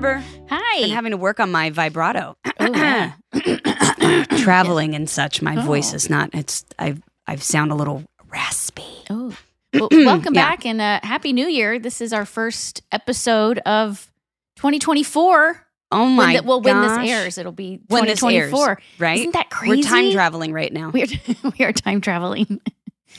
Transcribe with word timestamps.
Barber. 0.00 0.22
Hi. 0.50 0.80
Been 0.82 0.90
having 0.90 1.12
to 1.12 1.16
work 1.16 1.40
on 1.40 1.50
my 1.50 1.70
vibrato. 1.70 2.36
Oh, 2.60 2.66
yeah. 2.74 3.12
Traveling 4.40 4.94
and 4.94 5.08
such, 5.08 5.40
my 5.40 5.56
voice 5.64 5.94
Oh. 5.94 5.96
is 5.96 6.10
not, 6.10 6.28
it's, 6.34 6.66
I, 6.78 6.96
I 7.26 7.36
sound 7.36 7.72
a 7.72 7.74
little 7.74 8.04
raspy. 8.30 8.82
Oh. 9.08 9.34
Well, 9.72 9.88
welcome 9.92 10.34
Yeah. 10.34 10.50
back 10.50 10.66
and 10.66 10.82
uh, 10.82 11.00
happy 11.02 11.32
new 11.32 11.46
year. 11.46 11.78
This 11.78 12.02
is 12.02 12.12
our 12.12 12.26
first 12.26 12.82
episode 12.92 13.58
of 13.60 14.10
2024. 14.56 15.66
Oh 15.92 16.02
When 16.04 16.14
my 16.14 16.36
the- 16.36 16.42
well, 16.42 16.60
when 16.60 16.82
this 16.82 17.10
airs, 17.10 17.38
it'll 17.38 17.52
be 17.52 17.80
When 17.88 18.04
this 18.04 18.22
airs, 18.22 18.50
2024. 18.50 18.78
right? 18.98 19.18
Isn't 19.20 19.32
that 19.32 19.48
crazy? 19.48 19.76
We're 19.76 19.82
time 19.82 20.12
traveling 20.12 20.52
right 20.52 20.74
now. 20.74 20.90
We're, 20.90 21.06
we 21.58 21.64
are 21.64 21.72
time 21.72 22.02
traveling. 22.02 22.60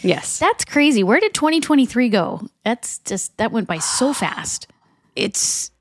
yes. 0.03 0.37
That's 0.37 0.63
crazy. 0.63 1.03
Where 1.03 1.19
did 1.19 1.33
2023 1.33 2.09
go? 2.09 2.47
That's 2.63 2.99
just, 2.99 3.35
that 3.37 3.51
went 3.51 3.67
by 3.67 3.79
so 3.79 4.13
fast. 4.13 4.67
it's 5.15 5.71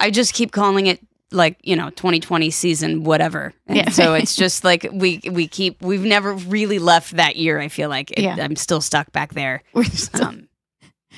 I 0.00 0.10
just 0.10 0.34
keep 0.34 0.52
calling 0.52 0.86
it 0.86 1.00
like 1.32 1.58
you 1.64 1.74
know 1.74 1.90
2020 1.90 2.50
season 2.50 3.02
whatever 3.02 3.52
and 3.66 3.76
Yeah. 3.78 3.88
so 3.90 4.14
it's 4.20 4.36
just 4.36 4.62
like 4.62 4.86
we 4.92 5.20
we 5.30 5.48
keep 5.48 5.82
we've 5.82 6.04
never 6.04 6.34
really 6.34 6.78
left 6.78 7.16
that 7.16 7.34
year 7.34 7.58
i 7.58 7.66
feel 7.66 7.88
like 7.88 8.12
it, 8.12 8.20
Yeah. 8.20 8.36
i'm 8.40 8.54
still 8.54 8.80
stuck 8.80 9.10
back 9.10 9.34
there 9.34 9.64
We're 9.74 9.82
still, 9.84 10.24
um, 10.24 10.48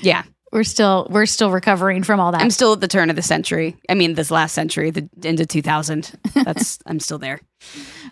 yeah 0.01 0.23
we're 0.51 0.65
still, 0.65 1.07
we're 1.11 1.27
still 1.27 1.51
recovering 1.51 2.03
from 2.05 2.21
all 2.21 2.33
that. 2.33 2.41
i'm 2.41 2.51
still 2.51 2.73
at 2.73 2.81
the 2.81 2.89
turn 2.89 3.11
of 3.11 3.17
the 3.17 3.23
century 3.23 3.77
i 3.91 3.95
mean 3.95 4.15
this 4.15 4.31
last 4.31 4.55
century 4.55 4.91
the 4.91 5.07
into 5.23 5.45
2000 5.45 6.11
that's 6.45 6.79
i'm 6.87 7.01
still 7.01 7.19
there 7.19 7.39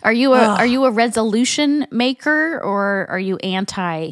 Are 0.03 0.13
you 0.13 0.33
a 0.33 0.37
Ugh. 0.37 0.59
are 0.59 0.67
you 0.67 0.85
a 0.85 0.91
resolution 0.91 1.87
maker 1.89 2.59
or 2.63 3.07
are 3.09 3.19
you 3.19 3.37
anti 3.37 4.11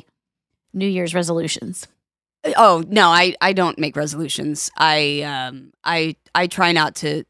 New 0.73 0.87
Year's 0.87 1.13
resolutions? 1.13 1.87
Oh 2.57 2.83
no 2.87 3.09
i 3.09 3.35
i 3.41 3.53
don't 3.53 3.77
make 3.79 3.95
resolutions 3.95 4.69
i 4.77 5.21
um 5.21 5.71
i 5.83 6.15
i 6.33 6.47
try 6.47 6.71
not 6.71 6.95
to 6.95 7.23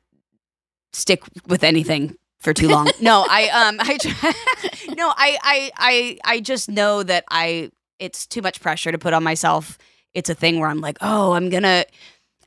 stick 0.94 1.24
with 1.48 1.64
anything 1.64 2.16
for 2.40 2.54
too 2.54 2.68
long 2.68 2.88
no 3.02 3.26
i 3.30 3.48
um 3.50 3.78
i 3.80 3.98
try, 3.98 4.34
no 4.96 5.10
I, 5.10 5.38
I 5.42 5.72
i 5.78 6.18
i 6.26 6.40
just 6.40 6.70
know 6.70 7.04
that 7.04 7.24
i 7.30 7.72
it's 8.00 8.28
too 8.28 8.42
much 8.42 8.62
pressure 8.62 8.92
to 8.92 8.98
put 8.98 9.14
on 9.14 9.24
myself 9.24 9.78
it's 10.14 10.30
a 10.30 10.36
thing 10.36 10.60
where 10.60 10.70
i'm 10.70 10.82
like 10.82 10.98
oh 11.02 11.34
i'm 11.34 11.50
gonna 11.50 11.86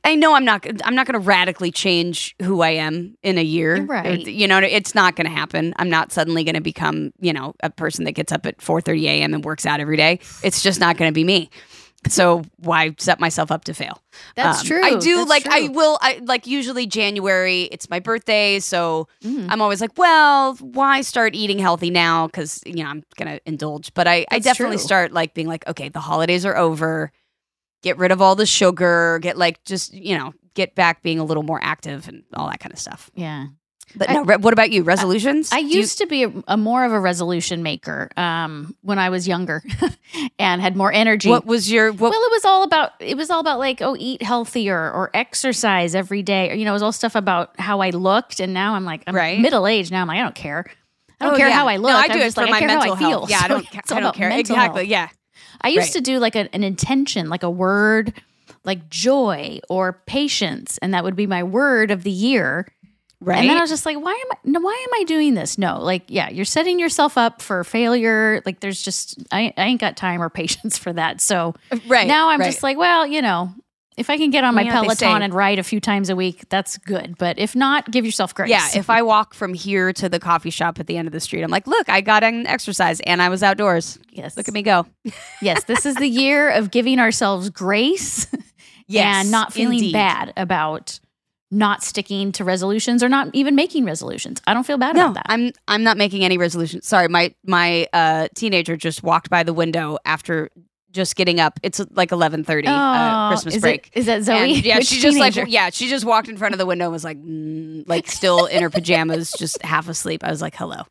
I 0.03 0.15
know 0.15 0.33
I'm 0.33 0.45
not. 0.45 0.65
I'm 0.85 0.95
not 0.95 1.07
going 1.07 1.21
to 1.21 1.27
radically 1.27 1.71
change 1.71 2.35
who 2.41 2.61
I 2.61 2.69
am 2.69 3.15
in 3.21 3.37
a 3.37 3.43
year. 3.43 3.83
Right. 3.83 4.25
You 4.25 4.47
know, 4.47 4.59
it's 4.59 4.95
not 4.95 5.15
going 5.15 5.27
to 5.27 5.31
happen. 5.31 5.73
I'm 5.77 5.89
not 5.89 6.11
suddenly 6.11 6.43
going 6.43 6.55
to 6.55 6.61
become, 6.61 7.11
you 7.19 7.33
know, 7.33 7.53
a 7.61 7.69
person 7.69 8.05
that 8.05 8.13
gets 8.13 8.31
up 8.31 8.45
at 8.45 8.59
4:30 8.59 9.03
a.m. 9.03 9.33
and 9.33 9.43
works 9.43 9.65
out 9.65 9.79
every 9.79 9.97
day. 9.97 10.19
It's 10.41 10.63
just 10.63 10.79
not 10.79 10.97
going 10.97 11.09
to 11.09 11.13
be 11.13 11.23
me. 11.23 11.49
So 12.07 12.43
why 12.57 12.95
set 12.97 13.19
myself 13.19 13.51
up 13.51 13.65
to 13.65 13.73
fail? 13.73 14.01
That's 14.35 14.61
Um, 14.61 14.67
true. 14.67 14.83
I 14.83 14.99
do 14.99 15.17
That's 15.17 15.29
like 15.29 15.47
I 15.47 15.67
will 15.67 15.97
I 16.01 16.19
like 16.23 16.47
usually 16.47 16.87
January 16.87 17.63
it's 17.71 17.89
my 17.89 17.99
birthday 17.99 18.59
so 18.59 19.07
Mhm. 19.23 19.47
I'm 19.49 19.61
always 19.61 19.81
like 19.81 19.97
well 19.97 20.55
why 20.55 21.01
start 21.01 21.35
eating 21.35 21.59
healthy 21.59 21.89
now 21.89 22.27
cuz 22.29 22.61
you 22.65 22.83
know 22.83 22.89
I'm 22.89 23.03
going 23.17 23.27
to 23.37 23.41
indulge 23.45 23.93
but 23.93 24.07
I 24.07 24.25
I 24.31 24.39
definitely 24.39 24.77
true. 24.77 24.83
start 24.85 25.11
like 25.11 25.33
being 25.33 25.47
like 25.47 25.67
okay 25.67 25.89
the 25.89 25.99
holidays 25.99 26.45
are 26.45 26.55
over 26.55 27.11
get 27.83 27.97
rid 27.97 28.11
of 28.11 28.21
all 28.21 28.35
the 28.35 28.45
sugar 28.45 29.19
get 29.21 29.37
like 29.37 29.63
just 29.65 29.93
you 29.93 30.17
know 30.17 30.33
get 30.55 30.75
back 30.75 31.03
being 31.03 31.19
a 31.19 31.23
little 31.23 31.43
more 31.43 31.59
active 31.61 32.07
and 32.07 32.23
all 32.33 32.49
that 32.49 32.59
kind 32.59 32.73
of 32.73 32.79
stuff. 32.79 33.09
Yeah. 33.13 33.47
But 33.95 34.09
I- 34.09 34.13
no 34.13 34.23
re- 34.23 34.37
what 34.37 34.53
about 34.53 34.69
you 34.71 34.83
resolutions? 34.83 35.51
I 35.51 35.57
you- 35.59 35.79
used 35.79 35.97
to 35.97 36.05
be 36.05 36.23
a, 36.23 36.31
a 36.47 36.57
more 36.57 36.85
of 36.85 36.91
a 36.91 36.99
resolution 36.99 37.63
maker 37.63 38.09
um, 38.17 38.75
when 38.81 38.99
I 38.99 39.09
was 39.09 39.27
younger 39.27 39.63
and 40.39 40.61
had 40.61 40.75
more 40.75 40.91
energy. 40.93 41.29
what 41.29 41.45
was 41.45 41.71
your 41.71 41.91
what 41.91 42.11
well, 42.11 42.21
it 42.21 42.31
was 42.31 42.45
all 42.45 42.63
about 42.63 42.91
it 42.99 43.17
was 43.17 43.29
all 43.29 43.39
about 43.39 43.57
like 43.59 43.81
oh, 43.81 43.95
eat 43.97 44.21
healthier 44.21 44.91
or 44.91 45.09
exercise 45.13 45.95
every 45.95 46.21
day. 46.21 46.51
Or, 46.51 46.53
you 46.53 46.65
know, 46.65 46.71
it 46.71 46.73
was 46.73 46.83
all 46.83 46.91
stuff 46.91 47.15
about 47.15 47.59
how 47.59 47.79
I 47.81 47.89
looked. 47.89 48.39
And 48.39 48.53
now 48.53 48.75
I'm 48.75 48.85
like, 48.85 49.03
I'm 49.07 49.15
Right. 49.15 49.39
middle 49.39 49.65
aged 49.67 49.91
now. 49.91 50.01
I'm 50.01 50.07
like, 50.07 50.19
I 50.19 50.23
don't 50.23 50.35
care. 50.35 50.65
I 51.19 51.25
don't 51.25 51.33
Oh, 51.33 51.37
care 51.37 51.49
yeah. 51.49 51.55
how 51.55 51.67
I 51.67 51.77
look. 51.77 51.89
No, 51.91 51.97
I 51.97 52.03
I'm 52.03 52.11
do 52.11 52.17
it 52.19 52.23
just 52.25 52.35
for 52.35 52.41
like, 52.43 52.51
my 52.51 52.57
I 52.57 52.59
care 52.59 52.67
mental 52.69 52.95
how 52.95 52.95
I 52.95 52.99
feel. 52.99 53.09
health. 53.09 53.29
Yeah, 53.29 53.39
I 53.43 53.47
don't 53.47 53.75
it's 53.75 53.91
I 53.91 53.99
don't 53.99 54.15
care. 54.15 54.29
Exactly. 54.31 54.81
health. 54.87 54.87
Yeah. 54.89 55.09
I 55.61 55.69
used 55.69 55.87
Right. 55.87 55.93
to 55.93 56.01
do 56.01 56.19
like 56.19 56.35
an, 56.35 56.47
an 56.53 56.63
intention, 56.63 57.27
like 57.27 57.43
a 57.43 57.49
word, 57.49 58.13
like 58.63 58.89
joy 58.89 59.59
or 59.69 60.01
patience, 60.05 60.77
and 60.77 60.93
that 60.93 61.03
would 61.03 61.15
be 61.15 61.27
my 61.27 61.43
word 61.43 61.91
of 61.91 62.03
the 62.03 62.11
year. 62.11 62.67
Right. 63.21 63.39
And 63.39 63.49
then 63.49 63.57
I 63.57 63.61
was 63.61 63.69
just 63.69 63.85
like, 63.85 63.97
why 63.97 64.11
am 64.11 64.31
I? 64.31 64.35
No, 64.45 64.61
why 64.61 64.85
am 64.87 65.01
I 65.01 65.03
doing 65.03 65.33
this? 65.33 65.57
No, 65.57 65.81
like, 65.81 66.03
yeah, 66.07 66.29
you're 66.29 66.45
setting 66.45 66.79
yourself 66.79 67.17
up 67.17 67.41
for 67.41 67.63
failure. 67.65 68.41
Like, 68.45 68.61
there's 68.61 68.81
just 68.81 69.21
I, 69.31 69.53
I 69.57 69.65
ain't 69.65 69.81
got 69.81 69.97
time 69.97 70.21
or 70.21 70.29
patience 70.29 70.77
for 70.77 70.93
that. 70.93 71.19
So 71.19 71.53
right. 71.87 72.07
now 72.07 72.29
I'm 72.29 72.39
right. 72.39 72.45
just 72.45 72.63
like, 72.63 72.77
well, 72.77 73.05
you 73.05 73.21
know, 73.21 73.53
if 73.99 74.09
I 74.09 74.17
can 74.17 74.29
get 74.29 74.45
on 74.45 74.55
my 74.55 74.63
Peloton 74.63 75.21
and 75.21 75.33
ride 75.33 75.59
a 75.59 75.63
few 75.63 75.81
times 75.81 76.09
a 76.09 76.15
week, 76.15 76.47
that's 76.47 76.77
good. 76.77 77.17
But 77.17 77.37
if 77.37 77.53
not, 77.53 77.91
give 77.91 78.05
yourself 78.05 78.33
grace. 78.33 78.49
Yeah, 78.49 78.65
if 78.73 78.89
I 78.89 79.01
walk 79.01 79.33
from 79.33 79.53
here 79.53 79.91
to 79.91 80.07
the 80.07 80.19
coffee 80.21 80.51
shop 80.51 80.79
at 80.79 80.87
the 80.87 80.95
end 80.95 81.05
of 81.05 81.11
the 81.11 81.19
street, 81.19 81.43
I'm 81.43 81.51
like, 81.51 81.67
look, 81.67 81.89
I 81.89 81.99
got 81.99 82.23
an 82.23 82.47
exercise 82.47 83.01
and 83.01 83.21
I 83.21 83.27
was 83.27 83.43
outdoors. 83.43 83.99
yes, 84.11 84.37
Look 84.37 84.47
at 84.47 84.53
me 84.53 84.61
go. 84.61 84.85
yes, 85.41 85.65
this 85.65 85.85
is 85.85 85.95
the 85.95 86.07
year 86.07 86.49
of 86.49 86.71
giving 86.71 86.97
ourselves 86.97 87.49
grace 87.49 88.25
and 88.95 89.29
not 89.31 89.51
feeling 89.51 89.79
indeed. 89.79 89.93
bad 89.93 90.31
about 90.37 91.01
not 91.51 91.83
sticking 91.83 92.31
to 92.33 92.43
resolutions 92.43 93.01
or 93.03 93.09
not 93.09 93.29
even 93.33 93.55
making 93.55 93.85
resolutions. 93.85 94.41
I 94.45 94.53
don't 94.53 94.65
feel 94.65 94.77
bad 94.77 94.95
No, 94.95 95.05
about 95.05 95.15
that. 95.15 95.25
I'm 95.29 95.51
I'm 95.67 95.83
not 95.83 95.97
making 95.97 96.23
any 96.23 96.37
resolutions. 96.37 96.87
Sorry, 96.87 97.07
my 97.07 97.33
my 97.45 97.87
uh, 97.93 98.27
teenager 98.35 98.77
just 98.77 99.01
walked 99.03 99.29
by 99.29 99.43
the 99.43 99.53
window 99.53 99.97
after 100.05 100.49
just 100.91 101.15
getting 101.15 101.39
up. 101.39 101.59
It's 101.63 101.79
like 101.91 102.11
eleven 102.11 102.43
thirty 102.43 102.67
uh, 102.67 102.71
Oh, 102.73 103.29
Christmas 103.29 103.55
is 103.55 103.61
break. 103.61 103.91
is 103.93 104.05
that 104.07 104.23
Zoe? 104.23 104.55
And, 104.55 104.65
yeah, 104.65 104.77
Which 104.77 104.87
she 104.87 104.99
just 104.99 105.17
like 105.17 105.35
yeah, 105.47 105.69
she 105.71 105.87
just 105.87 106.05
walked 106.05 106.29
in 106.29 106.37
front 106.37 106.53
of 106.53 106.59
the 106.59 106.65
window 106.65 106.85
and 106.85 106.91
was 106.93 107.03
like 107.03 107.17
mm, 107.17 107.83
like 107.87 108.07
still 108.09 108.45
in 108.45 108.61
her 108.63 108.69
pajamas, 108.69 109.31
just 109.37 109.61
half 109.63 109.87
asleep. 109.89 110.23
I 110.23 110.29
was 110.29 110.41
like, 110.41 110.55
hello. 110.55 110.83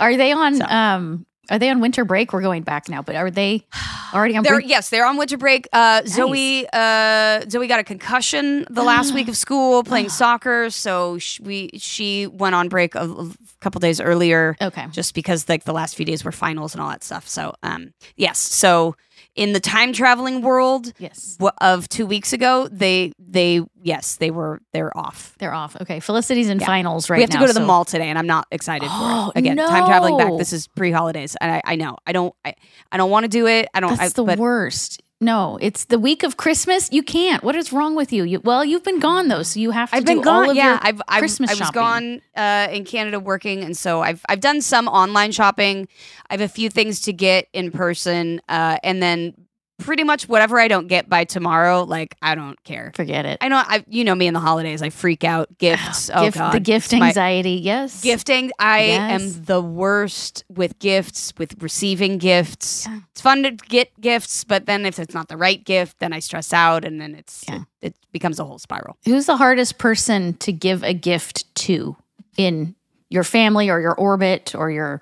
Are 0.00 0.16
they 0.16 0.32
on? 0.32 0.56
So- 0.56 0.64
Um, 0.64 1.26
are 1.50 1.58
they 1.58 1.70
on 1.70 1.80
winter 1.80 2.04
break? 2.04 2.32
We're 2.32 2.42
going 2.42 2.62
back 2.62 2.88
now, 2.88 3.02
but 3.02 3.16
are 3.16 3.30
they 3.30 3.64
already 4.12 4.36
on 4.36 4.42
They're, 4.44 4.54
break? 4.56 4.68
yes, 4.68 4.88
they're 4.90 5.06
on 5.06 5.16
winter 5.16 5.36
break. 5.36 5.68
Uh, 5.72 6.02
Zoe, 6.06 6.66
uh, 6.72 7.42
Zoe 7.48 7.66
got 7.66 7.80
a 7.80 7.84
concussion 7.84 8.64
the 8.70 8.82
last 8.82 9.12
week 9.14 9.28
of 9.28 9.36
school 9.36 9.82
playing 9.84 10.08
soccer, 10.08 10.70
so 10.70 11.18
sh- 11.18 11.40
we 11.40 11.70
she 11.74 12.26
went 12.26 12.54
on 12.54 12.68
break 12.68 12.94
a, 12.94 13.04
a 13.04 13.30
couple 13.60 13.78
days 13.80 14.00
earlier. 14.00 14.56
Okay. 14.60 14.86
just 14.90 15.14
because 15.14 15.48
like 15.48 15.64
the 15.64 15.72
last 15.72 15.96
few 15.96 16.04
days 16.06 16.24
were 16.24 16.32
finals 16.32 16.74
and 16.74 16.80
all 16.82 16.88
that 16.90 17.02
stuff. 17.04 17.28
So, 17.28 17.54
um, 17.62 17.92
yes. 18.16 18.38
So 18.38 18.96
in 19.36 19.52
the 19.52 19.60
time 19.60 19.92
traveling 19.92 20.42
world 20.42 20.92
Yes, 20.98 21.36
w- 21.38 21.50
of 21.60 21.88
two 21.88 22.06
weeks 22.06 22.32
ago, 22.32 22.68
they 22.70 23.12
they 23.18 23.60
yes 23.82 24.16
they 24.16 24.30
were 24.30 24.60
they're 24.72 24.96
off. 24.96 25.34
they're 25.38 25.52
off. 25.54 25.76
Okay, 25.80 25.98
Felicity's 26.00 26.48
in 26.48 26.60
Yeah. 26.60 26.66
finals 26.66 27.10
right 27.10 27.16
we 27.18 27.22
have 27.22 27.30
now. 27.30 27.40
to 27.40 27.42
go 27.42 27.46
to 27.48 27.52
the 27.52 27.60
so- 27.60 27.66
mall 27.66 27.84
today, 27.84 28.08
and 28.08 28.18
I'm 28.18 28.26
not 28.26 28.46
excited 28.50 28.86
for 28.86 28.94
Oh, 28.96 29.32
it. 29.34 29.38
Again, 29.40 29.56
time 29.56 29.86
traveling 29.86 30.16
back. 30.18 30.32
This 30.38 30.52
is 30.52 30.68
pre 30.68 30.90
holidays, 30.92 31.36
and 31.40 31.50
I, 31.50 31.62
I 31.64 31.76
know 31.76 31.96
I 32.06 32.12
don't 32.12 32.34
I, 32.44 32.54
I 32.92 32.96
don't 32.96 33.10
want 33.10 33.24
to 33.24 33.28
do 33.28 33.46
it. 33.46 33.68
I 33.74 33.80
don't. 33.80 33.96
That's 33.98 34.18
I, 34.18 34.22
the 34.24 34.36
worst. 34.36 35.02
No, 35.24 35.58
it's 35.62 35.86
the 35.86 35.98
week 35.98 36.22
of 36.22 36.36
Christmas. 36.36 36.92
You 36.92 37.02
can't. 37.02 37.42
What 37.42 37.56
is 37.56 37.72
wrong 37.72 37.96
with 37.96 38.12
you? 38.12 38.24
you 38.24 38.40
well, 38.40 38.62
you've 38.62 38.84
been 38.84 39.00
gone 39.00 39.28
though, 39.28 39.42
so 39.42 39.58
you 39.58 39.70
have 39.70 39.88
to 39.90 39.96
I've 39.96 40.04
do 40.04 40.16
been 40.16 40.20
gone. 40.20 40.44
all 40.44 40.50
of 40.50 40.56
yeah, 40.56 40.78
I've, 40.82 41.00
I've 41.08 41.20
Christmas 41.20 41.48
I 41.48 41.52
was 41.54 41.58
shopping. 41.60 41.72
gone 41.72 42.20
uh, 42.36 42.68
in 42.70 42.84
Canada 42.84 43.18
working, 43.18 43.64
and 43.64 43.74
so 43.74 44.02
I've 44.02 44.20
I've 44.28 44.40
done 44.40 44.60
some 44.60 44.86
online 44.86 45.32
shopping. 45.32 45.88
I 46.28 46.34
have 46.34 46.42
a 46.42 46.48
few 46.48 46.68
things 46.68 47.00
to 47.02 47.14
get 47.14 47.48
in 47.54 47.70
person, 47.70 48.42
uh, 48.50 48.76
and 48.84 49.02
then 49.02 49.32
pretty 49.78 50.04
much 50.04 50.28
whatever 50.28 50.60
I 50.60 50.68
don't 50.68 50.86
get 50.86 51.08
by 51.08 51.24
tomorrow, 51.24 51.82
like 51.82 52.14
I 52.22 52.34
don't 52.34 52.62
care. 52.64 52.92
Forget 52.94 53.26
it. 53.26 53.38
I 53.40 53.48
know 53.48 53.56
I 53.56 53.84
you 53.88 54.04
know 54.04 54.14
me 54.14 54.26
in 54.26 54.34
the 54.34 54.40
holidays, 54.40 54.82
I 54.82 54.90
freak 54.90 55.24
out. 55.24 55.48
Gifts, 55.58 56.10
oh 56.14 56.24
Gift- 56.24 56.36
god, 56.38 56.52
the 56.52 56.60
gift 56.60 56.92
It's 56.92 57.00
my- 57.00 57.08
anxiety. 57.08 57.52
Yes. 57.62 58.00
Gifting, 58.02 58.52
I 58.58 58.84
Yes. 58.84 59.20
am 59.22 59.44
the 59.44 59.60
worst 59.60 60.44
with 60.48 60.78
gifts, 60.78 61.32
with 61.38 61.60
receiving 61.62 62.18
gifts. 62.18 62.86
Yeah. 62.86 63.00
It's 63.12 63.20
fun 63.20 63.42
to 63.42 63.50
get 63.52 63.90
gifts, 64.00 64.44
but 64.44 64.66
then 64.66 64.86
if 64.86 64.98
it's 64.98 65.14
not 65.14 65.28
the 65.28 65.36
right 65.36 65.62
gift, 65.64 65.98
then 65.98 66.12
I 66.12 66.20
stress 66.20 66.52
out, 66.52 66.84
and 66.84 67.00
then 67.00 67.14
it's 67.14 67.44
Yeah. 67.48 67.56
it, 67.82 67.88
it 67.88 67.94
becomes 68.12 68.38
a 68.38 68.44
whole 68.44 68.58
spiral. 68.58 68.96
Who's 69.04 69.26
the 69.26 69.36
hardest 69.36 69.78
person 69.78 70.34
to 70.34 70.52
give 70.52 70.82
a 70.82 70.94
gift 70.94 71.52
to 71.56 71.96
in 72.36 72.74
your 73.10 73.24
family 73.24 73.70
or 73.70 73.80
your 73.80 73.94
orbit 73.94 74.54
or 74.56 74.70
your 74.70 75.00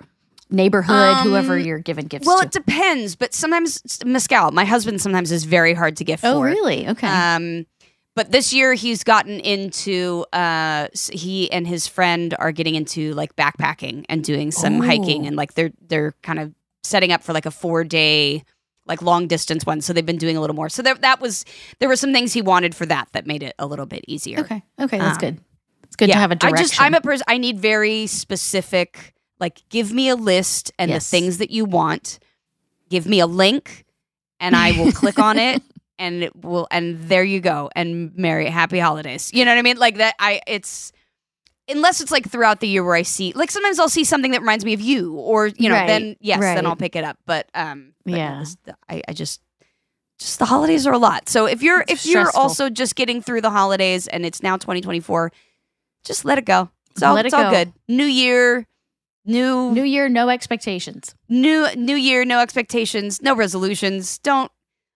neighborhood, 0.53 0.95
Um, 1.17 1.29
whoever 1.29 1.59
you're 1.59 1.79
giving 1.79 2.07
gifts 2.07 2.25
to. 2.25 2.29
Well, 2.29 2.41
to? 2.41 2.47
it 2.47 2.53
depends, 2.53 3.17
but 3.17 3.35
sometimes 3.35 3.83
mezcal. 4.05 4.51
My 4.53 4.65
husband 4.65 5.01
sometimes 5.01 5.33
is 5.33 5.45
very 5.45 5.75
hard 5.75 5.97
to 5.99 6.05
gift 6.05 6.25
oh, 6.25 6.35
for. 6.35 6.47
really? 6.47 6.89
Okay. 6.89 7.07
Um, 7.07 7.67
but 8.15 8.31
this 8.31 8.53
year 8.53 8.75
he's 8.75 9.05
gotten 9.05 9.41
into. 9.41 10.25
Uh, 10.33 10.89
he 11.13 11.51
and 11.51 11.67
his 11.67 11.89
friend 11.89 12.35
are 12.39 12.53
getting 12.53 12.75
into 12.75 13.15
like 13.15 13.35
backpacking 13.37 14.05
and 14.09 14.23
doing 14.23 14.51
some 14.51 14.81
hiking, 14.81 15.25
Oh. 15.25 15.29
and 15.29 15.37
like 15.37 15.55
they're 15.55 15.73
they're 15.81 16.15
kind 16.23 16.39
of 16.39 16.53
setting 16.85 17.11
up 17.13 17.23
for 17.23 17.33
like 17.33 17.47
a 17.47 17.51
four 17.51 17.85
day. 17.85 18.45
Like 18.85 19.01
long 19.01 19.29
distance 19.29 19.65
one, 19.65 19.81
so 19.81 19.93
they've 19.93 20.05
been 20.05 20.19
doing 20.19 20.37
a 20.37 20.41
little 20.41 20.57
more. 20.57 20.69
So 20.69 20.83
there, 20.83 20.97
that 20.97 21.21
was 21.21 21.45
there 21.79 21.89
were 21.89 21.95
some 21.95 22.13
things 22.13 22.33
he 22.33 22.43
wanted 22.43 22.75
for 22.75 22.85
that 22.87 23.07
that 23.13 23.29
made 23.29 23.45
it 23.45 23.55
a 23.57 23.65
little 23.65 23.87
bit 23.87 24.05
easier. 24.09 24.41
okay. 24.41 24.61
Okay. 24.81 24.99
That's 24.99 25.19
um, 25.19 25.21
good. 25.21 25.41
It's 25.85 25.95
good 25.95 26.09
to 26.11 26.17
have 26.19 26.33
a 26.33 26.35
direction. 26.35 26.59
I 26.59 26.63
just 26.63 26.81
I'm 26.83 26.95
a 26.95 27.01
person. 27.01 27.23
I 27.29 27.39
need 27.39 27.61
very 27.61 28.09
specific. 28.09 29.15
Like, 29.43 29.61
give 29.71 29.93
me 29.93 30.09
a 30.09 30.15
list 30.15 30.71
and 30.79 30.89
Yes. 30.91 31.05
the 31.11 31.11
things 31.19 31.39
that 31.39 31.51
you 31.51 31.65
want. 31.65 32.21
Give 32.89 33.07
me 33.07 33.19
a 33.19 33.27
link, 33.27 33.85
and 34.39 34.55
I 34.55 34.71
will 34.79 34.93
click 34.93 35.19
on 35.19 35.37
it, 35.39 35.61
and 35.99 36.23
it 36.23 36.37
will. 36.45 36.69
And 36.71 37.01
there 37.09 37.25
you 37.25 37.41
go. 37.41 37.69
And 37.75 38.15
Merry 38.17 38.47
Happy 38.49 38.79
Holidays. 38.79 39.31
You 39.35 39.45
know 39.45 39.51
what 39.51 39.59
I 39.59 39.63
mean? 39.63 39.79
Like 39.79 39.97
that. 39.97 40.15
I 40.21 40.41
it's 40.47 40.93
unless 41.69 42.01
it's 42.01 42.11
like 42.13 42.29
throughout 42.31 42.61
the 42.61 42.69
year 42.69 42.85
where 42.85 42.95
I 42.95 43.03
see 43.03 43.33
like 43.35 43.51
sometimes 43.51 43.79
I'll 43.81 43.89
see 43.89 44.05
something 44.05 44.31
that 44.31 44.41
reminds 44.43 44.65
me 44.65 44.75
of 44.75 44.81
you, 44.81 45.15
or 45.15 45.49
you 45.49 45.69
know, 45.69 45.75
Right, 45.75 45.87
then 45.89 46.17
yes, 46.21 46.39
then. 46.41 46.65
I'll 46.67 46.77
pick 46.77 46.95
it 46.95 47.03
up. 47.03 47.19
But 47.27 47.49
um, 47.55 47.95
but 48.05 48.15
Yeah. 48.15 48.39
this- 48.39 48.57
I 48.89 49.03
I 49.09 49.13
just. 49.13 49.41
Just 50.19 50.39
the 50.39 50.45
holidays 50.45 50.87
are 50.87 50.93
a 50.93 50.99
lot. 50.99 51.29
So 51.29 51.47
if 51.47 51.63
you're 51.65 51.81
It's 51.89 52.07
if 52.07 52.13
you're 52.13 52.31
also 52.37 52.71
just 52.71 52.95
getting 52.95 53.21
through 53.21 53.41
the 53.41 53.51
holidays 53.51 54.07
and 54.07 54.25
it's 54.25 54.41
now 54.41 54.57
2024, 54.57 55.33
just 56.05 56.25
let 56.25 56.39
it 56.39 56.45
go. 56.45 56.71
It's 56.93 57.03
all, 57.03 57.15
Let 57.15 57.25
it 57.25 57.29
it's 57.29 57.35
all 57.35 57.45
go. 57.45 57.51
good. 57.51 57.73
New 57.89 58.05
year, 58.05 58.65
new 59.25 59.73
New 59.73 59.83
year, 59.85 60.09
no 60.09 60.29
expectations. 60.29 61.15
new 61.29 61.67
new 61.77 61.97
year, 61.97 62.25
no 62.25 62.41
expectations, 62.41 63.21
no 63.23 63.35
resolutions. 63.37 64.19
Don't 64.19 64.51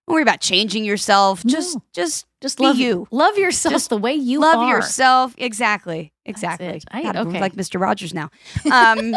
don't 0.07 0.15
worry 0.15 0.23
about 0.23 0.41
changing 0.41 0.85
yourself. 0.85 1.45
Just 1.45 1.75
No. 1.77 1.83
just 1.93 2.27
Just 2.41 2.59
Be 2.59 2.65
love 2.65 2.77
you. 2.77 3.09
Love 3.11 3.37
yourself 3.39 3.73
Just 3.73 3.89
the 3.91 3.97
way 3.97 4.15
you 4.15 4.39
love 4.41 4.59
are. 4.59 4.69
yourself. 4.77 5.35
Exactly. 5.37 6.13
Exactly. 6.25 6.81
I- 6.93 7.03
God, 7.03 7.17
okay. 7.17 7.41
like 7.41 7.55
Mr. 7.55 7.81
Rogers 7.81 8.15
now. 8.15 8.31
Um 8.73 9.13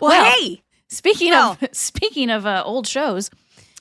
Well, 0.00 0.10
Well, 0.10 0.32
hey, 0.32 0.62
Speaking 0.88 1.30
Well. 1.30 1.58
of 1.60 1.68
speaking 1.76 2.30
of 2.30 2.46
uh, 2.46 2.62
old 2.64 2.86
shows, 2.86 3.30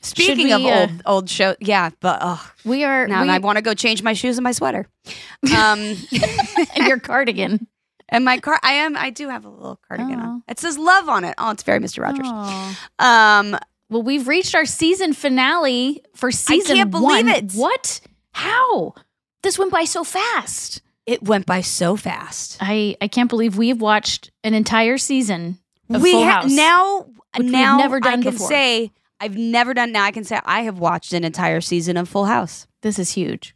speaking 0.02 0.48
we, 0.48 0.52
of 0.54 0.62
uh, 0.66 0.80
old 0.82 1.02
old 1.06 1.30
show, 1.30 1.56
yeah, 1.62 1.92
but 2.02 2.20
oh, 2.22 2.52
we 2.66 2.84
are 2.84 3.08
now 3.08 3.24
we, 3.24 3.30
I 3.30 3.38
want 3.38 3.56
to 3.58 3.62
go 3.62 3.74
change 3.74 4.04
my 4.04 4.12
shoes 4.14 4.38
and 4.38 4.44
my 4.44 4.52
sweater. 4.52 4.88
Um 5.56 5.96
and 6.76 6.88
your 6.88 7.00
cardigan. 7.00 7.68
And 8.10 8.24
my 8.26 8.38
car, 8.40 8.60
I 8.64 8.74
am, 8.74 8.96
I 8.96 9.10
do 9.10 9.28
have 9.30 9.44
a 9.46 9.50
little 9.50 9.80
cardigan 9.88 10.20
on. 10.20 10.44
Oh. 10.48 10.52
It 10.52 10.60
says 10.60 10.78
love 10.78 11.10
on 11.10 11.24
it. 11.26 11.36
Oh, 11.38 11.52
it's 11.52 11.64
very 11.64 11.80
Mr. 11.80 12.02
Rogers. 12.04 12.28
Aw. 12.30 12.88
Um, 13.00 13.58
Well, 13.90 14.04
we've 14.04 14.28
reached 14.28 14.56
our 14.56 14.66
season 14.66 15.14
finale 15.14 16.04
for 16.16 16.32
season 16.32 16.74
I 16.74 16.76
can't 16.80 16.92
believe 16.92 17.26
one. 17.26 17.28
it. 17.28 17.52
What? 17.54 18.02
How? 18.34 18.94
This 19.44 19.58
went 19.60 19.72
by 19.72 19.84
so 19.86 20.04
fast. 20.04 20.82
it 21.06 21.24
went 21.24 21.46
by 21.46 21.62
so 21.62 21.96
fast. 21.96 22.58
I 22.60 22.96
I 23.02 23.08
can't 23.08 23.30
believe 23.30 23.58
we've 23.58 23.80
watched 23.82 24.32
an 24.44 24.54
entire 24.54 24.98
season 24.98 25.58
of 25.90 26.02
we 26.02 26.12
Full 26.12 26.24
ha- 26.24 26.42
House. 26.42 26.52
now, 26.52 27.08
now 27.40 27.78
never 27.78 28.00
done 28.00 28.20
I 28.20 28.24
can 28.24 28.32
before. 28.34 28.48
say 28.50 28.92
I've 29.20 29.38
never 29.38 29.74
done. 29.74 29.92
Now 29.94 30.04
I 30.04 30.12
can 30.12 30.24
say 30.26 30.40
I 30.46 30.62
have 30.64 30.80
watched 30.80 31.14
an 31.14 31.24
entire 31.24 31.62
season 31.62 31.96
of 31.98 32.10
Full 32.10 32.26
House. 32.26 32.68
this 32.82 33.00
is 33.00 33.12
huge. 33.14 33.56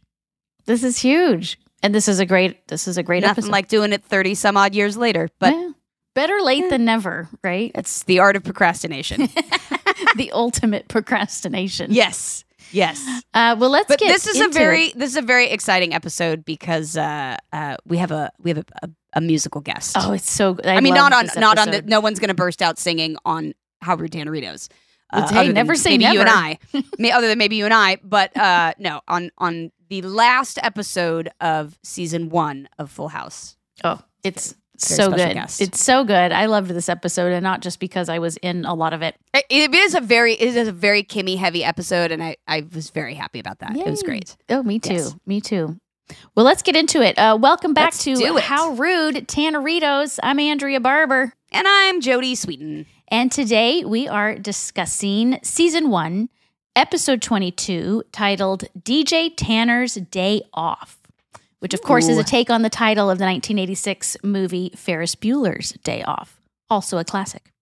This 0.64 0.82
is 0.84 0.98
huge, 0.98 1.58
and 1.82 1.94
this 1.94 2.08
is 2.08 2.20
a 2.20 2.26
great. 2.26 2.68
This 2.68 2.86
is 2.88 2.96
a 2.98 3.02
great 3.02 3.22
Nothing 3.22 3.44
episode. 3.44 3.50
like 3.52 3.68
doing 3.68 3.92
it 3.92 4.04
thirty 4.04 4.34
some 4.34 4.56
odd 4.56 4.74
years 4.74 4.96
later, 4.96 5.28
but 5.38 5.52
Yeah. 5.52 5.70
better 6.14 6.38
late 6.42 6.68
than 6.70 6.84
never, 6.84 7.28
right? 7.42 7.70
it's 7.74 8.02
the 8.04 8.18
art 8.20 8.36
of 8.36 8.44
procrastination. 8.44 9.28
the 10.16 10.30
ultimate 10.32 10.88
procrastination. 10.88 11.92
yes, 11.92 12.44
yes. 12.70 13.02
Uh, 13.34 13.56
well, 13.58 13.70
let's 13.70 13.88
But 13.88 13.98
get. 13.98 14.08
this 14.08 14.26
is 14.26 14.40
a 14.40 14.48
very 14.48 14.86
it. 14.86 14.98
this 14.98 15.10
is 15.10 15.16
a 15.16 15.22
very 15.22 15.48
exciting 15.50 15.94
episode 15.94 16.44
because 16.44 16.96
uh, 16.96 17.36
uh, 17.52 17.76
we 17.86 17.96
have 17.98 18.10
a 18.10 18.30
we 18.38 18.50
have 18.50 18.58
a, 18.58 18.64
a, 18.82 18.90
a 19.14 19.20
musical 19.20 19.60
guest. 19.60 19.96
Oh, 19.98 20.12
it's 20.12 20.30
so. 20.30 20.54
good. 20.54 20.66
I, 20.66 20.80
mean, 20.80 20.94
not 20.94 21.12
on 21.12 21.28
not 21.36 21.58
on 21.58 21.70
the. 21.70 21.82
No 21.82 22.00
one's 22.00 22.18
going 22.18 22.28
to 22.28 22.34
burst 22.34 22.62
out 22.62 22.78
singing 22.78 23.16
on 23.24 23.54
Howard 23.80 24.00
Rude 24.00 24.12
Tanneritos. 24.12 24.68
Well, 25.12 25.28
hey, 25.28 25.48
never 25.52 25.74
say 25.74 25.98
maybe 25.98 26.14
you 26.14 26.20
and. 26.20 26.30
I, 26.30 26.58
other 27.12 27.28
than 27.28 27.36
maybe 27.36 27.56
you 27.56 27.66
and 27.66 27.74
I, 27.74 27.98
but 28.02 28.34
uh, 28.34 28.72
no, 28.78 29.02
on 29.06 29.30
on 29.36 29.70
the 30.00 30.00
last 30.08 30.58
episode 30.62 31.28
of 31.38 31.78
season 31.82 32.30
one 32.30 32.66
of 32.78 32.90
Full 32.90 33.08
House. 33.08 33.58
Oh, 33.84 34.00
it's 34.24 34.52
Very 34.52 34.96
so 34.96 35.10
good. 35.10 35.34
guest. 35.34 35.60
It's 35.60 35.84
so 35.84 36.02
good. 36.02 36.32
I 36.32 36.46
loved 36.46 36.70
this 36.70 36.88
episode, 36.88 37.30
and 37.32 37.42
not 37.44 37.60
just 37.60 37.78
because 37.78 38.08
I 38.08 38.18
was 38.18 38.38
in 38.38 38.64
a 38.64 38.72
lot 38.72 38.94
of 38.94 39.02
it. 39.02 39.16
It, 39.34 39.44
it 39.50 39.74
is 39.74 39.94
a 39.94 40.00
very 40.00 40.32
it 40.32 40.56
is 40.56 40.66
a 40.66 40.72
very 40.72 41.02
Kimmy 41.04 41.36
heavy 41.36 41.62
episode, 41.62 42.10
and 42.10 42.22
I 42.22 42.36
I 42.48 42.64
was 42.74 42.88
very 42.88 43.12
happy 43.14 43.38
about 43.38 43.58
that. 43.58 43.76
It 43.76 43.86
was 43.86 44.02
great. 44.02 44.34
Oh, 44.48 44.62
me 44.62 44.78
too. 44.78 44.94
Yes. 44.94 45.14
Me 45.26 45.42
too. 45.42 45.76
Well, 46.34 46.46
let's 46.46 46.62
get 46.62 46.74
into 46.74 47.02
it. 47.02 47.18
Uh, 47.18 47.36
welcome 47.38 47.74
back 47.74 47.92
Let's 47.92 48.04
to. 48.04 48.36
How 48.38 48.70
Rude 48.70 49.28
Tanneritos. 49.28 50.18
I'm 50.22 50.38
Andrea 50.38 50.80
Barber, 50.80 51.34
And 51.50 51.66
I'm 51.68 52.00
Jodie 52.00 52.32
Sweetin. 52.32 52.86
and 53.08 53.30
today 53.30 53.84
we 53.84 54.08
are 54.08 54.36
discussing 54.36 55.38
season 55.42 55.90
one, 55.90 56.30
episode 56.76 57.22
22, 57.22 58.04
titled 58.12 58.64
DJ 58.78 59.32
Tanner's 59.36 59.94
Day 59.94 60.42
Off, 60.54 60.98
which, 61.58 61.74
of 61.74 61.82
course, 61.82 62.08
is 62.08 62.18
a 62.18 62.24
take 62.24 62.50
on 62.50 62.62
the 62.62 62.70
title 62.70 63.10
of 63.10 63.18
the 63.18 63.24
1986 63.24 64.16
movie 64.22 64.72
Ferris 64.76 65.14
Bueller's 65.14 65.72
Day 65.84 66.02
Off, 66.02 66.40
also 66.70 66.98
a 66.98 67.04
classic. 67.04 67.52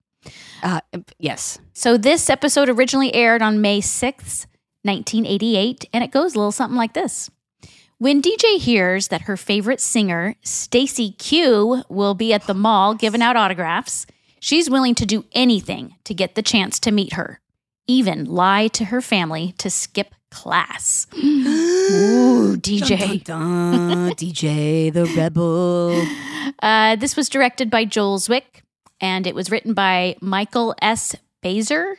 Uh, 0.63 0.81
yes, 1.19 1.59
So 1.73 1.97
this 1.97 2.29
episode 2.29 2.69
originally 2.69 3.15
aired 3.15 3.43
on 3.43 3.63
May 3.63 3.81
6th, 3.81 4.47
1988, 4.83 5.87
and 5.93 6.05
it 6.05 6.11
goes 6.11 6.35
a 6.35 6.39
little 6.39 6.53
something 6.53 6.77
like 6.77 6.93
this. 6.93 7.31
When 7.99 8.23
DJ 8.23 8.59
hears 8.59 9.09
that 9.09 9.23
her 9.23 9.37
favorite 9.37 9.81
singer, 9.81 10.35
Stacy 10.43 11.13
Q, 11.13 11.83
will 11.89 12.15
be 12.15 12.33
at 12.33 12.47
the 12.47 12.55
mall 12.55 12.95
giving 12.95 13.21
out 13.23 13.37
autographs, 13.37 14.07
she's 14.41 14.71
willing 14.71 14.95
to 14.95 15.07
do 15.07 15.25
anything 15.33 15.97
to 16.05 16.15
get 16.15 16.35
the 16.35 16.43
chance 16.43 16.79
to 16.81 16.93
meet 16.93 17.15
her, 17.15 17.41
even 17.91 18.25
lie 18.25 18.69
to 18.69 18.87
her 18.87 19.01
family 19.01 19.55
to 19.59 19.69
skip 19.71 20.15
class. 20.31 21.07
Ooh, 21.17 22.57
DJ. 22.61 23.23
Dun, 23.25 23.49
dun, 23.49 24.09
dun. 24.09 24.11
DJ 24.17 24.93
the 24.93 25.07
Rebel. 25.17 26.07
Uh, 26.63 26.97
this 26.97 27.17
was 27.17 27.29
directed 27.29 27.69
by 27.71 27.85
Joel 27.85 28.19
Zwick, 28.19 28.63
and 29.01 29.27
it 29.27 29.35
was 29.35 29.51
written 29.51 29.75
by 29.75 30.17
Michael 30.21 30.75
S. 30.81 31.15
Baser 31.43 31.99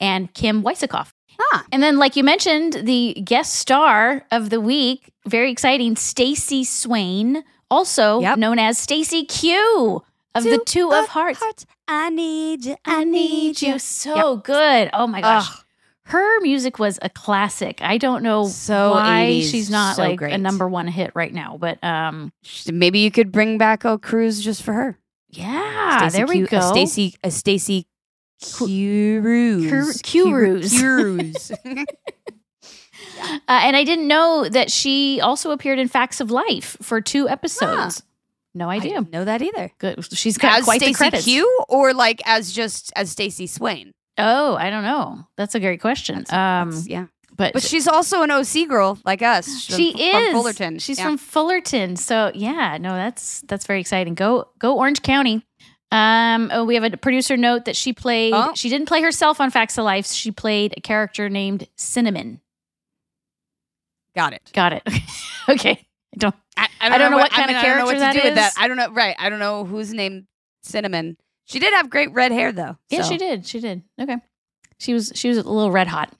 and 0.00 0.32
Kim 0.34 0.62
Weiskopf. 0.62 1.10
Ah. 1.52 1.64
And 1.70 1.82
then, 1.82 1.98
like 1.98 2.16
you 2.16 2.24
mentioned, 2.24 2.72
the 2.82 3.14
guest 3.24 3.54
star 3.54 4.24
of 4.32 4.50
the 4.50 4.60
week, 4.60 5.12
very 5.26 5.52
exciting, 5.52 5.94
Stacy 5.94 6.64
Swain, 6.64 7.44
also 7.70 8.20
Yep. 8.20 8.38
known 8.38 8.58
as 8.58 8.76
Stacy 8.78 9.24
Q 9.24 10.02
of 10.34 10.44
the 10.44 10.62
Two 10.66 10.92
of 10.92 11.08
Hearts. 11.08 11.66
I 11.86 12.10
need 12.10 12.64
you. 12.66 12.76
I 12.84 13.04
need 13.04 13.60
you 13.62 13.78
so 13.78 14.36
good. 14.36 14.90
Oh 14.92 15.06
my 15.06 15.20
gosh. 15.20 15.48
Ugh. 15.50 15.64
Her 16.04 16.40
music 16.40 16.78
was 16.78 16.98
a 17.02 17.10
classic. 17.10 17.80
I 17.82 17.98
don't 17.98 18.22
know 18.22 18.46
So 18.46 18.92
why 18.92 19.28
80s, 19.42 19.50
she's 19.50 19.68
not 19.70 19.96
so 19.96 20.02
like 20.04 20.22
a 20.22 20.38
number 20.38 20.66
one 20.66 20.86
hit 20.88 21.10
right 21.14 21.32
now, 21.32 21.58
but 21.58 21.82
um 21.84 22.32
Maybe 22.70 23.00
you 23.00 23.10
could 23.10 23.30
bring 23.30 23.58
back 23.58 23.84
a 23.84 23.98
cruise 23.98 24.42
just 24.42 24.62
for 24.62 24.72
her. 24.72 24.98
yeah, 25.28 25.98
Stacey 25.98 26.16
there 26.16 26.26
we 26.26 26.34
Q- 26.38 26.46
go. 26.46 26.60
Stacy, 26.72 27.14
a 27.22 27.30
Stacy 27.30 27.86
Cruise. 28.54 29.68
Cruise. 30.02 30.80
Cruise. 30.80 31.52
Uh, 33.20 33.60
and 33.62 33.76
I 33.76 33.84
didn't 33.84 34.06
know 34.08 34.48
that 34.48 34.70
she 34.70 35.20
also 35.20 35.50
appeared 35.50 35.78
in 35.78 35.88
Facts 35.88 36.20
of 36.20 36.30
Life 36.30 36.76
for 36.82 37.00
two 37.00 37.28
episodes. 37.28 38.02
No 38.58 38.68
idea. 38.68 39.00
know 39.12 39.24
that 39.24 39.40
either. 39.40 39.70
Good. 39.78 40.04
She's 40.12 40.36
got 40.36 40.58
as 40.58 40.64
quite 40.64 40.80
the 40.80 40.86
Stacey 40.86 40.98
credits. 40.98 41.24
Q 41.24 41.64
or 41.68 41.94
like 41.94 42.20
as 42.26 42.52
just 42.52 42.92
as 42.96 43.10
Stacy 43.10 43.46
Swain? 43.46 43.92
Oh, 44.18 44.56
I 44.56 44.68
don't 44.70 44.82
know. 44.84 45.26
That's 45.36 45.54
a 45.54 45.60
great 45.60 45.80
question. 45.80 46.16
um, 46.18 46.24
That's- 46.70 46.88
yeah. 46.88 47.06
but 47.36 47.52
But 47.54 47.62
she's 47.62 47.86
also 47.86 48.22
an 48.22 48.30
OC 48.32 48.66
girl 48.68 48.98
like 49.04 49.22
us. 49.22 49.46
She's 49.62 49.76
she 49.76 49.92
from, 49.92 50.00
is 50.00 50.12
from 50.12 50.32
Fullerton. 50.32 50.78
She's 50.80 50.98
Yeah. 50.98 51.04
from 51.04 51.16
Fullerton. 51.18 51.96
So 51.96 52.32
yeah, 52.34 52.78
no, 52.80 52.94
that's 52.94 53.42
that's 53.42 53.64
very 53.66 53.80
exciting. 53.80 54.14
Go 54.14 54.48
go 54.58 54.76
Orange 54.76 55.02
County. 55.02 55.44
Um, 55.90 56.50
oh, 56.52 56.64
we 56.64 56.74
have 56.74 56.84
a 56.84 56.94
producer 56.98 57.36
note 57.38 57.64
that 57.64 57.74
she 57.76 57.94
played. 57.94 58.34
Oh. 58.34 58.52
She 58.54 58.68
didn't 58.68 58.88
play 58.88 59.00
herself 59.00 59.40
on 59.40 59.50
Facts 59.50 59.78
of 59.78 59.84
Life. 59.84 60.06
She 60.06 60.30
played 60.30 60.74
a 60.76 60.80
character 60.82 61.30
named 61.30 61.66
Cinnamon. 61.76 62.40
Got 64.14 64.32
it. 64.34 64.50
Got 64.52 64.72
it. 64.74 64.82
okay. 65.48 65.86
I 66.14 66.18
don't. 66.18 66.34
I, 66.56 66.68
I 66.80 66.98
don't 66.98 67.10
know 67.10 67.18
what 67.18 67.32
I 67.32 67.36
kind 67.36 67.48
mean, 67.48 67.56
of 67.56 67.62
I 67.62 67.66
don't 67.66 67.78
know 67.78 67.84
what 67.84 67.96
character 67.98 68.20
to 68.20 68.22
do 68.22 68.22
that 68.22 68.30
with 68.30 68.34
that. 68.36 68.52
is. 68.52 68.54
I 68.58 68.68
don't 68.68 68.76
know. 68.76 68.90
Right. 68.90 69.16
I 69.18 69.28
don't 69.28 69.38
know 69.38 69.64
who's 69.64 69.92
named 69.92 70.26
Cinnamon. 70.62 71.16
She 71.44 71.58
did 71.58 71.72
have 71.74 71.88
great 71.90 72.12
red 72.12 72.32
hair 72.32 72.52
though. 72.52 72.76
Yeah, 72.90 73.02
so. 73.02 73.10
she 73.10 73.16
did. 73.16 73.46
She 73.46 73.60
did. 73.60 73.82
Okay. 74.00 74.16
She 74.78 74.94
was 74.94 75.12
she 75.14 75.28
was 75.28 75.38
a 75.38 75.42
little 75.42 75.70
red 75.70 75.88
hot. 75.88 76.12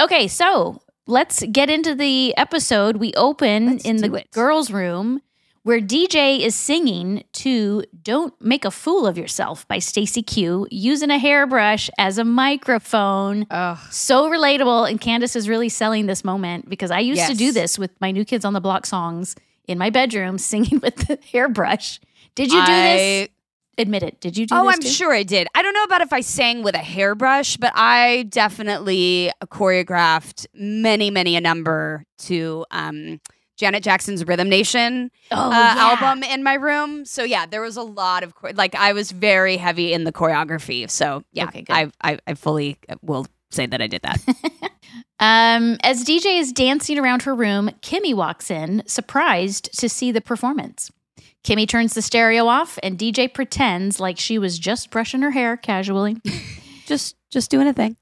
Okay, 0.00 0.28
so 0.28 0.80
let's 1.06 1.42
get 1.50 1.70
into 1.70 1.94
the 1.94 2.36
episode. 2.36 2.96
We 2.96 3.12
open 3.14 3.66
Let's 3.66 3.84
in 3.84 3.96
the 3.96 4.12
it. 4.14 4.30
girls' 4.30 4.70
room 4.70 5.20
where 5.68 5.82
DJ 5.82 6.40
is 6.40 6.54
singing 6.54 7.22
to 7.34 7.84
Don't 8.00 8.32
Make 8.40 8.64
a 8.64 8.70
Fool 8.70 9.06
of 9.06 9.18
Yourself 9.18 9.68
by 9.68 9.80
Stacy 9.80 10.22
Q 10.22 10.66
using 10.70 11.10
a 11.10 11.18
hairbrush 11.18 11.90
as 11.98 12.16
a 12.16 12.24
microphone. 12.24 13.46
Ugh. 13.50 13.78
So 13.90 14.30
relatable. 14.30 14.88
And 14.88 14.98
Candace 14.98 15.36
is 15.36 15.46
really 15.46 15.68
selling 15.68 16.06
this 16.06 16.24
moment 16.24 16.70
because 16.70 16.90
I 16.90 17.00
used 17.00 17.26
to 17.26 17.34
do 17.34 17.52
this 17.52 17.78
with 17.78 17.90
my 18.00 18.12
new 18.12 18.24
kids 18.24 18.46
on 18.46 18.54
the 18.54 18.62
block 18.62 18.86
songs 18.86 19.36
in 19.66 19.76
my 19.76 19.90
bedroom 19.90 20.38
singing 20.52 20.80
with 20.80 21.06
the 21.06 21.18
hairbrush. 21.30 22.00
Did 22.34 22.50
you 22.50 22.64
do 22.64 22.72
this? 22.72 23.28
Admit 23.76 24.02
it. 24.04 24.20
Did 24.22 24.38
you 24.38 24.46
do 24.46 24.54
this? 24.54 24.62
Oh. 24.62 24.70
I'm 24.70 24.80
too? 24.80 24.88
sure 24.88 25.12
I 25.12 25.22
did. 25.22 25.48
I 25.54 25.60
don't 25.60 25.74
know 25.74 25.84
about 25.84 26.00
if 26.00 26.14
I 26.14 26.22
sang 26.22 26.62
with 26.62 26.76
a 26.76 26.78
hairbrush, 26.78 27.58
but 27.58 27.72
I 27.74 28.22
definitely 28.30 29.32
choreographed 29.44 30.46
many, 30.54 31.10
many 31.10 31.36
a 31.36 31.42
number 31.42 32.06
to 32.20 32.64
um, 32.70 33.20
Janet 33.58 33.82
Jackson's 33.82 34.26
Rhythm 34.26 34.48
Nation 34.48 35.10
Oh, 35.30 35.48
uh, 35.48 35.50
yeah. 35.50 35.74
album 35.76 36.22
in 36.22 36.42
my 36.42 36.54
room. 36.54 37.04
So 37.04 37.24
yeah, 37.24 37.44
there 37.44 37.60
was 37.60 37.76
a 37.76 37.82
lot 37.82 38.22
of 38.22 38.32
like 38.54 38.74
I 38.74 38.92
was 38.94 39.10
very 39.10 39.56
heavy 39.58 39.92
in 39.92 40.04
the 40.04 40.12
choreography. 40.12 40.88
So 40.88 41.22
yeah, 41.32 41.44
Okay. 41.48 41.64
I, 41.68 41.90
I 42.00 42.18
I 42.26 42.34
fully 42.34 42.78
will 43.02 43.26
say 43.50 43.66
that 43.66 43.82
I 43.82 43.86
did 43.86 44.02
that. 44.02 44.20
Um, 45.20 45.78
as 45.82 46.04
DJ 46.04 46.38
is 46.38 46.52
dancing 46.52 46.96
around 46.96 47.22
her 47.22 47.34
room, 47.34 47.70
Kimmy 47.82 48.14
walks 48.14 48.52
in, 48.52 48.84
surprised 48.86 49.68
to 49.80 49.88
see 49.88 50.12
the 50.12 50.20
performance. 50.20 50.92
Kimmy 51.42 51.66
turns 51.66 51.94
the 51.94 52.02
stereo 52.02 52.46
off, 52.46 52.78
and 52.84 52.96
DJ 52.96 53.32
pretends 53.32 53.98
like 53.98 54.16
she 54.16 54.38
was 54.38 54.60
just 54.60 54.90
brushing 54.92 55.22
her 55.22 55.32
hair 55.32 55.56
casually. 55.56 56.18
just 56.86 57.16
just 57.32 57.50
doing 57.50 57.66
a 57.66 57.72
thing. 57.72 57.96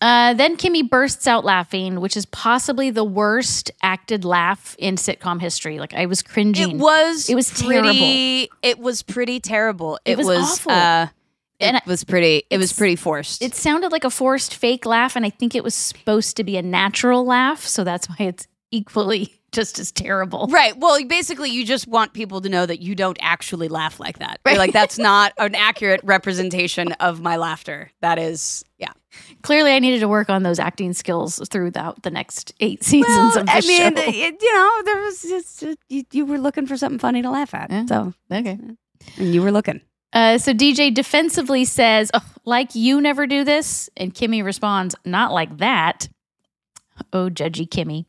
Uh, 0.00 0.34
then 0.34 0.56
Kimmy 0.56 0.88
bursts 0.88 1.26
out 1.26 1.44
laughing, 1.44 2.00
which 2.00 2.16
is 2.16 2.26
possibly 2.26 2.90
the 2.90 3.04
worst 3.04 3.70
acted 3.82 4.24
laugh 4.24 4.76
in 4.78 4.94
sitcom 4.96 5.40
history. 5.40 5.78
Like 5.78 5.94
I 5.94 6.06
was 6.06 6.22
cringing. 6.22 6.70
It 6.72 6.76
was 6.76 7.28
It 7.28 7.34
was 7.34 7.50
pretty, 7.62 8.48
It 8.62 8.78
was 8.78 9.02
pretty 9.02 9.40
terrible. 9.40 9.98
It 10.04 10.12
It, 10.12 10.18
was 10.18 10.26
was, 10.26 10.44
awful. 10.60 10.72
Uh, 10.72 11.06
it 11.58 11.64
And 11.64 11.76
I- 11.78 11.82
was 11.86 12.04
pretty. 12.04 12.44
It 12.50 12.58
was 12.58 12.72
pretty 12.72 12.94
forced. 12.96 13.42
It 13.42 13.54
sounded 13.56 13.90
like 13.90 14.04
a 14.04 14.10
forced 14.10 14.54
fake 14.54 14.86
laugh, 14.86 15.16
and 15.16 15.26
I 15.26 15.30
think 15.30 15.56
it 15.56 15.64
was 15.64 15.74
supposed 15.74 16.36
to 16.36 16.44
be 16.44 16.56
a 16.56 16.62
natural 16.62 17.24
laugh, 17.26 17.66
so 17.66 17.82
that's 17.82 18.08
why 18.08 18.16
it's 18.20 18.46
equally 18.70 19.34
just 19.50 19.78
as 19.80 19.90
terrible. 19.90 20.46
Right. 20.48 20.76
Well, 20.78 21.02
basically, 21.06 21.50
you 21.50 21.64
just 21.66 21.88
want 21.88 22.12
people 22.12 22.40
to 22.42 22.48
know 22.48 22.64
that 22.66 22.80
you 22.80 22.94
don't 22.94 23.18
actually 23.20 23.66
laugh 23.66 23.98
like 23.98 24.18
that. 24.20 24.38
You're 24.46 24.52
Right. 24.52 24.58
like, 24.58 24.72
that's 24.72 24.98
not 25.10 25.32
an 25.38 25.56
accurate 25.56 26.02
representation 26.04 26.92
of 27.00 27.20
my 27.20 27.36
laughter. 27.36 27.90
That 28.02 28.18
is, 28.20 28.64
yeah. 28.78 28.92
Clearly, 29.42 29.72
I 29.72 29.78
needed 29.78 30.00
to 30.00 30.08
work 30.08 30.30
on 30.30 30.42
those 30.42 30.58
acting 30.58 30.92
skills 30.92 31.40
throughout 31.50 32.02
the 32.02 32.10
next 32.10 32.52
eight 32.60 32.82
seasons 32.90 33.16
Well, 33.16 33.38
of 33.38 33.46
the 33.46 33.52
I 33.52 33.60
mean, 33.60 33.96
show. 33.96 34.02
it, 34.02 34.36
you 34.42 34.54
know, 34.54 34.82
there 34.84 35.00
was 35.02 35.22
just, 35.22 35.64
you, 35.88 36.04
you 36.12 36.26
were 36.26 36.38
looking 36.38 36.66
for 36.66 36.76
something 36.76 36.98
funny 36.98 37.22
to 37.22 37.30
laugh 37.30 37.54
at. 37.54 37.70
Yeah. 37.70 37.86
So, 37.86 38.14
okay. 38.32 38.58
and 39.16 39.34
you 39.34 39.42
were 39.42 39.52
looking. 39.52 39.80
Uh, 40.12 40.38
so 40.38 40.52
DJ 40.54 40.92
defensively 40.92 41.66
says, 41.66 42.10
oh, 42.14 42.24
"Like 42.46 42.74
you 42.74 42.98
never 43.00 43.26
do 43.26 43.44
this," 43.44 43.90
and 43.94 44.14
Kimmy 44.14 44.42
responds, 44.42 44.94
"Not 45.04 45.32
like 45.32 45.58
that." 45.58 46.08
Oh, 47.12 47.28
judgy 47.28 47.68
Kimmy. 47.68 48.06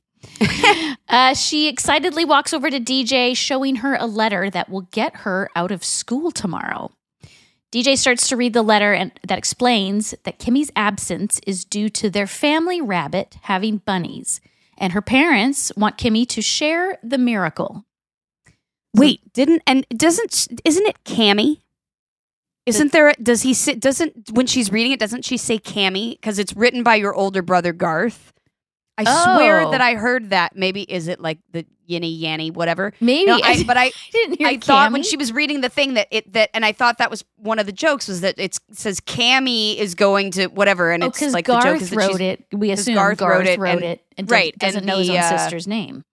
uh, 1.09 1.33
she 1.33 1.67
excitedly 1.67 2.23
walks 2.23 2.53
over 2.53 2.69
to 2.69 2.79
DJ, 2.79 3.35
showing 3.35 3.77
her 3.77 3.95
a 3.99 4.05
letter 4.05 4.49
that 4.49 4.69
will 4.69 4.87
get 4.91 5.17
her 5.17 5.49
out 5.57 5.71
of 5.71 5.83
school 5.83 6.31
tomorrow. 6.31 6.89
DJ 7.71 7.97
starts 7.97 8.27
to 8.29 8.35
read 8.37 8.53
the 8.53 8.63
letter 8.63 8.93
and 8.93 9.11
that 9.27 9.37
explains 9.37 10.15
that 10.23 10.39
Kimmy's 10.39 10.71
absence 10.75 11.39
is 11.45 11.65
due 11.65 11.89
to 11.89 12.09
their 12.09 12.25
family 12.27 12.81
rabbit 12.81 13.37
having 13.43 13.77
bunnies, 13.77 14.41
and 14.77 14.93
her 14.93 15.01
parents 15.01 15.71
want 15.77 15.97
Kimmy 15.97 16.27
to 16.29 16.41
share 16.41 16.97
the 17.03 17.17
miracle. 17.17 17.85
Wait, 18.95 19.21
didn't, 19.33 19.61
and 19.67 19.85
doesn't, 19.89 20.47
isn't 20.65 20.87
it 20.87 21.03
Cammy? 21.03 21.59
Isn't 22.65 22.91
there, 22.91 23.13
does 23.21 23.43
he 23.43 23.53
sit, 23.53 23.79
doesn't, 23.79 24.31
when 24.31 24.47
she's 24.47 24.71
reading 24.71 24.91
it, 24.91 24.99
doesn't 24.99 25.25
she 25.25 25.37
say 25.37 25.59
Cammy? 25.59 26.11
Because 26.11 26.39
it's 26.39 26.55
written 26.55 26.81
by 26.83 26.95
your 26.95 27.13
older 27.15 27.41
brother, 27.41 27.71
Garth. 27.73 28.33
I 28.97 29.03
swear 29.03 29.61
Oh. 29.61 29.71
that 29.71 29.81
I 29.81 29.95
heard 29.95 30.31
that. 30.31 30.55
Maybe 30.55 30.81
is 30.83 31.07
it 31.07 31.19
like 31.19 31.37
the 31.51 31.65
yinny 31.89 32.21
yanny, 32.21 32.53
whatever? 32.53 32.93
Maybe, 33.01 33.25
No, 33.25 33.39
I, 33.43 33.63
but 33.67 33.75
I, 33.77 33.85
I 33.85 33.91
didn't 34.11 34.37
hear. 34.39 34.47
I 34.47 34.57
thought 34.57 34.91
when 34.91 35.03
she 35.03 35.17
was 35.17 35.31
reading 35.33 35.61
the 35.61 35.69
thing 35.69 35.95
that 35.95 36.07
it 36.11 36.31
that, 36.33 36.49
and 36.53 36.63
I 36.65 36.71
thought 36.71 36.99
that 36.99 37.09
was 37.09 37.25
one 37.37 37.59
of 37.59 37.65
the 37.65 37.71
jokes 37.71 38.07
was 38.07 38.21
that 38.21 38.35
it's, 38.37 38.59
it 38.69 38.77
says 38.77 38.99
Cammy 38.99 39.75
is 39.77 39.95
going 39.95 40.31
to 40.31 40.47
whatever, 40.47 40.91
and 40.91 41.03
Oh, 41.03 41.07
it's 41.07 41.21
like 41.21 41.45
Garth 41.45 41.63
the 41.63 41.69
joke 41.71 41.81
is 41.81 41.89
that 41.89 41.95
wrote 41.97 42.21
it. 42.21 42.45
we 42.53 42.71
assume 42.71 42.95
Garth 42.95 43.17
Garth, 43.17 43.45
wrote 43.47 43.59
wrote 43.59 43.77
it, 43.79 43.83
it, 43.83 44.05
and- 44.17 44.25
and, 44.25 44.31
right, 44.31 44.57
does, 44.59 44.73
not 44.73 44.79
and 44.83 44.87
know 44.87 44.97
his 44.97 45.09
own 45.09 45.15
uh, 45.17 45.37
sister's 45.37 45.65
name. 45.67 46.03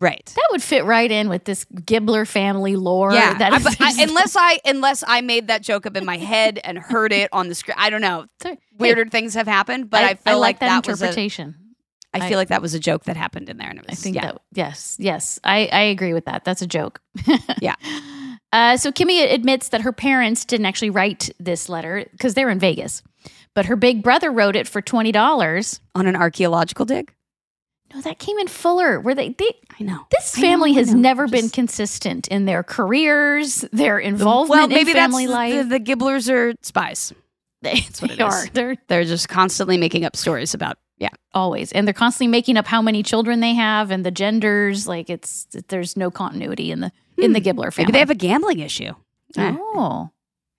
right. 0.00 0.32
That 0.36 0.48
would 0.52 0.62
fit 0.62 0.84
right 0.84 1.10
in 1.10 1.28
with 1.28 1.44
this 1.44 1.64
Gibbler 1.74 2.26
family 2.26 2.76
lore. 2.76 3.12
Yeah, 3.12 3.36
that 3.38 3.52
I- 3.52 3.56
I- 3.80 4.02
unless 4.02 4.36
I 4.38 4.60
unless 4.64 5.02
I 5.06 5.22
made 5.22 5.48
that 5.48 5.62
joke 5.62 5.86
up 5.86 5.96
in 5.96 6.04
my 6.04 6.18
head 6.18 6.60
and 6.62 6.78
heard 6.78 7.12
it 7.12 7.28
on 7.32 7.48
the 7.48 7.54
screen. 7.54 7.76
I 7.78 7.90
don't 7.90 8.00
know. 8.02 8.26
Weirder 8.78 9.06
things 9.06 9.34
have 9.34 9.46
happened, 9.48 9.90
but 9.90 10.04
I, 10.04 10.14
feel 10.14 10.38
like, 10.38 10.60
like, 10.60 10.60
that, 10.60 10.86
was 10.86 11.00
a, 11.02 11.06
interpretation. 11.06 11.56
I 12.14 12.20
I- 12.24 12.28
feel 12.28 12.38
like 12.38 12.48
that 12.48 12.62
was 12.62 12.74
a 12.74 12.80
joke 12.80 13.04
that 13.04 13.16
happened 13.16 13.48
in 13.48 13.56
there, 13.58 13.68
and 13.68 13.78
was 13.80 13.86
I 13.90 13.94
think 13.94 14.16
yeah. 14.16 14.22
that 14.26 14.42
yes, 14.52 14.96
yes, 14.98 15.38
I 15.44 15.68
I 15.72 15.80
agree 15.82 16.12
with 16.14 16.24
that. 16.26 16.44
That's 16.44 16.62
a 16.62 16.66
joke. 16.66 17.00
Yeah. 17.60 17.74
Uh, 18.50 18.78
so 18.78 18.90
Kimmy 18.90 19.30
admits 19.30 19.68
that 19.68 19.82
her 19.82 19.92
parents 19.92 20.46
didn't 20.46 20.64
actually 20.64 20.88
write 20.88 21.28
this 21.38 21.68
letter 21.68 22.06
because 22.12 22.32
they're 22.32 22.48
in 22.48 22.58
Vegas, 22.58 23.02
but 23.54 23.66
her 23.66 23.76
big 23.76 24.02
brother 24.02 24.30
wrote 24.32 24.56
it 24.56 24.66
for 24.66 24.80
twenty 24.80 25.12
dollars. 25.12 25.80
on 25.94 26.06
an 26.06 26.16
archaeological 26.16 26.86
dig. 26.86 27.12
No, 27.92 28.00
that 28.02 28.18
came 28.18 28.38
in 28.38 28.48
Fuller, 28.48 29.00
where 29.00 29.14
they, 29.14 29.30
they 29.30 29.52
I 29.80 29.82
know 29.82 30.06
this 30.10 30.36
I 30.36 30.40
know, 30.40 30.48
family 30.48 30.72
has 30.74 30.94
never 30.94 31.26
been 31.26 31.48
consistent 31.50 32.28
in 32.28 32.44
their 32.46 32.62
careers, 32.62 33.66
their 33.72 33.98
involvement 33.98 34.60
well, 34.60 34.68
maybe 34.68 34.90
in 34.90 34.96
family 34.96 35.26
that's 35.26 35.34
life. 35.34 35.68
The, 35.68 35.78
the 35.78 35.80
Gibblers 35.80 36.30
are 36.30 36.54
spies. 36.62 37.12
They, 37.62 37.80
what 38.00 38.10
it 38.12 38.18
they 38.18 38.24
is. 38.24 38.50
They're 38.52 38.76
They're 38.88 39.04
just 39.04 39.28
constantly 39.28 39.76
making 39.78 40.04
up 40.04 40.16
stories 40.16 40.54
about 40.54 40.78
yeah. 40.98 41.08
always, 41.34 41.72
and 41.72 41.86
they're 41.86 41.94
constantly 41.94 42.30
making 42.30 42.56
up 42.56 42.66
how 42.66 42.82
many 42.82 43.02
children 43.02 43.40
they 43.40 43.54
have 43.54 43.90
and 43.90 44.04
the 44.04 44.10
genders. 44.10 44.86
Like 44.86 45.10
it's 45.10 45.46
there's 45.68 45.96
no 45.96 46.10
continuity 46.10 46.70
in 46.70 46.80
the 46.80 46.92
in 47.16 47.32
the 47.32 47.40
Gibbler 47.40 47.72
family. 47.72 47.74
Hmm. 47.74 47.82
Maybe 47.82 47.92
they 47.92 47.98
have 48.00 48.10
a 48.10 48.14
gambling 48.14 48.58
issue. 48.60 48.92
Oh, 49.36 50.10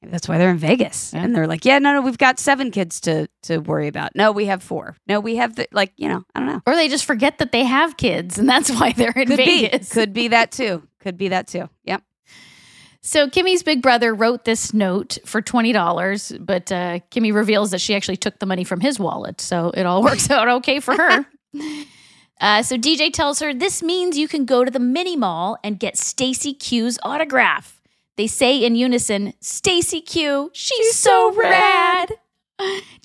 Maybe 0.01 0.12
that's 0.12 0.29
why 0.29 0.38
they're 0.38 0.50
in 0.50 0.58
Vegas. 0.58 1.13
Yeah. 1.13 1.24
And 1.24 1.36
they're 1.36 1.48
like, 1.48 1.65
yeah, 1.65 1.77
no, 1.79 1.93
no, 1.93 2.01
we've 2.01 2.17
got 2.17 2.39
seven 2.39 2.72
kids 2.72 3.01
to 3.01 3.27
to 3.43 3.58
worry 3.58 3.88
about. 3.88 4.15
No, 4.15 4.31
we 4.31 4.46
have 4.46 4.63
four. 4.63 4.96
No, 5.08 5.19
we 5.19 5.36
have 5.36 5.55
the 5.55 5.67
like, 5.72 5.91
you 5.98 6.08
know, 6.08 6.24
I 6.34 6.39
don't 6.39 6.48
know. 6.48 6.62
or 6.65 6.75
they 6.75 6.88
just 6.88 7.05
forget 7.05 7.39
that 7.39 7.51
they 7.51 7.65
have 7.65 7.98
kids, 7.98 8.38
and 8.38 8.48
that's 8.48 8.69
why 8.72 8.93
they're 8.93 9.12
in 9.12 9.27
Could 9.27 9.38
Vegas. 9.38 9.89
be. 9.89 9.93
Could 9.93 10.13
be 10.13 10.27
that 10.29 10.51
too. 10.51 10.84
Could 11.01 11.17
be 11.17 11.29
that 11.29 11.48
too. 11.48 11.69
Yep. 11.84 12.03
So 13.10 13.28
Kimmy's 13.28 13.63
big 13.63 13.82
brother 13.82 14.13
wrote 14.13 14.46
this 14.46 14.72
note 14.72 15.18
for 15.25 15.42
twenty 15.42 15.72
dollars, 15.72 16.32
but 16.39 16.72
uh, 16.72 17.00
Kimmy 17.10 17.34
reveals 17.34 17.72
that 17.72 17.82
she 17.82 17.96
actually 17.96 18.18
took 18.18 18.38
the 18.38 18.46
money 18.46 18.63
from 18.63 18.82
his 18.82 19.00
wallet, 19.00 19.42
so 19.42 19.72
it 19.72 19.88
all 19.88 20.04
works 20.10 20.30
out 20.30 20.48
okay 20.48 20.80
for 20.80 20.96
her. 20.96 21.25
Uh, 22.42 22.63
so 22.63 22.78
DJ 22.78 23.12
tells 23.12 23.39
her 23.39 23.54
this 23.54 23.84
means 23.84 24.18
you 24.18 24.25
can 24.25 24.46
go 24.46 24.63
to 24.63 24.72
the 24.72 24.80
mini 24.80 25.18
mall 25.18 25.58
and 25.62 25.78
get 25.78 25.98
Stacy 25.98 26.54
Q's 26.54 26.98
autograph. 27.04 27.82
They 28.16 28.28
say 28.28 28.63
in 28.63 28.75
unison, 28.75 29.34
"Stacy 29.42 30.00
Q, 30.00 30.50
she's, 30.54 30.96
so, 30.96 31.34
rad. 31.34 32.13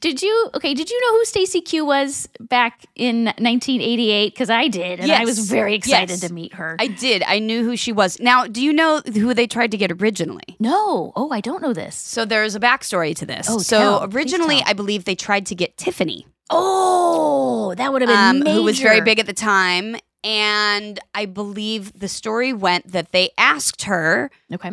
Did 0.00 0.20
you 0.20 0.50
okay? 0.54 0.74
Did 0.74 0.90
you 0.90 1.00
know 1.00 1.12
who 1.18 1.24
Stacy 1.24 1.60
Q 1.60 1.86
was 1.86 2.28
back 2.40 2.84
in 2.96 3.24
1988? 3.26 4.34
Because 4.34 4.50
I 4.50 4.68
did, 4.68 5.00
and 5.00 5.10
I 5.10 5.24
was 5.24 5.48
very 5.48 5.74
excited 5.74 6.10
Yes. 6.10 6.20
to 6.20 6.32
meet 6.32 6.54
her. 6.54 6.76
I 6.78 6.88
did. 6.88 7.22
I 7.22 7.38
knew 7.38 7.64
who 7.64 7.76
she 7.76 7.92
was. 7.92 8.18
Now, 8.20 8.46
do 8.46 8.62
you 8.62 8.72
know 8.72 9.00
who 9.00 9.32
they 9.32 9.46
tried 9.46 9.70
to 9.70 9.76
get 9.76 9.90
originally? 9.92 10.56
no, 10.58 11.12
oh, 11.16 11.30
I 11.30 11.40
don't 11.40 11.62
know 11.62 11.72
this. 11.72 11.94
So 11.96 12.24
there's 12.24 12.54
a 12.54 12.60
backstory 12.60 13.14
to 13.16 13.26
this. 13.26 13.46
Oh, 13.48 13.58
so 13.58 13.78
tell. 13.78 14.04
Originally. 14.12 14.62
I 14.66 14.72
believe 14.72 15.04
they 15.04 15.14
tried 15.14 15.46
to 15.46 15.54
get 15.54 15.76
Tiffany, 15.76 16.26
Oh, 16.50 17.74
that 17.76 17.92
would 17.92 18.02
have 18.02 18.08
been 18.08 18.18
um, 18.18 18.38
major. 18.40 18.52
who 18.56 18.62
was 18.64 18.78
very 18.80 19.00
big 19.00 19.18
at 19.18 19.26
the 19.26 19.32
time, 19.32 19.96
and 20.22 20.98
I 21.14 21.26
believe 21.26 21.92
the 21.98 22.08
story 22.08 22.52
went 22.52 22.92
that 22.92 23.12
they 23.12 23.30
asked 23.38 23.82
her, 23.84 24.30
Okay. 24.52 24.72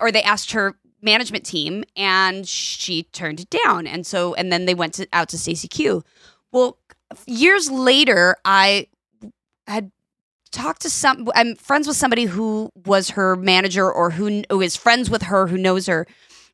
or 0.00 0.10
they 0.12 0.22
asked 0.22 0.52
her 0.52 0.76
management 1.02 1.44
team, 1.44 1.84
and 1.96 2.46
she 2.46 3.04
turned 3.04 3.40
it 3.40 3.50
down. 3.50 3.86
And 3.86 4.06
so, 4.06 4.34
and 4.34 4.52
then 4.52 4.66
they 4.66 4.74
went 4.74 4.94
to, 4.94 5.06
out 5.12 5.28
to 5.30 5.38
Stacey 5.38 5.68
Q. 5.68 6.04
Well, 6.52 6.78
years 7.26 7.70
later, 7.70 8.36
I 8.44 8.88
had 9.66 9.90
talked 10.50 10.82
to 10.82 10.90
some. 10.90 11.28
I'm 11.34 11.54
friends 11.56 11.86
with 11.86 11.96
somebody 11.96 12.24
who 12.24 12.70
was 12.86 13.10
her 13.10 13.36
manager, 13.36 13.90
or 13.90 14.10
who, 14.10 14.42
who 14.50 14.60
is 14.60 14.76
friends 14.76 15.10
with 15.10 15.22
her, 15.22 15.46
who 15.46 15.58
knows 15.58 15.86
her. 15.86 16.06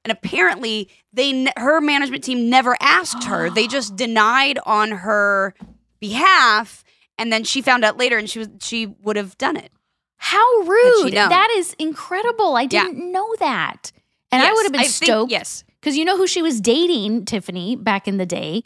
And 0.05 0.12
apparently, 0.12 0.88
they 1.12 1.49
her 1.57 1.81
management 1.81 2.23
team 2.23 2.49
never 2.49 2.76
asked 2.81 3.25
her. 3.25 3.50
they 3.50 3.67
just 3.69 3.97
denied 3.97 4.59
on 4.65 4.91
her 4.93 5.55
behalf, 5.99 6.85
and 7.19 7.33
then 7.33 7.45
she 7.45 7.62
found 7.62 7.85
out 7.85 7.97
later, 7.97 8.19
and 8.19 8.29
she 8.31 8.38
was 8.38 8.49
she 8.61 8.87
would 8.87 9.17
have 9.17 9.37
done 9.38 9.57
it. 9.57 9.73
How 10.19 10.61
rude! 10.61 11.12
That 11.12 11.53
is 11.57 11.75
incredible. 11.79 12.57
I 12.57 12.67
didn't 12.67 13.12
know 13.12 13.35
that, 13.38 13.93
and 14.33 14.42
I 14.42 14.52
would 14.52 14.62
have 14.64 14.73
been 14.73 14.80
think- 14.83 14.90
stoked. 14.92 15.30
yes, 15.30 15.64
because 15.80 15.97
you 15.97 16.04
know 16.04 16.16
who 16.16 16.26
she 16.26 16.42
was 16.42 16.61
dating, 16.61 17.25
Tiffany, 17.26 17.76
back 17.76 18.06
in 18.09 18.16
the 18.18 18.26
day. 18.26 18.62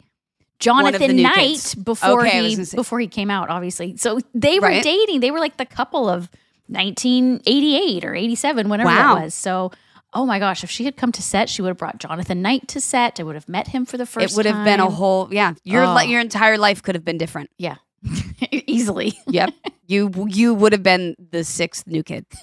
Jonathan 0.59 1.21
Knight 1.21 1.35
kids. 1.35 1.73
before 1.75 2.21
Okay, 2.27 2.49
he 2.53 2.65
before 2.75 2.99
he 2.99 3.07
came 3.07 3.31
out, 3.31 3.49
obviously. 3.49 3.97
So 3.97 4.19
they 4.35 4.59
were 4.59 4.67
Right. 4.67 4.83
dating. 4.83 5.19
They 5.21 5.31
were 5.31 5.39
like 5.39 5.57
the 5.57 5.65
couple 5.65 6.07
of 6.07 6.29
1988 6.67 8.05
or 8.05 8.13
87, 8.15 8.69
whenever 8.69 8.87
Wow. 8.89 9.15
that 9.15 9.23
was. 9.23 9.33
So, 9.33 9.71
oh 10.13 10.25
my 10.25 10.37
gosh, 10.39 10.63
if 10.63 10.69
she 10.69 10.85
had 10.85 10.95
come 10.97 11.11
to 11.13 11.21
set, 11.23 11.49
she 11.49 11.61
would 11.63 11.69
have 11.69 11.77
brought 11.77 11.97
Jonathan 11.99 12.41
Knight 12.43 12.67
to 12.69 12.79
set. 12.79 13.19
I 13.19 13.23
would 13.23 13.33
have 13.35 13.49
met 13.49 13.69
him 13.69 13.85
for 13.85 13.97
the 13.97 14.05
first. 14.05 14.33
it 14.33 14.37
would 14.37 14.45
have 14.45 14.63
been 14.63 14.79
a 14.79 14.89
whole 14.89 15.27
yeah. 15.31 15.53
Your 15.63 15.83
Oh. 15.83 15.99
your 16.01 16.21
entire 16.21 16.57
life 16.59 16.83
could 16.83 16.93
have 16.95 17.03
been 17.05 17.17
different. 17.17 17.49
yeah, 17.57 17.77
easily. 18.51 19.13
Yep, 19.27 19.53
you 19.87 20.11
you 20.27 20.53
would 20.53 20.73
have 20.73 20.83
been 20.83 21.15
the 21.31 21.43
sixth 21.43 21.87
new 21.87 22.03
kid. 22.03 22.25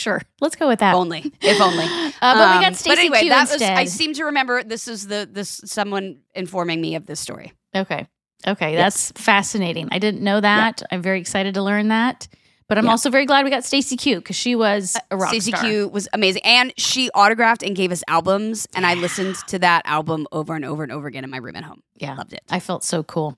Sure, 0.00 0.20
let's 0.40 0.56
go 0.56 0.66
with 0.68 0.78
that. 0.80 0.94
only 0.94 1.30
if 1.42 1.60
only. 1.60 1.84
Uh, 2.22 2.34
but 2.34 2.50
we 2.50 2.56
Um, 2.56 2.62
got 2.62 2.76
Stacey 2.76 2.98
anyway, 3.00 3.20
Q 3.20 3.28
that 3.30 3.50
instead. 3.50 3.70
was. 3.72 3.78
I 3.80 3.84
seem 3.86 4.12
to 4.14 4.24
remember 4.24 4.62
this 4.62 4.88
is 4.88 5.06
the 5.06 5.28
this 5.30 5.60
someone 5.64 6.18
informing 6.34 6.80
me 6.80 6.94
of 6.96 7.06
this 7.06 7.18
story. 7.20 7.52
Okay. 7.74 8.06
Okay. 8.46 8.74
That's 8.76 9.10
fascinating. 9.12 9.88
I 9.90 9.98
didn't 9.98 10.22
know 10.22 10.40
that. 10.40 10.82
I'm 10.90 11.00
very 11.02 11.20
excited 11.20 11.54
to 11.54 11.62
learn 11.62 11.88
that. 11.88 12.28
But 12.68 12.78
I'm 12.78 12.84
Yeah. 12.84 12.90
also 12.92 13.10
very 13.10 13.26
glad 13.26 13.44
we 13.44 13.50
got 13.50 13.64
Stacey 13.64 13.96
Q 13.96 14.16
because 14.16 14.36
she 14.36 14.54
was 14.54 14.96
a 15.10 15.16
rock 15.16 15.30
Stacey 15.30 15.50
star. 15.50 15.62
Q 15.64 15.88
was 15.88 16.08
amazing, 16.12 16.42
and 16.44 16.72
she 16.76 17.10
autographed 17.10 17.62
and 17.62 17.74
gave 17.74 17.90
us 17.90 18.02
albums, 18.06 18.66
and 18.74 18.86
I 18.86 18.94
listened 18.94 19.36
to 19.48 19.58
that 19.60 19.82
album 19.86 20.26
over 20.30 20.54
and 20.54 20.64
over 20.64 20.82
and 20.82 20.92
over 20.92 21.06
again 21.08 21.24
in 21.24 21.30
my 21.30 21.38
room 21.38 21.56
at 21.56 21.64
home. 21.64 21.82
Yeah. 21.96 22.14
Loved 22.14 22.32
it. 22.32 22.42
I 22.50 22.60
felt 22.60 22.84
so 22.84 23.02
cool. 23.02 23.36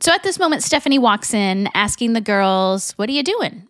So 0.00 0.12
at 0.12 0.22
this 0.24 0.38
moment, 0.38 0.62
Stephanie 0.62 0.98
walks 0.98 1.32
in 1.32 1.68
asking 1.74 2.12
the 2.14 2.20
girls, 2.20 2.92
What 2.92 3.08
are 3.08 3.12
you 3.12 3.22
doing? 3.22 3.66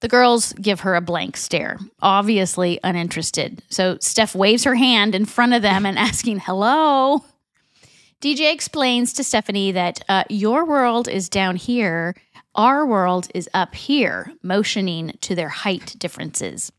The 0.00 0.08
girls 0.08 0.52
give 0.54 0.80
her 0.80 0.94
a 0.94 1.00
blank 1.00 1.36
stare, 1.36 1.78
obviously 2.02 2.78
uninterested. 2.84 3.62
So 3.70 3.96
Steph 4.00 4.34
waves 4.34 4.64
her 4.64 4.74
hand 4.74 5.14
in 5.14 5.24
front 5.24 5.54
of 5.54 5.62
them 5.62 5.86
and 5.86 5.98
asking, 6.08 6.40
Hello. 6.40 7.24
DJ 8.20 8.52
explains 8.52 9.12
to 9.14 9.24
Stephanie 9.24 9.72
that 9.72 10.02
uh, 10.08 10.24
your 10.28 10.64
world 10.64 11.06
is 11.08 11.28
down 11.28 11.56
here, 11.56 12.14
our 12.54 12.86
world 12.86 13.28
is 13.34 13.48
up 13.52 13.74
here, 13.74 14.32
motioning 14.42 15.16
to 15.20 15.34
their 15.34 15.50
height 15.50 15.94
differences. 15.98 16.72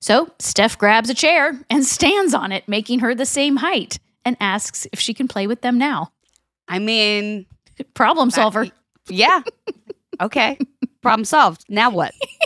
So 0.00 0.30
Steph 0.38 0.76
grabs 0.78 1.10
a 1.10 1.14
chair 1.14 1.58
and 1.70 1.84
stands 1.86 2.34
on 2.34 2.52
it, 2.52 2.68
making 2.68 3.00
her 3.00 3.14
the 3.14 3.26
same 3.26 3.56
height, 3.56 3.98
and 4.24 4.36
asks 4.40 4.86
if 4.92 5.00
she 5.00 5.14
can 5.14 5.28
play 5.28 5.46
with 5.46 5.62
them 5.62 5.78
now. 5.78 6.12
I 6.66 6.78
mean, 6.78 7.46
Problem 7.94 8.30
solver. 8.30 8.66
yeah. 9.08 9.42
Okay. 10.20 10.58
Problem 11.00 11.24
solved. 11.24 11.64
Now 11.68 11.90
what? 11.90 12.12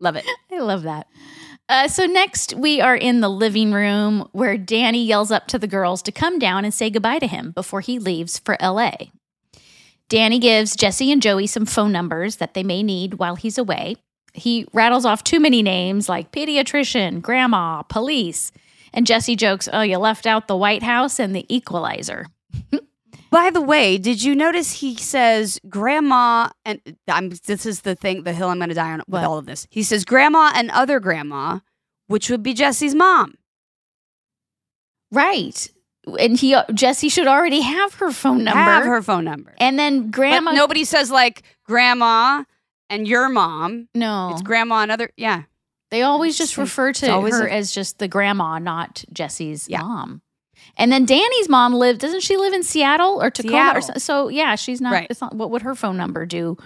Love 0.00 0.16
it. 0.16 0.24
I 0.52 0.58
love 0.58 0.82
that. 0.82 1.06
Uh, 1.68 1.86
so 1.86 2.06
next, 2.06 2.54
we 2.54 2.80
are 2.80 2.96
in 2.96 3.20
the 3.20 3.28
living 3.28 3.72
room 3.72 4.26
where 4.32 4.56
Danny 4.56 5.04
yells 5.04 5.30
up 5.30 5.46
to 5.48 5.58
the 5.58 5.66
girls 5.66 6.00
to 6.02 6.12
come 6.12 6.38
down 6.38 6.64
and 6.64 6.72
say 6.72 6.88
goodbye 6.88 7.18
to 7.18 7.26
him 7.26 7.50
before 7.50 7.82
he 7.82 7.98
leaves 7.98 8.38
for 8.38 8.56
LA. 8.60 8.92
Danny 10.08 10.38
gives 10.38 10.74
Jesse 10.74 11.12
and 11.12 11.20
Joey 11.20 11.46
some 11.46 11.66
phone 11.66 11.92
numbers 11.92 12.36
that 12.36 12.54
they 12.54 12.62
may 12.62 12.82
need 12.82 13.14
while 13.14 13.36
he's 13.36 13.58
away. 13.58 13.96
He 14.32 14.66
rattles 14.72 15.04
off 15.04 15.22
too 15.22 15.40
many 15.40 15.62
names 15.62 16.08
like 16.08 16.32
pediatrician, 16.32 17.20
grandma, 17.20 17.82
police, 17.82 18.50
and 18.94 19.06
Jesse 19.06 19.36
jokes, 19.36 19.68
"Oh, 19.70 19.82
you 19.82 19.98
left 19.98 20.26
out 20.26 20.48
the 20.48 20.56
White 20.56 20.82
House 20.82 21.18
and 21.18 21.36
the 21.36 21.44
Equalizer." 21.54 22.26
By 23.30 23.50
the 23.50 23.60
way, 23.60 23.98
did 23.98 24.22
you 24.22 24.34
notice 24.34 24.72
he 24.80 24.96
says 24.96 25.60
grandma 25.68 26.48
and 26.64 26.80
I'm 27.06 27.30
this 27.46 27.66
is 27.66 27.82
the 27.82 27.94
thing 27.94 28.22
the 28.22 28.32
hill 28.32 28.48
I'm 28.48 28.58
going 28.58 28.68
to 28.70 28.74
die 28.74 28.92
on 28.92 28.98
with 29.00 29.08
What? 29.08 29.24
all 29.24 29.38
of 29.38 29.46
this. 29.46 29.66
He 29.70 29.82
says 29.82 30.04
grandma 30.04 30.52
and 30.54 30.70
other 30.70 30.98
grandma, 31.00 31.60
which 32.06 32.30
would 32.30 32.42
be 32.42 32.54
Jesse's 32.54 32.94
mom. 32.94 33.34
Right, 35.10 35.68
and 36.18 36.38
he 36.38 36.54
uh, 36.54 36.64
Jesse 36.74 37.08
should 37.08 37.26
already 37.26 37.62
have 37.62 37.94
her 37.94 38.12
phone 38.12 38.44
number. 38.44 38.60
Have 38.60 38.84
her 38.84 39.02
phone 39.02 39.24
number. 39.24 39.54
and 39.58 39.78
then 39.78 40.10
grandma. 40.10 40.50
But 40.52 40.56
nobody 40.56 40.84
says 40.84 41.10
like 41.10 41.42
grandma 41.64 42.44
and 42.90 43.08
your 43.08 43.28
mom. 43.28 43.88
no, 43.94 44.30
It's 44.32 44.42
grandma 44.42 44.82
and 44.82 44.90
other 44.92 45.10
yeah. 45.16 45.42
They 45.90 46.02
always 46.02 46.36
just 46.36 46.58
refer 46.58 46.92
to 46.92 47.06
her 47.22 47.46
a- 47.46 47.52
as 47.52 47.72
just 47.72 47.98
the 47.98 48.08
grandma, 48.08 48.58
not 48.58 49.02
Jesse's 49.12 49.68
Yeah. 49.70 49.80
mom. 49.80 50.20
And 50.78 50.92
then 50.92 51.04
Danny's 51.04 51.48
mom 51.48 51.74
lived. 51.74 52.00
Doesn't 52.00 52.22
she 52.22 52.36
live 52.36 52.52
in 52.52 52.62
Seattle 52.62 53.20
or 53.20 53.30
Tacoma? 53.30 53.72
Or 53.74 53.80
Seattle. 53.80 54.00
so, 54.00 54.24
so 54.24 54.28
yeah, 54.28 54.54
she's 54.54 54.80
not. 54.80 54.92
Right. 54.92 55.06
It's 55.10 55.20
not. 55.20 55.34
What 55.34 55.50
would 55.50 55.62
her 55.62 55.74
phone 55.74 55.96
number 55.96 56.24
do 56.24 56.56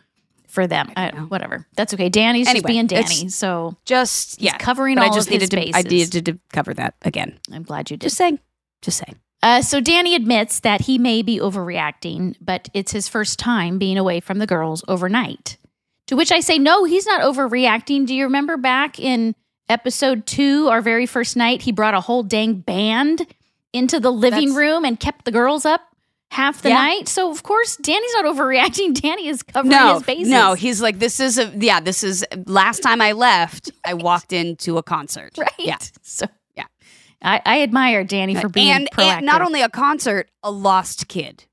for 0.48 0.66
them? 0.66 0.92
I 0.96 1.09
I 1.09 1.11
whatever. 1.20 1.66
That's 1.77 1.94
okay. 1.94 2.11
Danny's 2.11 2.51
just 2.53 2.66
being 2.66 2.87
Danny. 2.87 3.29
So 3.31 3.77
Just 3.87 4.40
yeah. 4.40 4.59
covering 4.59 4.98
all 4.98 5.05
I 5.11 5.14
just 5.14 5.29
of 5.29 5.33
his 5.33 5.51
needed 5.51 5.51
to 5.72 5.79
I 5.79 5.83
bases. 5.83 6.14
needed 6.14 6.27
to 6.27 6.38
cover 6.53 6.75
that 6.75 6.94
again. 7.03 7.38
I'm 7.51 7.62
glad 7.62 7.90
you 7.90 7.96
did. 7.96 8.07
Just 8.07 8.16
saying. 8.18 8.38
Just 8.83 8.98
saying. 8.98 9.18
Uh, 9.42 9.61
so 9.62 9.81
Danny 9.81 10.14
admits 10.14 10.61
that 10.61 10.83
he 10.83 10.98
may 10.98 11.22
be 11.22 11.38
overreacting, 11.40 12.37
but 12.40 12.68
it's 12.75 12.92
his 12.92 13.09
first 13.09 13.38
time 13.40 13.77
being 13.79 13.98
away 13.98 14.20
from 14.20 14.38
the 14.38 14.46
girls 14.46 14.85
overnight. 14.87 15.57
To 16.09 16.16
which 16.16 16.31
I 16.31 16.40
say, 16.40 16.59
no, 16.59 16.85
he's 16.85 17.07
not 17.07 17.22
overreacting. 17.22 18.07
Do 18.07 18.14
you 18.14 18.25
remember 18.25 18.57
back 18.57 19.01
in 19.01 19.35
episode 19.68 20.27
two, 20.27 20.68
our 20.68 20.81
very 20.81 21.07
first 21.07 21.37
night, 21.37 21.62
he 21.62 21.72
brought 21.72 21.94
a 21.94 22.01
whole 22.01 22.22
dang 22.22 22.55
band 22.61 23.27
into 23.73 23.99
the 24.01 24.11
living 24.13 24.49
That's- 24.51 24.57
room 24.57 24.85
and 24.85 24.99
kept 24.99 25.25
the 25.25 25.31
girls 25.33 25.65
up 25.65 25.81
half 26.31 26.63
the 26.63 26.71
Yeah. 26.71 26.77
night? 26.77 27.09
So 27.09 27.31
of 27.31 27.43
course, 27.43 27.77
Danny's 27.77 28.13
not 28.15 28.25
overreacting. 28.37 28.95
Danny 29.01 29.29
is 29.29 29.43
covering 29.43 29.71
No, 29.71 29.95
his 29.95 30.03
bases. 30.05 30.29
no, 30.29 30.55
he's 30.55 30.81
like 30.81 30.99
this 30.99 31.21
is 31.21 31.39
a 31.39 31.53
yeah. 31.57 31.81
This 31.81 32.03
is 32.05 32.25
last 32.47 32.81
time 32.83 33.01
I 33.01 33.13
left. 33.13 33.71
I 33.85 33.95
walked 33.95 34.33
into 34.33 34.79
a 34.79 34.83
concert. 34.83 35.37
right. 35.39 35.51
Yeah. 35.59 35.77
So 36.03 36.27
Yeah. 36.57 36.65
I, 37.23 37.41
I 37.45 37.63
admire 37.63 38.05
Danny 38.05 38.35
for 38.35 38.49
being 38.49 38.71
and, 38.73 38.89
proactive. 38.93 39.17
and 39.19 39.27
not 39.27 39.43
only 39.43 39.63
a 39.63 39.69
concert, 39.69 40.31
a 40.43 40.51
lost 40.51 41.09
kid. 41.09 41.45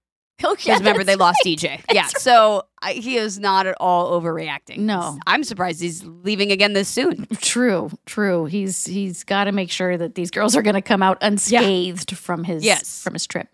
oh, 0.44 0.56
Because 0.56 0.80
remember, 0.80 1.04
they 1.04 1.14
that's 1.14 1.20
lost 1.20 1.40
right. 1.46 1.58
DJ. 1.58 1.82
Yeah, 1.94 2.08
so 2.08 2.64
I, 2.82 2.94
he 2.94 3.18
is 3.18 3.40
not 3.40 3.68
at 3.68 3.76
all 3.80 4.20
overreacting. 4.20 4.78
No. 4.80 5.20
I'm 5.28 5.44
surprised 5.44 5.82
he's 5.82 6.04
leaving 6.06 6.52
again 6.52 6.74
this 6.74 6.88
soon. 6.88 7.28
True, 7.42 7.90
true. 8.06 8.46
He's 8.46 8.86
he's 8.86 9.24
got 9.24 9.46
to 9.46 9.52
make 9.52 9.70
sure 9.72 9.98
that 9.98 10.16
these 10.16 10.32
girls 10.32 10.56
are 10.56 10.62
going 10.62 10.76
to 10.76 10.82
come 10.82 11.02
out 11.04 11.18
unscathed 11.22 12.16
from 12.16 12.44
his 12.44 12.64
Yes. 12.64 13.02
from 13.04 13.14
his 13.14 13.28
trip. 13.28 13.48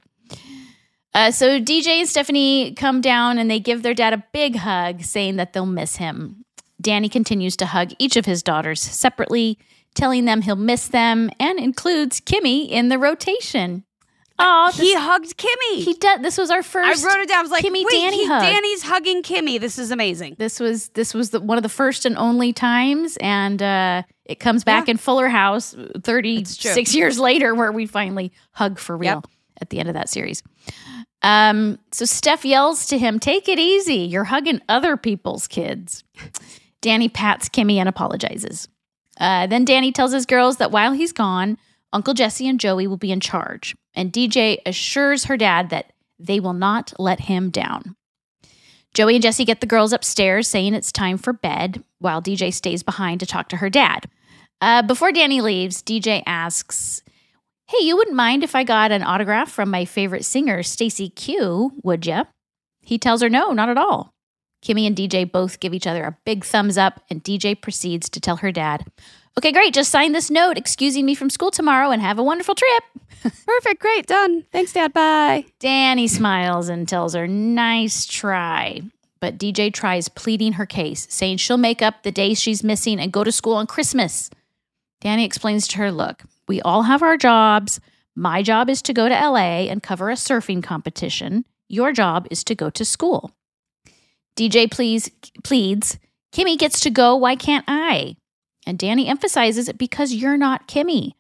Uh, 1.14 1.32
so 1.32 1.60
DJ 1.60 2.00
and 2.00 2.10
Stephanie 2.10 2.74
come 2.74 3.00
down 3.02 3.38
and 3.38 3.50
they 3.50 3.60
give 3.60 3.84
their 3.84 3.94
dad 3.94 4.14
a 4.14 4.24
big 4.34 4.58
hug, 4.58 5.02
saying 5.02 5.38
that 5.38 5.54
they'll 5.54 5.66
miss 5.66 5.96
him. 5.96 6.44
Danny 6.82 7.08
continues 7.10 7.56
to 7.58 7.66
hug 7.68 7.92
each 8.00 8.18
of 8.18 8.26
his 8.26 8.44
daughters 8.44 8.82
separately, 8.82 9.58
telling 9.96 10.26
them 10.26 10.42
he'll 10.42 10.58
miss 10.58 10.88
them, 10.90 11.32
and 11.40 11.58
includes 11.58 12.20
Kimmy 12.20 12.70
in 12.70 12.90
the 12.90 13.00
rotation. 13.00 13.86
Oh, 14.38 14.72
he 14.76 14.94
hugged 14.96 15.38
Kimmy. 15.38 15.84
he 15.84 15.94
does. 15.94 16.20
This 16.22 16.38
was 16.38 16.52
our 16.52 16.62
first. 16.62 17.06
I 17.06 17.08
wrote 17.08 17.22
it 17.22 17.30
down. 17.30 17.40
I 17.40 17.42
was 17.42 17.52
like, 17.52 17.64
Kimmy 17.64 17.86
wait, 17.86 17.92
Danny 17.92 18.18
he- 18.18 18.26
hug. 18.28 18.42
Danny's 18.42 18.84
hugging 18.84 19.24
Kimmy. 19.24 19.60
This 19.60 19.80
is 19.80 19.92
amazing. 19.92 20.36
This 20.38 20.60
was 20.60 20.90
this 20.90 21.14
was 21.14 21.30
the, 21.30 21.40
one 21.40 21.58
of 21.58 21.64
the 21.64 21.70
first 21.70 22.06
and 22.06 22.18
only 22.18 22.52
times, 22.52 23.18
and 23.22 23.62
uh, 23.62 24.04
It 24.26 24.40
comes 24.42 24.64
back 24.66 24.88
Yeah. 24.88 24.92
in 24.92 24.98
Fuller 24.98 25.30
House 25.30 25.74
true. 25.74 25.88
36 26.04 26.94
years 26.96 27.18
later, 27.18 27.56
where 27.56 27.72
we 27.72 27.86
finally 27.86 28.34
hug 28.52 28.78
for 28.78 28.98
real 28.98 29.14
Yep. 29.24 29.26
at 29.62 29.70
the 29.70 29.80
end 29.80 29.88
of 29.88 29.94
that 29.96 30.10
series. 30.10 30.44
Um, 31.22 31.80
so 31.92 32.06
Steph 32.06 32.46
yells 32.46 32.88
to 32.88 32.98
him, 32.98 33.20
Take 33.20 33.48
it 33.48 33.58
easy. 33.58 33.96
You're 34.00 34.26
hugging 34.26 34.62
other 34.70 34.98
people's 34.98 35.48
kids. 35.48 36.04
Danny 36.82 37.10
pats 37.10 37.50
Kimmy 37.50 37.78
and 37.78 37.90
apologizes. 37.90 38.68
Uh, 39.20 39.48
then 39.48 39.66
Danny 39.66 39.92
tells 39.92 40.12
his 40.12 40.26
girls 40.26 40.58
that 40.58 40.72
while 40.72 40.92
he's 40.92 41.14
gone, 41.14 41.58
Uncle 41.96 42.14
Jesse 42.14 42.46
and 42.50 42.60
Joey 42.60 42.88
will 42.88 42.98
be 42.98 43.14
in 43.14 43.22
charge. 43.22 43.74
And 43.94 44.12
DJ 44.12 44.58
assures 44.66 45.24
her 45.24 45.38
dad 45.38 45.70
that 45.70 45.94
they 46.20 46.42
will 46.42 46.54
not 46.54 46.94
let 47.00 47.22
him 47.22 47.50
down. 47.50 47.96
Joey 48.94 49.16
and 49.16 49.24
Jesse 49.24 49.46
get 49.46 49.62
the 49.62 49.66
girls 49.66 49.94
upstairs, 49.94 50.50
saying 50.50 50.74
it's 50.74 50.92
time 50.92 51.18
for 51.18 51.32
bed, 51.32 51.86
while 52.00 52.22
DJ 52.22 52.54
stays 52.54 52.84
behind 52.84 53.22
to 53.22 53.26
talk 53.26 53.48
to 53.48 53.58
her 53.58 53.70
dad. 53.70 54.10
Uh, 54.60 54.82
before 54.82 55.14
Danny 55.14 55.40
leaves, 55.40 55.82
DJ 55.82 56.22
asks, 56.26 57.02
Hey, 57.68 57.86
you 57.86 57.96
wouldn't 57.96 58.16
mind 58.16 58.44
if 58.44 58.56
I 58.56 58.66
got 58.66 58.92
an 58.92 59.02
autograph 59.02 59.50
from 59.50 59.72
my 59.72 59.86
favorite 59.86 60.26
singer, 60.26 60.64
Stacy 60.64 61.08
Q, 61.08 61.72
would 61.82 62.06
ya? 62.06 62.26
He 62.82 62.98
tells 62.98 63.22
her 63.22 63.30
no, 63.30 63.54
not 63.54 63.70
at 63.70 63.78
all. 63.78 64.14
Kimmy 64.62 64.86
and 64.86 64.98
DJ 64.98 65.32
both 65.32 65.62
give 65.62 65.74
each 65.74 65.88
other 65.88 66.04
a 66.04 66.18
big 66.26 66.44
thumbs 66.44 66.78
up, 66.78 67.02
and 67.10 67.24
DJ 67.24 67.60
proceeds 67.60 68.10
to 68.10 68.20
tell 68.20 68.38
her 68.38 68.52
dad, 68.52 68.86
Okay, 69.38 69.52
great, 69.52 69.74
just 69.74 69.92
sign 69.92 70.14
this 70.14 70.32
note 70.32 70.58
excusing 70.58 71.06
me 71.06 71.14
from 71.14 71.30
school 71.30 71.52
tomorrow 71.52 71.92
and 71.92 72.02
have 72.02 72.18
a 72.18 72.24
wonderful 72.24 72.56
trip. 72.56 72.84
Perfect. 73.46 73.82
Great. 73.82 74.06
Done. 74.06 74.44
Thanks, 74.52 74.74
Dad. 74.74 74.94
Bye. 74.94 75.46
Danny 75.60 76.08
smiles 76.08 76.70
and 76.70 76.88
tells 76.88 77.16
her, 77.16 77.28
Nice 77.28 78.06
try. 78.06 78.82
But 79.20 79.38
DJ 79.38 79.74
tries 79.74 80.10
pleading 80.10 80.54
her 80.54 80.66
case, 80.66 81.08
saying 81.10 81.38
she'll 81.38 81.58
make 81.58 81.82
up 81.82 82.04
the 82.04 82.12
days 82.12 82.40
she's 82.40 82.64
missing 82.64 83.00
and 83.00 83.12
go 83.12 83.24
to 83.24 83.32
school 83.32 83.56
on 83.56 83.66
Christmas. 83.66 84.30
Danny 85.02 85.26
explains 85.26 85.68
to 85.70 85.78
her, 85.80 85.92
Look, 85.92 86.24
we 86.48 86.62
all 86.62 86.84
have 86.84 87.02
our 87.02 87.18
jobs. 87.18 87.80
My 88.16 88.44
job 88.44 88.70
is 88.70 88.82
to 88.84 88.94
go 88.94 89.10
to 89.10 89.16
LA 89.16 89.66
and 89.68 89.82
cover 89.82 90.10
a 90.10 90.16
surfing 90.16 90.64
competition. 90.64 91.46
Your 91.68 91.92
job 91.92 92.28
is 92.30 92.44
to 92.46 92.56
go 92.56 92.70
to 92.70 92.86
school. 92.86 93.32
DJ 94.36 94.70
please, 94.70 95.10
pleads, 95.44 95.98
Kimmy 96.32 96.58
gets 96.58 96.80
to 96.82 96.90
go. 96.90 97.16
Why 97.16 97.36
can't 97.36 97.66
I? 97.68 98.18
And 98.66 98.78
Danny 98.80 99.08
emphasizes 99.08 99.68
it 99.70 99.78
because 99.78 100.14
you're 100.14 100.38
not 100.38 100.68
Kimmy. 100.68 101.12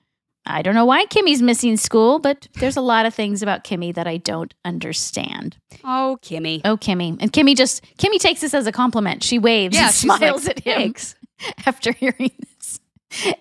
I 0.47 0.61
don't 0.61 0.75
know 0.75 0.85
why 0.85 1.05
Kimmy's 1.07 1.41
missing 1.41 1.75
school, 1.75 2.19
but 2.19 2.47
there's 2.59 2.77
a 2.77 2.81
lot 2.81 3.05
of 3.07 3.13
things 3.15 3.41
about 3.41 3.63
Kimmy 3.63 3.93
that 3.95 4.05
I 4.07 4.17
don't 4.17 4.53
understand. 4.63 5.57
Oh, 5.83 6.19
Kimmy. 6.21 6.61
Oh, 6.63 6.77
Kimmy. 6.77 7.17
And 7.19 7.33
Kimmy 7.33 7.55
just, 7.55 7.83
Kimmy 7.97 8.19
takes 8.19 8.41
this 8.41 8.53
as 8.53 8.67
a 8.67 8.71
compliment. 8.71 9.23
She 9.23 9.39
waves 9.39 9.75
Yeah, 9.75 9.85
and 9.87 9.93
smiles 9.93 10.45
like, 10.45 10.57
at 10.57 10.63
him 10.63 10.75
"Thanks." 10.77 11.15
after 11.65 11.91
hearing 11.93 12.31
this. 12.57 12.79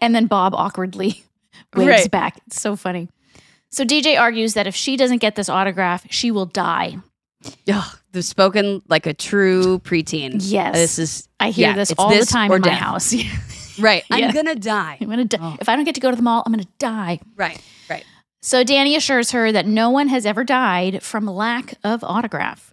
And 0.00 0.14
then 0.14 0.26
Bob 0.26 0.54
awkwardly 0.54 1.24
waves 1.76 1.88
Right. 1.88 2.10
back. 2.10 2.40
It's 2.46 2.60
so 2.60 2.74
funny. 2.74 3.08
So 3.70 3.84
DJ 3.84 4.18
argues 4.18 4.54
that 4.54 4.66
if 4.66 4.74
she 4.74 4.96
doesn't 4.96 5.18
get 5.18 5.34
this 5.34 5.48
autograph, 5.50 6.06
she 6.10 6.30
will 6.30 6.46
die. 6.46 6.96
Ugh, 7.70 7.98
they've 8.12 8.24
spoken 8.24 8.80
like 8.88 9.04
a 9.06 9.12
true 9.12 9.78
preteen. 9.80 10.36
Yes. 10.40 10.74
This 10.74 10.98
is 10.98 11.28
I 11.38 11.50
hear 11.50 11.68
Yeah, 11.70 11.74
this 11.76 11.92
all 11.98 12.08
the 12.08 12.24
time 12.24 12.50
in 12.50 12.60
my 12.62 12.68
death. 12.68 12.78
house. 12.78 13.14
right. 13.78 14.04
Yeah. 14.10 14.16
I'm 14.28 14.34
gonna 14.34 14.54
die. 14.54 14.98
I'm 15.00 15.08
gonna 15.08 15.24
die. 15.24 15.38
Oh. 15.40 15.56
If 15.60 15.68
I 15.68 15.76
don't 15.76 15.84
get 15.84 15.94
to 15.96 16.00
go 16.00 16.10
to 16.10 16.16
the 16.16 16.22
mall, 16.22 16.42
I'm 16.46 16.52
gonna 16.52 16.64
die. 16.78 17.20
Right. 17.36 17.60
Right. 17.90 18.04
So 18.42 18.62
Danny 18.64 18.94
assures 18.96 19.30
her 19.30 19.50
that 19.52 19.66
no 19.66 19.90
one 19.90 20.08
has 20.08 20.26
ever 20.26 20.44
died 20.44 21.02
from 21.02 21.26
lack 21.26 21.74
of 21.82 22.04
autograph. 22.04 22.72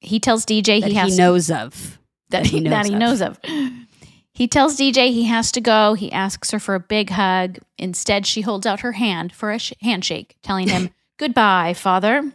He 0.00 0.18
tells 0.18 0.44
DJ 0.44 0.80
That 0.80 0.88
he 0.88 0.94
he, 0.94 0.98
has 0.98 1.16
knows 1.16 1.50
of. 1.50 1.98
that 2.30 2.46
he, 2.46 2.60
that 2.68 2.86
he 2.86 2.94
knows 2.96 3.22
of. 3.22 3.38
He 4.34 4.48
tells 4.48 4.76
DJ 4.76 5.10
he 5.12 5.24
has 5.24 5.52
to 5.52 5.60
go. 5.60 5.94
He 5.94 6.10
asks 6.10 6.50
her 6.50 6.58
for 6.58 6.74
a 6.74 6.80
big 6.80 7.10
hug. 7.10 7.58
Instead, 7.78 8.26
she 8.26 8.40
holds 8.40 8.66
out 8.66 8.80
her 8.80 8.92
hand 8.92 9.32
for 9.32 9.52
a 9.52 9.58
sh- 9.58 9.74
handshake, 9.82 10.36
telling 10.42 10.68
him, 10.68 10.90
Goodbye, 11.18 11.74
father. 11.74 12.32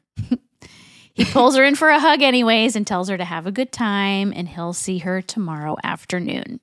he 1.14 1.26
pulls 1.26 1.58
her 1.58 1.64
in 1.66 1.76
for 1.76 1.90
a 1.90 2.00
hug, 2.00 2.22
anyways, 2.22 2.76
and 2.76 2.86
tells 2.86 3.10
her 3.10 3.18
to 3.18 3.26
have 3.26 3.48
a 3.48 3.52
good 3.52 3.72
time, 3.72 4.32
and 4.34 4.48
he'll 4.48 4.74
see 4.74 5.00
her 5.00 5.22
tomorrow 5.22 5.76
afternoon. 5.84 6.60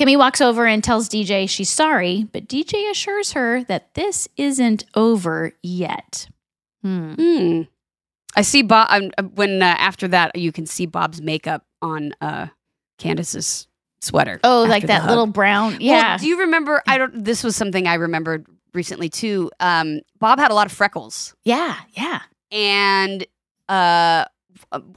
Kimmy 0.00 0.16
walks 0.16 0.40
over 0.40 0.66
and 0.66 0.82
tells 0.82 1.10
DJ 1.10 1.46
she's 1.48 1.68
sorry, 1.68 2.26
but 2.32 2.48
DJ 2.48 2.90
assures 2.90 3.32
her 3.32 3.62
that 3.64 3.92
this 3.92 4.28
isn't 4.38 4.84
over 4.94 5.52
yet. 5.62 6.26
Hmm. 6.82 7.12
Hmm. 7.14 7.62
I 8.34 8.40
see 8.42 8.62
Bob. 8.62 8.86
Um, 8.90 9.10
uh, 9.18 9.24
when 9.24 9.60
uh, 9.62 9.66
after 9.78 10.08
that, 10.08 10.36
you 10.36 10.52
can 10.52 10.64
see 10.64 10.86
Bob's 10.86 11.20
makeup 11.20 11.66
on 11.82 12.14
uh, 12.22 12.46
Candace's 12.96 13.66
sweater. 14.00 14.40
Oh, 14.42 14.62
like 14.62 14.86
that 14.86 15.06
little 15.06 15.26
brown. 15.26 15.72
Well, 15.72 15.82
Yeah. 15.82 16.16
do 16.16 16.26
you 16.26 16.38
remember? 16.40 16.82
I 16.86 16.96
don't. 16.96 17.22
This 17.22 17.44
was 17.44 17.54
something 17.54 17.86
I 17.86 17.94
remembered 17.94 18.46
recently 18.72 19.10
too. 19.10 19.50
Um, 19.60 20.00
Bob 20.18 20.38
had 20.38 20.50
a 20.50 20.54
lot 20.54 20.66
of 20.66 20.72
freckles, 20.72 21.34
yeah. 21.44 21.76
Yeah. 21.92 22.20
and 22.50 23.26
uh, 23.68 24.24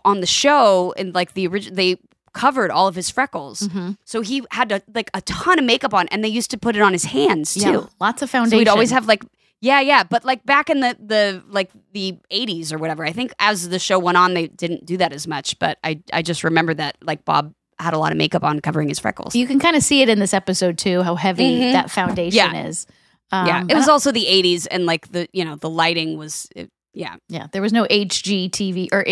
on 0.06 0.22
the 0.22 0.28
show, 0.28 0.94
and 0.96 1.13
like 1.13 1.34
the 1.34 1.48
original, 1.48 1.76
they 1.76 1.98
covered 2.34 2.72
all 2.72 2.88
of 2.88 2.96
his 2.96 3.10
freckles. 3.10 3.62
Mhm. 3.67 3.98
So 4.06 4.22
he 4.22 4.43
had 4.52 4.82
like 4.93 5.10
a 5.13 5.22
ton 5.22 5.60
of 5.60 5.65
makeup 5.65 5.93
on, 5.93 6.08
and 6.10 6.24
they 6.24 6.28
used 6.30 6.52
to 6.52 6.58
put 6.58 6.76
it 6.76 6.82
on 6.82 6.91
his 6.93 7.06
hands 7.06 7.54
too. 7.54 7.60
Yeah. 7.60 7.86
Lots 8.00 8.22
of 8.22 8.30
foundation. 8.30 8.52
So 8.52 8.58
we'd 8.58 8.67
always 8.67 8.91
have 8.91 9.08
like 9.08 9.24
yeah, 9.62 9.80
yeah, 9.80 10.04
but 10.04 10.26
like 10.26 10.46
back 10.46 10.69
in 10.69 10.82
the 10.82 10.98
the 11.00 11.41
like 11.48 11.69
the 11.93 12.17
80s 12.32 12.74
or 12.74 12.78
whatever. 12.78 13.06
I 13.06 13.13
think 13.13 13.32
as 13.39 13.69
the 13.69 13.80
show 13.80 13.98
went 13.98 14.17
on 14.17 14.34
they 14.34 14.48
didn't 14.48 14.86
do 14.86 14.98
that 14.98 15.13
as 15.13 15.26
much, 15.28 15.58
but 15.60 15.78
I 15.84 16.02
I 16.12 16.22
just 16.22 16.43
remember 16.43 16.74
that 16.74 16.98
like 17.02 17.24
Bob 17.24 17.54
had 17.80 17.93
a 17.93 17.98
lot 17.98 18.12
of 18.12 18.17
makeup 18.17 18.43
on 18.43 18.60
covering 18.60 18.89
his 18.89 19.00
freckles. 19.00 19.36
You 19.36 19.48
can 19.48 19.60
kind 19.60 19.76
of 19.76 19.84
see 19.84 20.02
it 20.02 20.10
in 20.10 20.19
this 20.19 20.34
episode 20.34 20.78
too, 20.78 21.02
how 21.04 21.15
heavy 21.15 21.60
Mhm. 21.60 21.72
that 21.74 21.89
foundation 21.91 22.36
Yeah. 22.54 22.65
is. 22.67 22.86
Um, 23.32 23.48
yeah, 23.48 23.63
it 23.69 23.76
was 23.76 23.88
also 23.88 24.12
the 24.12 24.26
80s 24.28 24.65
and 24.67 24.86
like 24.86 25.12
the 25.12 25.28
you 25.34 25.46
know, 25.46 25.56
the 25.56 25.69
lighting 25.69 26.17
was 26.17 26.48
it, 26.56 26.69
yeah. 26.93 27.15
yeah. 27.30 27.48
There 27.52 27.62
was 27.62 27.72
no 27.74 27.86
HGTV 27.89 28.89
or 28.91 29.04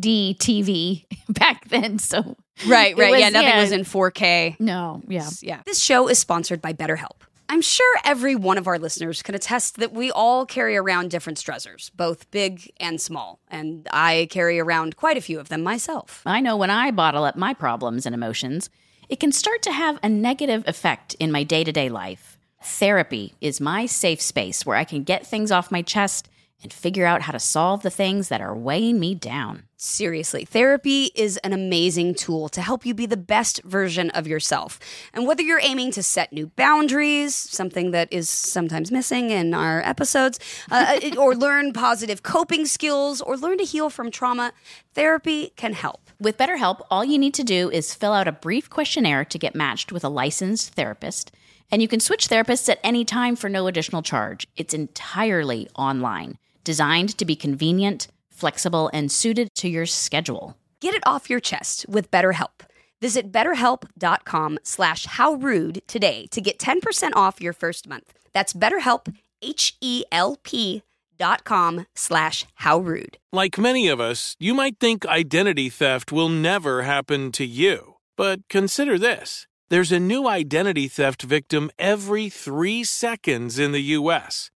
HD 0.00 0.36
TV 0.36 1.04
back 1.28 1.68
then, 1.68 1.98
so 1.98 2.36
Right, 2.66 2.96
right. 2.96 3.18
yeah, 3.18 3.30
nothing 3.30 3.48
yeah. 3.48 3.60
was 3.60 3.72
in 3.72 3.82
4K. 3.82 4.60
no, 4.60 5.02
yeah. 5.08 5.28
Yeah. 5.40 5.62
This 5.64 5.82
show 5.82 6.08
is 6.08 6.18
sponsored 6.18 6.60
by 6.60 6.72
BetterHelp. 6.72 7.22
I'm 7.48 7.62
sure 7.62 7.98
every 8.04 8.36
one 8.36 8.58
of 8.58 8.68
our 8.68 8.78
listeners 8.78 9.22
can 9.22 9.34
attest 9.34 9.76
that 9.78 9.92
we 9.92 10.10
all 10.12 10.46
carry 10.46 10.76
around 10.76 11.10
different 11.10 11.36
stressors, 11.36 11.90
both 11.96 12.30
big 12.30 12.70
and 12.78 13.00
small. 13.00 13.40
And 13.48 13.88
I 13.92 14.28
carry 14.30 14.60
around 14.60 14.94
quite 14.96 15.16
a 15.16 15.20
few 15.20 15.40
of 15.40 15.48
them 15.48 15.62
myself. 15.62 16.22
I 16.24 16.40
know 16.40 16.56
when 16.56 16.70
I 16.70 16.92
bottle 16.92 17.24
up 17.24 17.34
my 17.34 17.52
problems 17.52 18.06
and 18.06 18.14
emotions, 18.14 18.70
it 19.08 19.18
can 19.18 19.32
start 19.32 19.62
to 19.62 19.72
have 19.72 19.98
a 20.00 20.08
negative 20.08 20.62
effect 20.68 21.14
in 21.18 21.32
my 21.32 21.42
day 21.42 21.64
to 21.64 21.72
day 21.72 21.88
life. 21.88 22.38
Therapy 22.62 23.34
is 23.40 23.60
my 23.60 23.84
safe 23.86 24.20
space 24.20 24.64
where 24.64 24.76
I 24.76 24.84
can 24.84 25.02
get 25.02 25.26
things 25.26 25.50
off 25.50 25.72
my 25.72 25.82
chest 25.82 26.28
and 26.62 26.72
figure 26.72 27.06
out 27.06 27.22
how 27.22 27.32
to 27.32 27.38
solve 27.38 27.82
the 27.82 27.90
things 27.90 28.28
that 28.28 28.40
are 28.40 28.54
weighing 28.54 29.00
me 29.00 29.14
down. 29.14 29.64
Seriously, 29.76 30.44
therapy 30.44 31.10
is 31.14 31.38
an 31.38 31.54
amazing 31.54 32.14
tool 32.14 32.50
to 32.50 32.60
help 32.60 32.84
you 32.84 32.92
be 32.92 33.06
the 33.06 33.16
best 33.16 33.62
version 33.64 34.10
of 34.10 34.26
yourself. 34.26 34.78
And 35.14 35.26
whether 35.26 35.42
you're 35.42 35.60
aiming 35.62 35.92
to 35.92 36.02
set 36.02 36.34
new 36.34 36.48
boundaries, 36.48 37.34
something 37.34 37.92
that 37.92 38.12
is 38.12 38.28
sometimes 38.28 38.92
missing 38.92 39.30
in 39.30 39.54
our 39.54 39.80
episodes, 39.80 40.38
uh, 40.70 41.00
or 41.16 41.34
learn 41.34 41.72
positive 41.72 42.22
coping 42.22 42.66
skills, 42.66 43.22
or 43.22 43.38
learn 43.38 43.56
to 43.56 43.64
heal 43.64 43.88
from 43.88 44.10
trauma, 44.10 44.52
therapy 44.92 45.52
can 45.56 45.72
help. 45.72 46.10
With 46.20 46.36
BetterHelp, 46.36 46.82
all 46.90 47.02
you 47.02 47.18
need 47.18 47.32
to 47.34 47.44
do 47.44 47.70
is 47.70 47.94
fill 47.94 48.12
out 48.12 48.28
a 48.28 48.32
brief 48.32 48.68
questionnaire 48.68 49.24
to 49.24 49.38
get 49.38 49.54
matched 49.54 49.90
with 49.90 50.04
a 50.04 50.10
licensed 50.10 50.74
therapist, 50.74 51.32
and 51.70 51.80
you 51.80 51.88
can 51.88 52.00
switch 52.00 52.28
therapists 52.28 52.68
at 52.68 52.80
any 52.84 53.06
time 53.06 53.34
for 53.36 53.48
no 53.48 53.66
additional 53.66 54.02
charge. 54.02 54.46
It's 54.56 54.74
entirely 54.74 55.70
online, 55.74 56.36
designed 56.64 57.16
to 57.18 57.24
be 57.24 57.36
convenient, 57.36 58.08
flexible, 58.30 58.90
and 58.92 59.10
suited 59.10 59.54
to 59.56 59.68
your 59.68 59.86
schedule. 59.86 60.56
Get 60.80 60.94
it 60.94 61.02
off 61.06 61.28
your 61.30 61.40
chest 61.40 61.86
with 61.88 62.10
BetterHelp. 62.10 62.62
Visit 63.00 63.32
betterhelp.com 63.32 64.58
slash 64.62 65.06
howrude 65.06 65.82
today 65.86 66.26
to 66.30 66.40
get 66.40 66.58
10% 66.58 67.12
off 67.14 67.40
your 67.40 67.52
first 67.52 67.88
month. 67.88 68.12
That's 68.32 68.52
betterhelp, 68.52 69.14
H-E-L-P 69.42 70.82
dot 71.18 71.44
com 71.44 71.86
slash 71.94 72.46
howrude. 72.54 73.18
Like 73.30 73.58
many 73.58 73.88
of 73.88 74.00
us, 74.00 74.34
you 74.40 74.54
might 74.54 74.78
think 74.80 75.06
identity 75.06 75.68
theft 75.68 76.10
will 76.10 76.30
never 76.30 76.82
happen 76.82 77.30
to 77.32 77.44
you. 77.44 77.96
But 78.16 78.40
consider 78.48 78.98
this 78.98 79.46
there's 79.68 79.92
a 79.92 80.00
new 80.00 80.26
identity 80.26 80.88
theft 80.88 81.22
victim 81.22 81.70
every 81.78 82.28
three 82.28 82.82
seconds 82.84 83.58
in 83.58 83.72
the 83.72 83.96
U.S. 83.98 84.50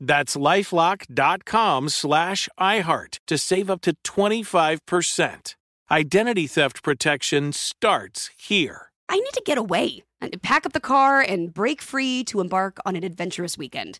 That's 0.00 0.36
lifelock.com 0.36 1.88
slash 1.88 2.48
iHeart 2.58 3.18
to 3.26 3.38
save 3.38 3.70
up 3.70 3.80
to 3.82 3.94
25%. 4.04 5.54
Identity 5.90 6.46
theft 6.46 6.82
protection 6.82 7.52
starts 7.52 8.30
here. 8.36 8.90
I 9.08 9.16
need 9.16 9.32
to 9.34 9.42
get 9.44 9.58
away 9.58 10.02
and 10.20 10.42
pack 10.42 10.66
up 10.66 10.72
the 10.72 10.80
car 10.80 11.20
and 11.20 11.54
break 11.54 11.80
free 11.80 12.24
to 12.24 12.40
embark 12.40 12.78
on 12.84 12.96
an 12.96 13.04
adventurous 13.04 13.56
weekend. 13.56 13.98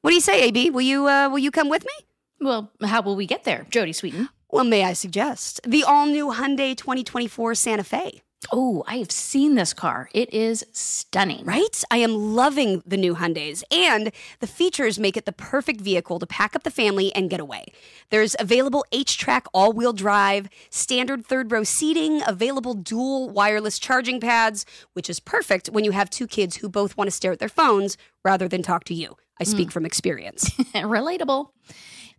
What 0.00 0.10
do 0.10 0.14
you 0.14 0.20
say, 0.22 0.44
AB? 0.44 0.70
Will 0.70 0.80
you 0.80 1.06
uh, 1.08 1.28
will 1.28 1.38
you 1.38 1.50
come 1.50 1.68
with 1.68 1.84
me? 1.84 2.06
Well, 2.40 2.70
how 2.82 3.02
will 3.02 3.16
we 3.16 3.26
get 3.26 3.44
there, 3.44 3.66
Jodie 3.70 3.90
Sweetin? 3.90 4.30
Well, 4.50 4.64
may 4.64 4.82
I 4.84 4.94
suggest 4.94 5.60
the 5.66 5.84
all-new 5.84 6.32
Hyundai 6.32 6.74
2024 6.74 7.54
Santa 7.54 7.84
Fe? 7.84 8.22
Oh, 8.52 8.82
I 8.86 8.96
have 8.96 9.10
seen 9.10 9.54
this 9.54 9.72
car. 9.72 10.08
It 10.14 10.32
is 10.32 10.64
stunning. 10.72 11.44
Right? 11.44 11.84
I 11.90 11.98
am 11.98 12.34
loving 12.34 12.82
the 12.86 12.96
new 12.96 13.14
Hyundais, 13.14 13.62
and 13.70 14.12
the 14.40 14.46
features 14.46 14.98
make 14.98 15.16
it 15.16 15.26
the 15.26 15.32
perfect 15.32 15.80
vehicle 15.80 16.18
to 16.18 16.26
pack 16.26 16.56
up 16.56 16.62
the 16.62 16.70
family 16.70 17.14
and 17.14 17.28
get 17.28 17.40
away. 17.40 17.66
There's 18.10 18.34
available 18.38 18.84
H-Track 18.92 19.46
all-wheel 19.52 19.92
drive, 19.92 20.48
standard 20.70 21.26
third-row 21.26 21.64
seating, 21.64 22.22
available 22.26 22.74
dual 22.74 23.28
wireless 23.28 23.78
charging 23.78 24.20
pads, 24.20 24.64
which 24.94 25.10
is 25.10 25.20
perfect 25.20 25.68
when 25.68 25.84
you 25.84 25.90
have 25.90 26.08
two 26.08 26.26
kids 26.26 26.56
who 26.56 26.68
both 26.68 26.96
want 26.96 27.08
to 27.08 27.12
stare 27.12 27.32
at 27.32 27.38
their 27.38 27.48
phones 27.48 27.96
rather 28.24 28.48
than 28.48 28.62
talk 28.62 28.84
to 28.84 28.94
you. 28.94 29.16
I 29.38 29.44
speak 29.44 29.68
hmm. 29.68 29.72
from 29.72 29.86
experience. 29.86 30.50
Relatable. 30.74 31.50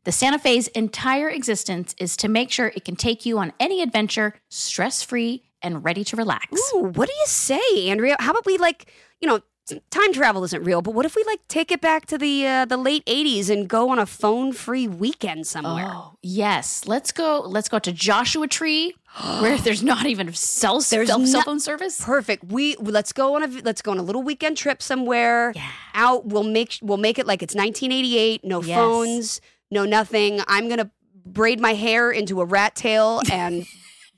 The 0.03 0.12
Santa 0.12 0.39
Fe's 0.39 0.67
entire 0.69 1.29
existence 1.29 1.93
is 1.99 2.17
to 2.17 2.27
make 2.27 2.49
sure 2.49 2.67
it 2.75 2.86
can 2.86 2.95
take 2.95 3.25
you 3.25 3.38
on 3.38 3.53
any 3.60 3.84
adventure 3.84 4.34
stress 4.49 5.03
free 5.03 5.43
and 5.62 5.84
ready 5.84 6.04
to 6.06 6.15
relax. 6.15 6.60
Ooh, 6.74 6.91
what 6.95 7.08
do 7.08 7.13
you 7.13 7.26
say, 7.28 7.89
Andrea? 7.89 8.15
How 8.19 8.32
about 8.32 8.45
we 8.45 8.58
like, 8.58 8.91
you 9.19 9.28
know, 9.28 9.41
time 9.89 10.12
travel 10.12 10.43
isn't 10.43 10.63
real, 10.63 10.82
but 10.82 10.93
what 10.93 11.06
if 11.06 11.15
we 11.15 11.24
like 11.24 11.39
take 11.47 11.71
it 11.71 11.80
back 11.82 12.06
to 12.08 12.17
the 12.17 12.45
uh, 12.45 12.65
the 12.65 12.78
late 12.78 13.06
'80s 13.06 13.50
and 13.50 13.67
go 13.69 13.89
on 13.89 14.00
a 14.00 14.06
phone 14.06 14.52
free 14.54 14.88
weekend 14.88 15.47
somewhere? 15.47 15.86
Oh, 15.88 16.17
yes. 16.21 16.84
Let's 16.88 17.12
go. 17.12 17.41
Let's 17.41 17.69
go 17.69 17.80
to 17.80 17.91
Joshua 17.91 18.47
Tree, 18.47 18.95
where 19.39 19.58
there's 19.58 19.84
not 19.84 20.06
even 20.08 20.34
cell, 20.34 20.82
There's 20.82 21.08
cell, 21.08 21.19
no- 21.19 21.26
cell 21.26 21.41
phone 21.43 21.60
service. 21.60 22.04
Perfect. 22.04 22.45
We 22.45 22.76
let's 22.78 23.13
go 23.13 23.36
on 23.36 23.43
a 23.43 23.47
let's 23.62 23.82
go 23.82 23.91
on 23.91 23.97
a 23.97 24.04
little 24.04 24.24
weekend 24.24 24.58
trip 24.58 24.82
somewhere. 24.82 25.54
Yeah. 25.56 25.69
Out. 25.93 26.26
We'll 26.26 26.43
make 26.43 26.80
we'll 26.82 26.97
make 26.97 27.17
it 27.19 27.28
like 27.28 27.41
it's 27.43 27.56
1988. 27.56 28.43
No 28.43 28.62
Yes. 28.62 28.78
phones. 28.78 29.41
No 29.69 29.86
nothing. 29.86 30.41
I'm 30.47 30.67
gonna 30.67 30.91
braid 31.26 31.60
my 31.62 31.76
hair 31.76 32.12
into 32.12 32.41
a 32.41 32.45
rat 32.45 32.76
tail 32.76 33.21
and 33.32 33.65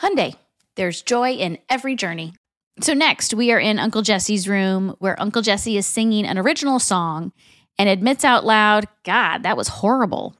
Hyundai, 0.00 0.34
there's 0.76 1.02
joy 1.02 1.32
in 1.32 1.58
every 1.68 1.96
journey. 1.96 2.34
So 2.80 2.94
next, 2.94 3.34
we 3.34 3.50
are 3.52 3.58
in 3.58 3.78
Uncle 3.80 4.02
Jesse's 4.02 4.48
room 4.48 4.94
where 5.00 5.20
Uncle 5.20 5.42
Jesse 5.42 5.76
is 5.76 5.86
singing 5.86 6.24
an 6.24 6.38
original 6.38 6.78
song 6.78 7.32
and 7.76 7.88
admits 7.88 8.24
out 8.24 8.44
loud, 8.44 8.86
God, 9.04 9.42
that 9.42 9.56
was 9.56 9.66
horrible. 9.68 10.36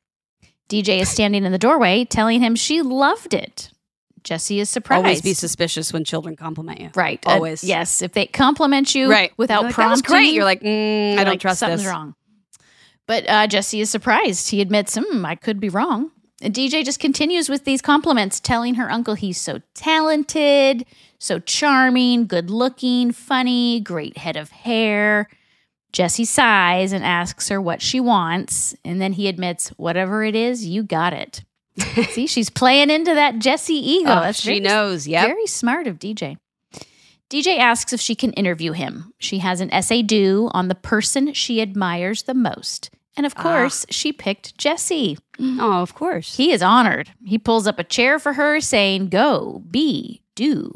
DJ 0.68 1.00
is 1.00 1.08
standing 1.08 1.44
in 1.44 1.52
the 1.52 1.58
doorway 1.58 2.04
telling 2.04 2.40
him 2.40 2.54
she 2.54 2.82
loved 2.82 3.34
it. 3.34 3.70
Jesse 4.22 4.60
is 4.60 4.68
surprised. 4.68 4.98
Always 5.04 5.22
be 5.22 5.32
suspicious 5.32 5.92
when 5.92 6.04
children 6.04 6.36
compliment 6.36 6.80
you. 6.80 6.90
Right. 6.94 7.24
Uh, 7.26 7.30
Always. 7.30 7.64
yes. 7.64 8.02
If 8.02 8.12
they 8.12 8.26
compliment 8.26 8.94
you 8.94 9.10
Right. 9.10 9.32
without 9.38 9.64
like, 9.64 9.74
prompting, 9.74 10.02
great. 10.02 10.34
You're 10.34 10.44
like, 10.44 10.60
mm, 10.60 11.14
I 11.14 11.24
don't 11.24 11.34
like, 11.34 11.40
trust 11.40 11.60
something's 11.60 11.82
this. 11.82 11.90
wrong. 11.90 12.14
But 13.08 13.28
uh, 13.28 13.46
Jesse 13.48 13.80
is 13.80 13.90
surprised. 13.90 14.50
He 14.50 14.60
admits, 14.60 14.96
hmm, 14.96 15.24
I 15.26 15.34
could 15.34 15.58
be 15.58 15.68
wrong. 15.70 16.12
And 16.40 16.54
DJ 16.54 16.84
just 16.84 17.00
continues 17.00 17.48
with 17.48 17.64
these 17.64 17.82
compliments, 17.82 18.38
telling 18.38 18.76
her 18.76 18.88
uncle 18.92 19.14
he's 19.14 19.40
so 19.40 19.60
talented, 19.74 20.84
so 21.18 21.40
charming, 21.40 22.26
good 22.28 22.48
looking, 22.50 23.10
funny, 23.10 23.80
great 23.80 24.18
head 24.18 24.36
of 24.36 24.50
hair. 24.50 25.28
Jesse 25.92 26.26
sighs 26.26 26.92
and 26.92 27.02
asks 27.04 27.48
her 27.48 27.60
what 27.60 27.82
she 27.82 27.98
wants. 27.98 28.76
And 28.84 29.00
then 29.00 29.14
he 29.14 29.26
admits, 29.26 29.70
whatever 29.70 30.22
it 30.22 30.36
is, 30.36 30.64
you 30.66 30.84
got 30.84 31.12
it. 31.12 31.42
See, 32.10 32.26
she's 32.28 32.50
playing 32.50 32.90
into 32.90 33.14
that 33.14 33.38
Jesse 33.40 33.74
ego. 33.74 34.10
Oh, 34.10 34.20
That's 34.20 34.40
she 34.40 34.48
very- 34.48 34.60
knows. 34.60 35.08
Yep. 35.08 35.26
very 35.26 35.46
smart 35.46 35.86
of 35.88 35.98
DJ. 35.98 36.36
DJ 37.30 37.58
asks 37.58 37.92
if 37.92 38.00
she 38.00 38.14
can 38.14 38.32
interview 38.34 38.72
him. 38.72 39.12
She 39.18 39.38
has 39.38 39.60
an 39.60 39.72
essay 39.72 40.02
due 40.02 40.50
on 40.52 40.68
the 40.68 40.74
person 40.74 41.32
she 41.32 41.60
admires 41.60 42.22
the 42.22 42.34
most. 42.34 42.90
And 43.18 43.26
of 43.26 43.34
course, 43.34 43.84
she 43.90 44.12
picked 44.12 44.56
Jesse. 44.56 45.18
Oh, 45.40 45.82
of 45.82 45.92
course. 45.96 46.36
He 46.36 46.52
is 46.52 46.62
honored. 46.62 47.10
He 47.26 47.36
pulls 47.36 47.66
up 47.66 47.80
a 47.80 47.84
chair 47.84 48.20
for 48.20 48.34
her, 48.34 48.60
saying, 48.60 49.08
Go, 49.08 49.64
be, 49.68 50.22
do. 50.36 50.72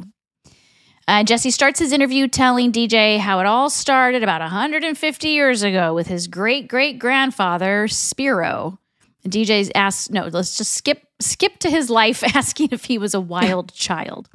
Uh, 1.06 1.22
Jesse 1.22 1.52
starts 1.52 1.78
his 1.78 1.92
interview 1.92 2.26
telling 2.26 2.72
DJ 2.72 3.18
how 3.18 3.38
it 3.38 3.46
all 3.46 3.70
started 3.70 4.24
about 4.24 4.40
150 4.40 5.28
years 5.28 5.62
ago 5.62 5.94
with 5.94 6.08
his 6.08 6.26
great 6.26 6.66
great 6.66 6.98
grandfather, 6.98 7.86
Spiro. 7.86 8.78
And 9.22 9.32
DJ 9.32 9.70
asks, 9.74 10.10
no, 10.10 10.26
let's 10.26 10.56
just 10.56 10.72
skip 10.72 11.04
skip 11.20 11.58
to 11.60 11.70
his 11.70 11.88
life, 11.90 12.24
asking 12.34 12.70
if 12.72 12.86
he 12.86 12.98
was 12.98 13.14
a 13.14 13.20
wild 13.20 13.72
child. 13.72 14.28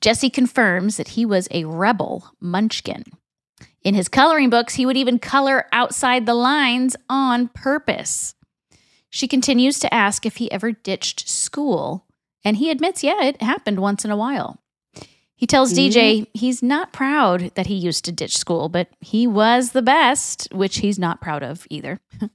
Jesse 0.00 0.30
confirms 0.30 0.96
that 0.96 1.08
he 1.08 1.26
was 1.26 1.48
a 1.50 1.64
rebel 1.64 2.30
munchkin. 2.40 3.04
In 3.82 3.94
his 3.94 4.08
coloring 4.08 4.50
books, 4.50 4.74
he 4.74 4.84
would 4.84 4.96
even 4.96 5.18
color 5.18 5.66
outside 5.72 6.26
the 6.26 6.34
lines 6.34 6.96
on 7.08 7.48
purpose. 7.48 8.34
She 9.08 9.26
continues 9.26 9.78
to 9.80 9.92
ask 9.92 10.24
if 10.24 10.36
he 10.36 10.50
ever 10.52 10.72
ditched 10.72 11.28
school, 11.28 12.06
and 12.44 12.56
he 12.56 12.70
admits, 12.70 13.02
yeah, 13.02 13.24
it 13.24 13.42
happened 13.42 13.80
once 13.80 14.04
in 14.04 14.10
a 14.10 14.16
while. 14.16 14.60
He 15.34 15.46
tells 15.46 15.72
DJ 15.72 16.20
mm-hmm. 16.20 16.30
he's 16.34 16.62
not 16.62 16.92
proud 16.92 17.52
that 17.54 17.66
he 17.66 17.74
used 17.74 18.04
to 18.04 18.12
ditch 18.12 18.36
school, 18.36 18.68
but 18.68 18.88
he 19.00 19.26
was 19.26 19.72
the 19.72 19.80
best, 19.80 20.46
which 20.52 20.78
he's 20.78 20.98
not 20.98 21.22
proud 21.22 21.42
of 21.42 21.66
either. 21.70 21.98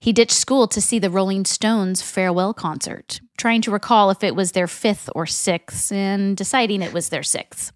he 0.00 0.12
ditched 0.12 0.30
school 0.30 0.68
to 0.68 0.80
see 0.80 1.00
the 1.00 1.10
Rolling 1.10 1.44
Stones 1.44 2.02
farewell 2.02 2.54
concert, 2.54 3.20
trying 3.36 3.62
to 3.62 3.72
recall 3.72 4.10
if 4.10 4.22
it 4.22 4.36
was 4.36 4.52
their 4.52 4.68
fifth 4.68 5.10
or 5.12 5.26
sixth, 5.26 5.90
and 5.90 6.36
deciding 6.36 6.82
it 6.82 6.92
was 6.92 7.08
their 7.08 7.24
sixth. 7.24 7.72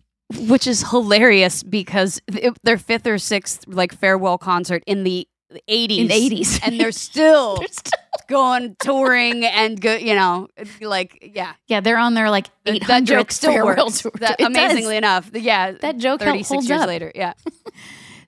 Which 0.48 0.66
is 0.66 0.88
hilarious 0.90 1.62
because 1.62 2.20
it, 2.28 2.54
their 2.64 2.78
fifth 2.78 3.06
or 3.06 3.18
sixth 3.18 3.66
like 3.68 3.92
farewell 3.94 4.38
concert 4.38 4.82
in 4.86 5.04
the 5.04 5.28
80s. 5.68 5.98
In 5.98 6.06
the 6.08 6.14
80s. 6.14 6.60
And 6.66 6.80
they're 6.80 6.92
still 6.92 7.56
They're 7.58 7.68
still- 7.68 7.98
going 8.28 8.74
touring 8.82 9.44
and 9.44 9.78
go, 9.78 9.94
you 9.96 10.14
know, 10.14 10.48
like, 10.80 11.30
yeah. 11.34 11.52
yeah, 11.66 11.80
they're 11.80 11.98
on 11.98 12.14
their 12.14 12.30
like 12.30 12.48
That 12.64 12.80
800th 12.80 13.04
joke 13.04 13.32
still 13.32 13.52
farewell 13.52 13.86
works. 13.86 14.00
tour. 14.00 14.12
That, 14.18 14.36
It 14.40 14.44
does. 14.44 14.46
amazingly 14.48 14.96
enough. 14.96 15.30
Yeah. 15.34 15.72
That 15.72 15.98
joke 15.98 16.20
36 16.20 16.48
holds 16.48 16.68
years 16.68 16.80
up. 16.80 16.86
later. 16.88 17.12
Yeah. 17.14 17.34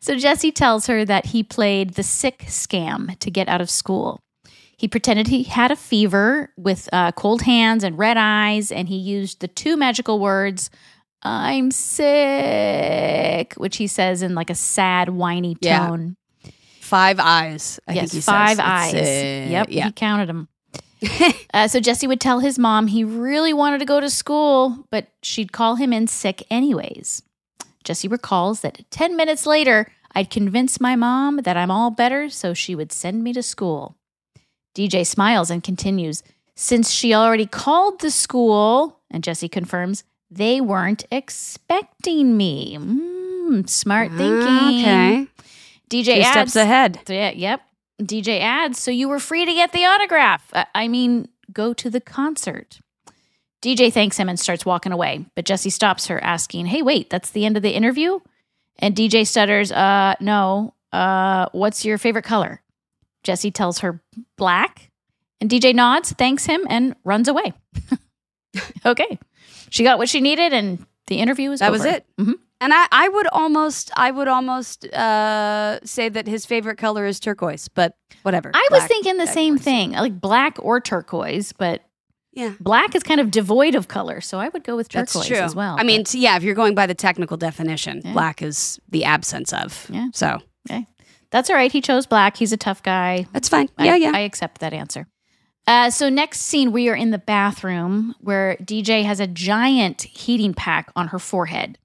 So 0.00 0.16
Jesse 0.16 0.52
tells 0.52 0.87
her 0.87 1.04
that 1.06 1.26
he 1.26 1.42
played 1.42 1.94
the 1.94 2.02
sick 2.02 2.40
scam 2.46 3.18
to 3.20 3.30
get 3.30 3.48
out 3.48 3.61
of 3.62 3.70
school. 3.70 4.20
He 4.76 4.87
pretended 4.87 5.28
he 5.28 5.44
had 5.44 5.70
a 5.70 5.76
fever 5.76 6.52
with 6.59 6.88
uh, 6.92 7.11
cold 7.12 7.42
hands 7.42 7.82
and 7.82 7.96
red 7.98 8.18
eyes, 8.18 8.70
and 8.70 8.88
he 8.88 8.96
used 8.98 9.40
the 9.40 9.48
two 9.48 9.76
magical 9.76 10.20
words, 10.20 10.68
I'm 11.22 11.70
sick, 11.70 13.55
which 13.55 13.76
he 13.76 13.87
says 13.87 14.22
in 14.22 14.35
like 14.35 14.50
a 14.50 14.55
sad, 14.55 15.09
whiny 15.11 15.57
Yeah. 15.61 15.88
tone. 15.88 16.16
Five 16.81 17.18
eyes. 17.18 17.81
I 17.88 17.94
yes, 17.94 18.02
think 18.02 18.12
he 18.12 18.20
five 18.20 18.57
says. 18.57 18.59
It's, 18.59 18.66
eyes. 18.68 18.94
uh, 18.94 19.50
yep, 19.50 19.66
Yeah. 19.70 19.87
he 19.87 19.92
counted 19.92 20.29
them. 20.29 20.48
uh, 21.55 21.68
so 21.68 21.81
Jesse 21.81 22.07
would 22.07 22.20
tell 22.20 22.40
his 22.40 22.59
mom 22.59 22.87
he 22.87 23.05
really 23.05 23.52
wanted 23.52 23.79
to 23.79 23.85
go 23.85 24.00
to 24.00 24.09
school, 24.09 24.87
but 24.90 25.09
she'd 25.22 25.52
call 25.52 25.74
him 25.76 25.92
in 25.92 26.07
sick 26.07 26.44
anyways. 26.50 27.22
Jesse 27.85 28.09
recalls 28.09 28.61
that 28.61 28.88
10 28.90 29.16
minutes 29.16 29.46
later, 29.46 29.90
I'd 30.14 30.31
convince 30.31 30.81
my 30.81 30.96
mom 30.96 31.38
that 31.38 31.57
I'm 31.57 31.70
all 31.70 31.90
better 31.90 32.31
so 32.31 32.55
she 32.55 32.74
would 32.74 32.92
send 32.92 33.22
me 33.22 33.33
to 33.33 33.42
school. 33.42 33.96
DJ 34.74 35.05
smiles 35.07 35.50
and 35.50 35.62
continues, 35.62 36.22
Since 36.55 36.90
she 36.90 37.12
already 37.14 37.46
called 37.46 38.00
the 38.00 38.11
school, 38.11 39.00
and 39.11 39.22
Jesse 39.24 39.48
confirms, 39.48 40.05
they 40.30 40.60
weren't 40.60 41.04
expecting 41.10 42.36
me. 42.36 42.76
Mm, 42.78 43.68
smart 43.68 44.10
thinking. 44.10 44.80
Okay. 44.80 45.26
DJ 45.88 46.04
Two 46.16 46.20
adds, 46.22 46.52
steps 46.52 46.56
ahead. 46.56 47.00
yeah, 47.08 47.30
yep. 47.30 47.60
DJ 48.02 48.40
adds, 48.40 48.78
so 48.78 48.90
you 48.90 49.08
were 49.08 49.20
free 49.20 49.44
to 49.46 49.52
get 49.54 49.72
the 49.72 49.84
autograph. 49.84 50.50
I, 50.52 50.66
I 50.74 50.88
mean, 50.88 51.28
go 51.52 51.72
to 51.74 51.88
the 51.88 52.00
concert. 52.00 52.80
DJ 53.62 53.92
thanks 53.92 54.18
him 54.18 54.28
and 54.28 54.38
starts 54.38 54.66
walking 54.66 54.92
away, 54.92 55.24
but 55.34 55.44
Jesse 55.46 55.70
stops 55.70 56.08
her, 56.08 56.22
asking, 56.22 56.66
Hey, 56.66 56.82
wait, 56.82 57.08
that's 57.08 57.30
the 57.30 57.46
end 57.46 57.56
of 57.56 57.62
the 57.62 57.70
interview? 57.74 58.18
And 58.78 58.94
DJ 58.94 59.26
stutters, 59.26 59.72
Uh, 59.72 60.14
no. 60.20 60.74
Uh, 60.92 61.46
what's 61.52 61.84
your 61.84 61.98
favorite 61.98 62.24
color? 62.24 62.62
Jesse 63.22 63.50
tells 63.50 63.78
her 63.80 64.00
black, 64.36 64.90
and 65.40 65.50
DJ 65.50 65.74
nods, 65.74 66.12
thanks 66.12 66.46
him, 66.46 66.66
and 66.68 66.94
runs 67.04 67.28
away. 67.28 67.52
okay. 68.86 69.18
She 69.70 69.83
got 69.85 69.98
what 69.98 70.09
she 70.09 70.20
needed, 70.20 70.52
and 70.52 70.85
the 71.07 71.16
interview 71.16 71.50
was 71.50 71.61
That 71.61 71.68
over. 71.70 71.79
was 71.79 71.85
it. 71.87 72.07
Mhm. 72.18 72.35
And 72.61 72.72
I, 72.72 72.87
I 72.90 73.09
would 73.11 73.26
almost, 73.33 73.90
I 73.96 74.11
would 74.11 74.29
almost 74.29 74.87
uh, 74.94 75.79
say 75.85 76.09
that 76.09 76.26
his 76.26 76.46
favorite 76.46 76.79
color 76.79 77.05
is 77.05 77.20
turquoise, 77.20 77.68
but 77.68 77.96
whatever. 78.22 78.50
I 78.55 78.68
was 78.70 78.83
thinking 78.85 79.18
the 79.18 79.26
same 79.26 79.59
thing, 79.59 79.92
like 79.92 80.18
black 80.20 80.57
or 80.61 80.81
turquoise, 80.81 81.52
but 81.52 81.83
Yeah, 82.33 82.52
black 82.59 82.94
is 82.94 83.02
kind 83.02 83.20
of 83.20 83.31
devoid 83.31 83.74
of 83.74 83.88
color, 83.88 84.22
so 84.22 84.38
I 84.38 84.48
would 84.48 84.64
go 84.64 84.74
with 84.74 84.88
turquoise 84.88 85.31
as 85.33 85.55
well. 85.55 85.76
I 85.79 85.83
mean, 85.83 86.02
but- 86.05 86.14
yeah, 86.14 86.37
if 86.38 86.42
you're 86.42 86.55
going 86.55 86.74
by 86.74 86.87
the 86.87 86.94
technical 86.94 87.37
definition, 87.37 88.00
Yeah. 88.02 88.12
black 88.14 88.40
is 88.40 88.81
the 88.88 89.05
absence 89.05 89.52
of. 89.52 89.87
Yeah. 89.92 90.09
So 90.14 90.38
okay, 90.70 90.87
that's 91.31 91.50
all 91.50 91.57
right. 91.57 91.70
He 91.70 91.83
chose 91.83 92.07
black. 92.07 92.38
He's 92.38 92.52
a 92.55 92.57
tough 92.57 92.83
guy. 92.83 93.26
that's 93.35 93.50
fine. 93.50 93.68
I- 93.76 93.85
Yeah, 93.85 93.96
yeah. 93.96 94.12
I 94.14 94.20
accept 94.20 94.61
that 94.62 94.72
answer. 94.72 95.07
Uh, 95.66 95.90
so 95.90 96.09
next 96.09 96.42
scene, 96.42 96.70
we 96.70 96.88
are 96.88 96.94
in 96.94 97.11
the 97.11 97.18
bathroom 97.18 98.14
where 98.20 98.57
DJ 98.57 99.05
has 99.05 99.18
a 99.18 99.26
giant 99.26 100.02
heating 100.02 100.55
pack 100.55 100.92
on 100.94 101.09
her 101.09 101.18
forehead, 101.18 101.79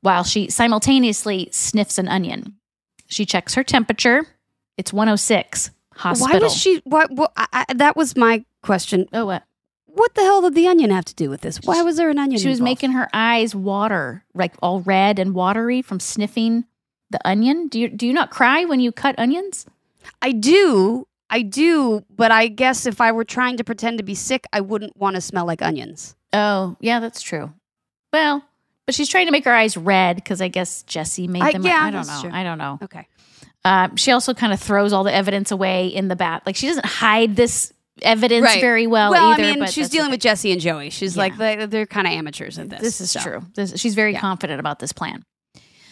while 0.00 0.24
she 0.24 0.50
simultaneously 0.50 1.48
sniffs 1.52 1.98
an 1.98 2.08
onion. 2.08 2.56
She 3.06 3.24
checks 3.24 3.54
her 3.54 3.62
temperature. 3.62 4.26
It's 4.76 4.92
106. 4.92 5.70
Hospital. 5.94 6.40
Why 6.40 6.42
was 6.42 6.56
she? 6.56 6.80
What? 6.84 7.10
what 7.12 7.32
I, 7.36 7.66
I, 7.68 7.74
that 7.74 7.96
was 7.96 8.16
my 8.16 8.44
question. 8.62 9.06
Oh, 9.12 9.26
what? 9.26 9.44
What 9.86 10.14
the 10.14 10.22
hell 10.22 10.40
did 10.40 10.54
the 10.54 10.66
onion 10.66 10.90
have 10.90 11.04
to 11.04 11.14
do 11.14 11.28
with 11.28 11.42
this? 11.42 11.60
Why 11.62 11.82
was 11.82 11.98
there 11.98 12.08
an 12.08 12.18
onion? 12.18 12.40
She 12.40 12.48
was 12.48 12.60
involved? 12.60 12.70
making 12.70 12.92
her 12.92 13.08
eyes 13.12 13.54
water, 13.54 14.24
like 14.34 14.54
all 14.62 14.80
red 14.80 15.18
and 15.18 15.34
watery 15.34 15.82
from 15.82 16.00
sniffing 16.00 16.64
the 17.10 17.20
onion. 17.28 17.68
Do 17.68 17.78
you 17.78 17.88
do 17.88 18.06
you 18.06 18.14
not 18.14 18.30
cry 18.30 18.64
when 18.64 18.80
you 18.80 18.90
cut 18.90 19.14
onions? 19.18 19.66
I 20.22 20.32
do. 20.32 21.06
I 21.32 21.42
do, 21.42 22.04
but 22.14 22.30
I 22.30 22.46
guess 22.48 22.84
if 22.86 23.00
I 23.00 23.10
were 23.10 23.24
trying 23.24 23.56
to 23.56 23.64
pretend 23.64 23.98
to 23.98 24.04
be 24.04 24.14
sick, 24.14 24.46
I 24.52 24.60
wouldn't 24.60 24.96
want 24.96 25.16
to 25.16 25.20
smell 25.20 25.46
like 25.46 25.62
onions. 25.62 26.14
Oh, 26.32 26.76
yeah, 26.80 27.00
that's 27.00 27.22
true. 27.22 27.52
Well, 28.12 28.44
but 28.86 28.94
she's 28.94 29.08
trying 29.08 29.26
to 29.26 29.32
make 29.32 29.44
her 29.46 29.52
eyes 29.54 29.76
red 29.76 30.16
because 30.16 30.40
I 30.42 30.48
guess 30.48 30.82
Jesse 30.82 31.26
made 31.28 31.42
I- 31.42 31.52
them. 31.52 31.62
yeah, 31.64 31.78
I 31.82 31.90
don't 31.90 32.06
know. 32.06 32.20
true. 32.20 32.30
I 32.32 32.42
don't 32.44 32.58
know. 32.58 32.78
Okay. 32.82 33.08
Um, 33.64 33.96
she 33.96 34.12
also 34.12 34.34
kind 34.34 34.52
of 34.52 34.60
throws 34.60 34.92
all 34.92 35.04
the 35.04 35.14
evidence 35.14 35.50
away 35.50 35.86
in 35.86 36.08
the 36.08 36.16
bath. 36.16 36.42
Like 36.44 36.56
she 36.56 36.66
doesn't 36.66 36.84
hide 36.86 37.34
this 37.36 37.72
evidence 38.02 38.44
Right. 38.44 38.60
very 38.60 38.86
well, 38.86 39.12
Well, 39.12 39.32
either. 39.32 39.44
I 39.44 39.54
mean, 39.54 39.66
she's 39.68 39.88
dealing 39.88 40.06
okay. 40.08 40.14
with 40.14 40.20
Jesse 40.20 40.50
and 40.52 40.60
Joey. 40.60 40.90
She's 40.90 41.14
Yeah. 41.16 41.22
like 41.22 41.36
they, 41.38 41.66
they're 41.66 41.86
kind 41.86 42.06
of 42.06 42.12
amateurs 42.12 42.58
at 42.58 42.68
this. 42.70 42.80
This 42.80 43.00
is 43.00 43.10
so. 43.12 43.20
true. 43.20 43.42
This, 43.54 43.78
she's 43.80 43.94
very 43.94 44.12
Yeah. 44.14 44.20
confident 44.20 44.58
about 44.60 44.80
this 44.80 44.92
plan. 44.92 45.22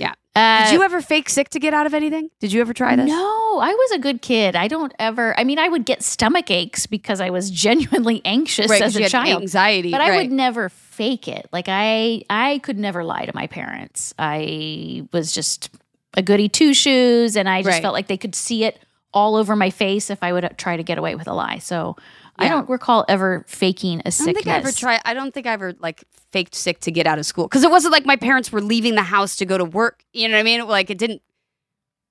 Yeah. 0.00 0.14
Uh, 0.34 0.64
Did 0.64 0.72
you 0.74 0.82
ever 0.82 1.02
fake 1.02 1.28
sick 1.28 1.50
to 1.50 1.58
get 1.58 1.74
out 1.74 1.84
of 1.86 1.92
anything? 1.92 2.30
Did 2.40 2.52
you 2.52 2.60
ever 2.62 2.72
try 2.72 2.96
this? 2.96 3.06
No, 3.08 3.58
I 3.60 3.68
was 3.74 3.90
a 3.92 3.98
good 3.98 4.22
kid. 4.22 4.56
I 4.56 4.66
don't 4.68 4.92
ever. 4.98 5.38
I 5.38 5.44
mean, 5.44 5.58
I 5.58 5.68
would 5.68 5.84
get 5.84 6.02
stomach 6.02 6.50
aches 6.50 6.86
because 6.86 7.20
I 7.20 7.28
was 7.30 7.50
genuinely 7.66 8.22
anxious 8.24 8.70
right, 8.70 8.80
as 8.80 8.96
a 8.96 9.08
child. 9.08 9.42
anxiety. 9.42 9.90
but 9.90 10.00
I 10.00 10.16
would 10.16 10.30
never 10.32 10.68
fake 10.70 11.28
it. 11.28 11.48
Like 11.52 11.66
I, 11.68 12.22
I 12.30 12.58
could 12.62 12.78
never 12.78 13.04
lie 13.04 13.26
to 13.26 13.32
my 13.34 13.46
parents. 13.48 14.14
I 14.18 15.06
was 15.12 15.32
just 15.32 15.68
a 16.14 16.22
goody 16.22 16.48
two 16.48 16.72
shoes, 16.74 17.36
and 17.36 17.48
I 17.48 17.58
just 17.62 17.74
Right. 17.74 17.82
felt 17.82 17.92
like 17.94 18.06
they 18.06 18.16
could 18.16 18.34
see 18.34 18.64
it 18.64 18.78
all 19.12 19.34
over 19.36 19.54
my 19.56 19.70
face 19.70 20.08
if 20.08 20.22
I 20.22 20.32
would 20.32 20.54
try 20.56 20.76
to 20.76 20.82
get 20.84 20.96
away 20.96 21.14
with 21.16 21.26
a 21.28 21.34
lie. 21.34 21.58
So 21.58 21.96
I 22.40 22.48
don't 22.48 22.68
recall 22.68 23.04
ever 23.08 23.44
faking 23.46 23.98
a 23.98 24.00
I 24.00 24.02
don't 24.04 24.12
sickness. 24.12 24.34
think 24.44 24.46
I 24.48 24.56
ever 24.58 24.72
tried. 24.72 25.00
I 25.04 25.14
don't 25.14 25.32
think 25.32 25.46
I 25.46 25.52
ever 25.52 25.74
like 25.80 26.04
faked 26.32 26.54
sick 26.54 26.80
to 26.80 26.90
get 26.90 27.06
out 27.06 27.18
of 27.18 27.26
school 27.26 27.46
because 27.46 27.62
it 27.64 27.70
wasn't 27.70 27.92
like 27.92 28.06
my 28.06 28.16
parents 28.16 28.50
were 28.52 28.60
leaving 28.60 28.94
the 28.94 29.02
house 29.02 29.36
to 29.36 29.44
go 29.46 29.58
to 29.58 29.64
work. 29.64 30.04
You 30.12 30.28
know 30.28 30.34
what 30.34 30.40
I 30.40 30.44
mean? 30.44 30.66
Like 30.66 30.90
it 30.90 30.98
didn't, 30.98 31.22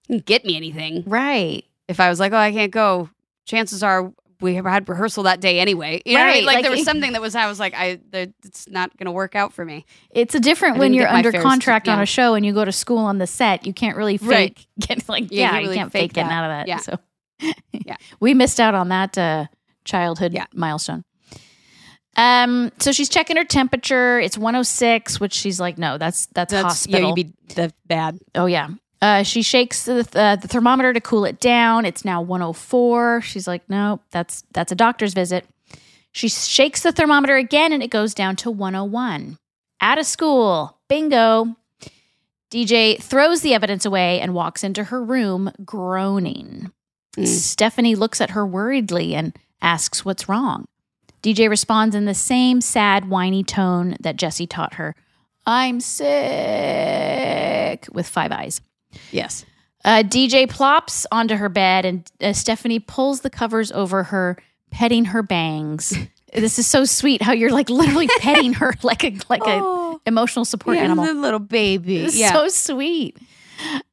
didn't 0.07 0.25
get 0.25 0.45
me 0.45 0.55
anything. 0.55 1.03
right. 1.07 1.63
If 1.87 1.99
I 1.99 2.07
was 2.09 2.19
like, 2.19 2.33
oh, 2.33 2.37
I 2.37 2.51
can't 2.51 2.71
go, 2.71 3.09
chances 3.45 3.81
are 3.81 4.13
we 4.41 4.53
had 4.55 4.87
rehearsal 4.87 5.23
that 5.23 5.41
day 5.41 5.59
anyway. 5.59 6.01
You 6.05 6.13
know 6.13 6.19
what 6.19 6.29
I 6.29 6.33
mean? 6.33 6.35
Right, 6.35 6.45
Like, 6.45 6.55
like 6.57 6.63
there 6.63 6.71
was 6.71 6.83
something 6.85 7.11
that 7.13 7.21
was 7.21 7.35
I 7.35 7.47
was 7.47 7.59
like, 7.59 7.73
I 7.73 7.99
it's 8.13 8.69
not 8.69 8.95
going 8.95 9.05
to 9.07 9.11
work 9.11 9.35
out 9.35 9.53
for 9.53 9.65
me. 9.65 9.85
It's 10.11 10.33
a 10.35 10.39
different 10.39 10.77
when 10.77 10.93
you're 10.93 11.07
under 11.07 11.31
contract 11.31 11.87
st- 11.87 11.97
on 11.97 12.01
a 12.01 12.05
show 12.05 12.35
and 12.35 12.45
you 12.45 12.53
go 12.53 12.63
to 12.63 12.71
school 12.71 12.99
on 12.99 13.17
the 13.17 13.27
set. 13.27 13.65
You 13.65 13.73
can't 13.73 13.97
really 13.97 14.17
fake 14.17 14.27
Right. 14.29 14.67
get 14.79 15.09
like 15.09 15.25
Yeah, 15.31 15.37
yeah, 15.39 15.45
you 15.45 15.51
can't 15.51 15.65
you 15.65 15.73
can't 15.79 15.91
fake 15.91 16.01
fake 16.03 16.13
getting 16.13 16.31
out 16.31 16.45
of 16.45 16.49
that. 16.51 16.67
Yeah. 16.67 16.77
So 16.77 16.99
Yeah. 17.73 17.95
we 18.19 18.33
missed 18.33 18.59
out 18.59 18.75
on 18.75 18.89
that 18.89 19.17
uh, 19.17 19.47
childhood 19.89 20.33
Yeah. 20.33 20.45
milestone. 20.53 21.03
Um, 22.15 22.71
so 22.79 22.91
she's 22.91 23.07
checking 23.09 23.37
her 23.37 23.45
temperature. 23.45 24.19
It's 24.19 24.37
106, 24.37 25.19
which 25.19 25.33
she's 25.33 25.59
like, 25.59 25.77
no, 25.77 25.97
that's 25.97 26.25
that's, 26.27 26.51
That's 26.51 26.63
hospital. 26.63 26.99
yeah, 27.01 27.07
you'd 27.07 27.15
be 27.15 27.33
the 27.55 27.73
bad. 27.87 28.19
oh 28.35 28.45
yeah. 28.45 28.69
Uh, 29.01 29.23
she 29.23 29.41
shakes 29.41 29.85
the, 29.85 30.05
uh, 30.13 30.35
the 30.35 30.47
thermometer 30.49 30.91
to 30.91 30.99
cool 30.99 31.23
it 31.23 31.39
down. 31.39 31.85
It's 31.85 32.03
now 32.03 32.21
104. 32.21 33.21
She's 33.21 33.47
like, 33.47 33.69
no, 33.69 34.01
that's 34.11 34.43
that's 34.51 34.71
a 34.73 34.75
doctor's 34.75 35.13
visit. 35.13 35.45
She 36.11 36.27
shakes 36.27 36.81
the 36.83 36.91
thermometer 36.91 37.37
again, 37.37 37.71
and 37.71 37.81
it 37.81 37.89
goes 37.91 38.13
down 38.13 38.35
to 38.37 38.51
101. 38.51 39.37
Out 39.79 39.97
of 39.99 40.05
school, 40.05 40.77
bingo. 40.89 41.55
DJ 42.51 43.01
throws 43.01 43.41
the 43.41 43.53
evidence 43.53 43.85
away 43.85 44.19
and 44.19 44.33
walks 44.33 44.63
into 44.63 44.85
her 44.85 45.01
room, 45.03 45.51
groaning. 45.63 46.71
Mm. 47.15 47.27
Stephanie 47.27 47.95
looks 47.95 48.19
at 48.19 48.31
her 48.31 48.45
worriedly 48.45 49.13
and 49.15 49.37
asks 49.61 50.05
what's 50.05 50.29
wrong. 50.29 50.65
DJ 51.21 51.49
responds 51.49 51.95
in 51.95 52.05
the 52.05 52.13
same 52.13 52.61
sad, 52.61 53.09
whiny 53.09 53.43
tone 53.43 53.97
that 53.99 54.15
Jesse 54.15 54.47
taught 54.47 54.75
her 54.75 54.95
I'm 55.45 55.79
sick, 55.79 56.09
with 57.91 58.07
five 58.07 58.31
eyes. 58.31 58.61
Yes. 59.11 59.45
Uh, 59.83 60.03
DJ 60.03 60.49
plops 60.49 61.05
onto 61.11 61.35
her 61.35 61.49
bed, 61.49 61.85
and 61.85 62.09
uh, 62.21 62.33
Stephanie 62.33 62.79
pulls 62.79 63.21
the 63.21 63.29
covers 63.29 63.71
over 63.71 64.03
her, 64.03 64.37
petting 64.71 65.05
her 65.05 65.23
bangs. 65.23 65.93
this 66.33 66.59
is 66.59 66.67
so 66.67 66.85
sweet 66.85 67.21
how 67.21 67.31
you're 67.31 67.51
like 67.51 67.69
literally 67.69 68.07
petting 68.19 68.53
her 68.53 68.73
like 68.83 69.03
a 69.03 69.17
like 69.29 69.41
Oh, 69.45 69.99
a 70.05 70.09
emotional 70.09 70.45
support 70.45 70.77
yeah, 70.77 70.83
animal. 70.83 71.05
the 71.05 71.13
little 71.13 71.39
baby. 71.39 72.07
Yeah. 72.11 72.33
so 72.33 72.47
sweet. 72.49 73.17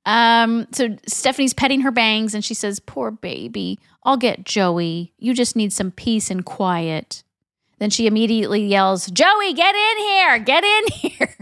Um, 0.04 0.66
so 0.72 0.96
Stephanie's 1.06 1.54
petting 1.54 1.80
her 1.80 1.90
bangs 1.90 2.34
and 2.34 2.44
she 2.44 2.54
says, 2.54 2.80
Poor 2.80 3.10
baby, 3.10 3.78
I'll 4.06 4.16
get 4.16 4.44
Joey. 4.44 5.12
You 5.18 5.34
just 5.34 5.54
need 5.56 5.72
some 5.72 5.90
peace 5.90 6.30
and 6.30 6.44
quiet. 6.46 7.22
Then 7.78 7.90
she 7.90 8.06
immediately 8.06 8.64
yells, 8.64 9.06
Joey, 9.10 9.52
get 9.52 9.74
in 9.74 9.98
here, 9.98 10.38
get 10.38 10.64
in 10.64 10.84
here. 10.92 11.34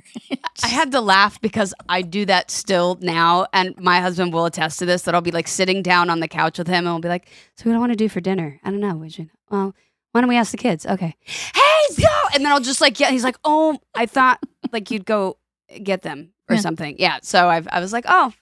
I 0.65 0.69
had 0.69 0.91
to 0.93 1.01
laugh 1.01 1.41
because 1.41 1.73
I 1.89 2.03
do 2.03 2.25
that 2.27 2.51
still 2.51 2.99
now, 3.01 3.47
and 3.53 3.77
my 3.79 4.01
husband 4.01 4.33
will 4.33 4.47
attest 4.47 4.79
to 4.81 4.87
this. 4.87 5.03
That 5.03 5.15
I'll 5.15 5.21
be 5.21 5.31
like 5.31 5.47
sitting 5.47 5.83
down 5.83 6.11
on 6.11 6.19
the 6.21 6.27
couch 6.27 6.59
with 6.59 6.67
him, 6.67 6.87
and 6.87 6.95
we'll 6.95 7.01
be 7.01 7.09
like, 7.09 7.29
"So, 7.57 7.65
what 7.65 7.73
do 7.73 7.77
I 7.77 7.79
want 7.81 7.93
to 7.93 7.97
do 7.97 8.09
for 8.09 8.21
dinner? 8.21 8.59
I 8.65 8.71
don't 8.71 8.81
know. 8.81 8.97
We 8.97 9.11
should. 9.11 9.31
Well, 9.51 9.75
why 10.13 10.21
don't 10.23 10.29
we 10.29 10.37
ask 10.37 10.51
the 10.53 10.57
kids? 10.59 10.87
Okay. 10.87 11.15
Hey, 11.21 11.61
so, 11.91 12.09
and 12.35 12.45
then 12.45 12.51
I'll 12.53 12.61
just 12.61 12.81
like, 12.81 12.99
yeah. 12.99 13.11
He's 13.11 13.25
like, 13.25 13.37
oh, 13.45 13.79
I 13.95 14.07
thought 14.07 14.41
like 14.73 14.91
you'd 14.91 15.05
go 15.05 15.37
get 15.83 16.03
them 16.03 16.31
or 16.49 16.55
Yeah. 16.55 16.61
something. 16.63 16.97
Yeah. 16.99 17.19
So 17.23 17.49
I've, 17.49 17.69
I 17.71 17.81
was 17.81 17.93
like, 17.93 18.05
oh, 18.09 18.33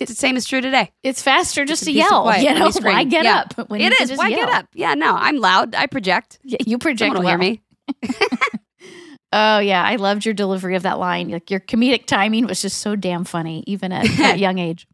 it's 0.00 0.10
the 0.10 0.16
same 0.16 0.36
as 0.36 0.46
true 0.46 0.60
today. 0.60 0.90
it's 1.02 1.22
faster 1.22 1.64
just 1.64 1.82
a 1.82 1.86
to 1.86 1.92
yell. 1.92 2.22
quiet 2.22 2.42
You 2.42 2.54
know, 2.54 2.70
why 2.80 3.04
get 3.04 3.24
Yeah. 3.24 3.44
up? 3.58 3.68
When 3.70 3.80
It 3.80 4.00
is. 4.00 4.16
Why 4.16 4.30
get 4.30 4.48
up? 4.48 4.66
Yeah. 4.74 4.94
No, 4.94 5.14
I'm 5.14 5.38
loud. 5.38 5.74
I 5.74 5.86
project. 5.86 6.38
Yeah, 6.42 6.58
you 6.66 6.78
project 6.78 7.14
will 7.14 7.22
hear 7.22 7.38
me. 7.38 7.62
Oh 9.36 9.58
yeah, 9.58 9.82
I 9.82 9.96
loved 9.96 10.24
your 10.24 10.32
delivery 10.32 10.76
of 10.76 10.84
that 10.84 11.00
line. 11.00 11.28
Like 11.28 11.50
your 11.50 11.58
comedic 11.58 12.06
timing 12.06 12.46
was 12.46 12.62
just 12.62 12.78
so 12.78 12.94
damn 12.94 13.24
funny, 13.24 13.64
even 13.66 13.90
at 13.90 14.06
that 14.18 14.38
young 14.38 14.58
age. 14.60 14.86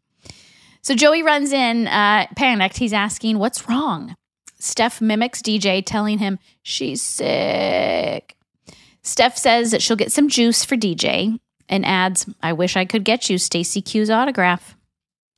So 0.81 0.95
Joey 0.95 1.21
runs 1.21 1.51
in, 1.51 1.87
uh, 1.87 2.25
panicked. 2.35 2.77
He's 2.77 2.91
asking, 2.91 3.37
"What's 3.37 3.69
wrong?" 3.69 4.15
Steph 4.57 4.99
mimics 4.99 5.43
DJ, 5.43 5.83
telling 5.85 6.17
him 6.17 6.39
she's 6.63 7.03
sick. 7.03 8.35
Steph 9.03 9.37
says 9.37 9.69
that 9.71 9.81
she'll 9.83 9.95
get 9.95 10.11
some 10.11 10.27
juice 10.27 10.65
for 10.65 10.75
DJ 10.75 11.37
and 11.69 11.85
adds, 11.85 12.27
"I 12.41 12.53
wish 12.53 12.75
I 12.75 12.85
could 12.85 13.03
get 13.03 13.29
you 13.29 13.37
Stacy 13.37 13.81
Q's 13.83 14.09
autograph." 14.09 14.75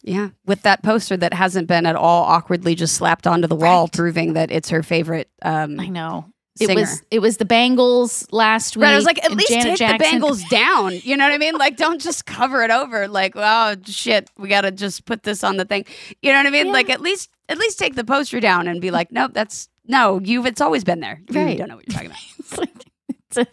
Yeah, 0.03 0.29
with 0.45 0.63
that 0.63 0.83
poster 0.83 1.15
that 1.17 1.33
hasn't 1.33 1.67
been 1.67 1.85
at 1.85 1.95
all 1.95 2.23
awkwardly 2.23 2.75
just 2.75 2.95
slapped 2.95 3.25
onto 3.25 3.47
the 3.47 3.55
wall, 3.55 3.83
Right. 3.85 3.93
proving 3.93 4.33
that 4.33 4.51
it's 4.51 4.69
her 4.69 4.83
favorite 4.83 5.29
um, 5.41 5.79
I 5.79 5.87
know. 5.87 6.25
It 6.59 6.75
was 6.75 7.01
it 7.09 7.17
was 7.19 7.37
the 7.37 7.45
Bangles 7.45 8.27
last 8.31 8.75
week. 8.77 8.83
Right, 8.83 8.93
I 8.93 8.95
was 8.95 9.05
like, 9.05 9.23
at 9.25 9.31
least 9.31 9.49
Janet 9.49 9.65
take 9.69 9.77
Jackson. 9.79 9.97
the 9.97 10.03
bangles 10.03 10.43
down. 10.49 10.91
You 11.01 11.17
know 11.17 11.23
what 11.25 11.33
I 11.33 11.39
mean? 11.39 11.55
Like, 11.55 11.77
don't 11.77 11.99
just 11.99 12.27
cover 12.27 12.61
it 12.63 12.69
over. 12.69 13.07
Like, 13.07 13.33
oh 13.35 13.75
shit, 13.85 14.29
we 14.37 14.49
got 14.49 14.61
to 14.61 14.69
just 14.71 15.05
put 15.05 15.23
this 15.23 15.43
on 15.43 15.57
the 15.57 15.65
thing. 15.65 15.85
You 16.21 16.31
know 16.31 16.37
what 16.37 16.45
I 16.45 16.51
mean? 16.51 16.67
Yeah. 16.67 16.73
Like, 16.73 16.91
at 16.91 17.01
least, 17.01 17.31
at 17.49 17.57
least 17.57 17.79
take 17.79 17.95
the 17.95 18.03
poster 18.03 18.39
down 18.39 18.67
and 18.67 18.79
be 18.81 18.91
like, 18.91 19.11
nope, 19.11 19.31
that's 19.33 19.67
no, 19.87 20.19
you've. 20.23 20.45
It's 20.45 20.61
always 20.61 20.83
been 20.83 20.99
there. 20.99 21.21
You 21.29 21.39
Right. 21.43 21.57
don't 21.57 21.69
know 21.69 21.75
what 21.77 21.87
you're 21.87 21.93
talking 21.93 22.11
about. 22.11 22.19
It's 22.39 22.57
like, 22.59 22.85
it's 23.29 23.37
a, 23.37 23.47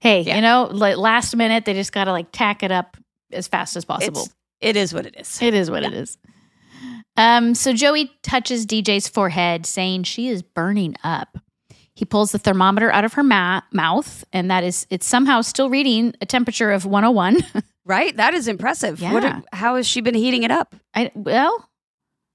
hey, 0.00 0.22
Yeah. 0.22 0.36
you 0.36 0.40
know, 0.42 0.68
like 0.72 0.96
last 0.96 1.36
minute 1.36 1.66
they 1.66 1.74
just 1.74 1.92
got 1.92 2.04
to 2.04 2.12
like 2.12 2.28
tack 2.32 2.62
it 2.62 2.70
up 2.72 2.96
as 3.30 3.46
fast 3.46 3.76
as 3.76 3.84
possible. 3.84 4.22
It's, 4.22 4.34
it 4.60 4.76
is 4.76 4.92
what 4.94 5.06
it 5.06 5.14
is. 5.18 5.40
It 5.42 5.54
is 5.54 5.70
what 5.70 5.82
it 5.82 5.92
is. 5.94 6.18
Um, 7.16 7.54
so 7.54 7.72
Joey 7.72 8.10
touches 8.22 8.64
DJ's 8.66 9.08
forehead, 9.08 9.66
saying 9.66 10.04
she 10.04 10.28
is 10.28 10.42
burning 10.42 10.94
up. 11.02 11.38
He 11.94 12.04
pulls 12.04 12.30
the 12.30 12.38
thermometer 12.38 12.92
out 12.92 13.04
of 13.04 13.14
her 13.14 13.24
ma- 13.24 13.62
mouth, 13.72 14.24
and 14.32 14.48
that 14.52 14.62
is 14.62 14.86
it's 14.88 15.04
somehow 15.06 15.40
still 15.40 15.68
reading 15.68 16.14
a 16.20 16.26
temperature 16.26 16.70
of 16.70 16.84
101. 16.86 17.38
Right? 17.84 18.14
That 18.18 18.34
is 18.34 18.48
impressive. 18.48 19.00
What? 19.00 19.22
Yeah. 19.22 19.40
how 19.50 19.76
has 19.76 19.86
she 19.86 20.02
been 20.02 20.14
heating 20.14 20.42
it 20.42 20.50
up? 20.50 20.76
I 20.94 21.10
well, 21.14 21.70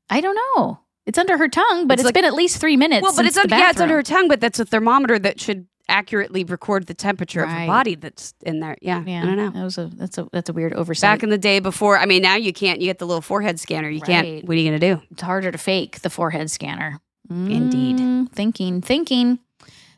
I 0.10 0.20
don't 0.20 0.36
know. 0.58 0.80
It's 1.06 1.20
under 1.20 1.38
her 1.38 1.48
tongue, 1.48 1.86
but 1.86 1.94
It's 1.94 2.02
it's 2.02 2.06
like- 2.08 2.16
been 2.16 2.26
at 2.26 2.34
least 2.34 2.58
three 2.58 2.76
minutes. 2.76 3.04
well, 3.04 3.14
but 3.16 3.28
it's 3.28 3.38
under, 3.38 3.56
yeah, 3.56 3.70
it's 3.70 3.80
under 3.80 3.94
her 3.94 4.02
tongue, 4.02 4.28
but 4.28 4.42
that's 4.42 4.58
a 4.60 4.66
thermometer 4.66 5.20
that 5.20 5.40
should 5.40 5.68
accurately 5.90 6.44
record 6.44 6.88
the 6.88 6.94
temperature 6.94 7.42
of 7.44 7.50
Right. 7.50 7.62
her 7.62 7.68
body 7.68 7.96
that's 7.96 8.34
in 8.46 8.60
there. 8.60 8.78
Yeah, 8.82 9.04
Yeah, 9.06 9.24
I 9.24 9.26
don't 9.26 9.38
know. 9.38 9.50
That 9.52 9.64
was 9.64 9.78
a 9.78 9.90
that's 9.94 10.18
a 10.18 10.28
that's 10.32 10.50
a 10.50 10.54
weird 10.54 10.74
oversight. 10.74 11.08
Back 11.08 11.24
in 11.24 11.30
the 11.30 11.38
day 11.38 11.60
before, 11.60 11.98
I 11.98 12.06
mean, 12.06 12.22
now 12.22 12.36
you 12.36 12.54
can't. 12.54 12.80
You 12.80 12.88
get 12.88 13.00
the 13.00 13.06
little 13.08 13.22
forehead 13.22 13.60
scanner. 13.60 13.90
You 13.90 14.00
Right. 14.00 14.08
can't. 14.08 14.46
What 14.48 14.54
are 14.56 14.60
you 14.60 14.70
going 14.70 14.80
to 14.80 14.96
do? 14.96 15.02
it's 15.12 15.22
harder 15.22 15.52
to 15.52 15.58
fake 15.58 16.02
the 16.02 16.10
forehead 16.10 16.50
scanner. 16.52 17.00
Indeed. 17.30 17.98
Mm, 17.98 18.32
thinking, 18.32 18.82
thinking. 18.82 19.40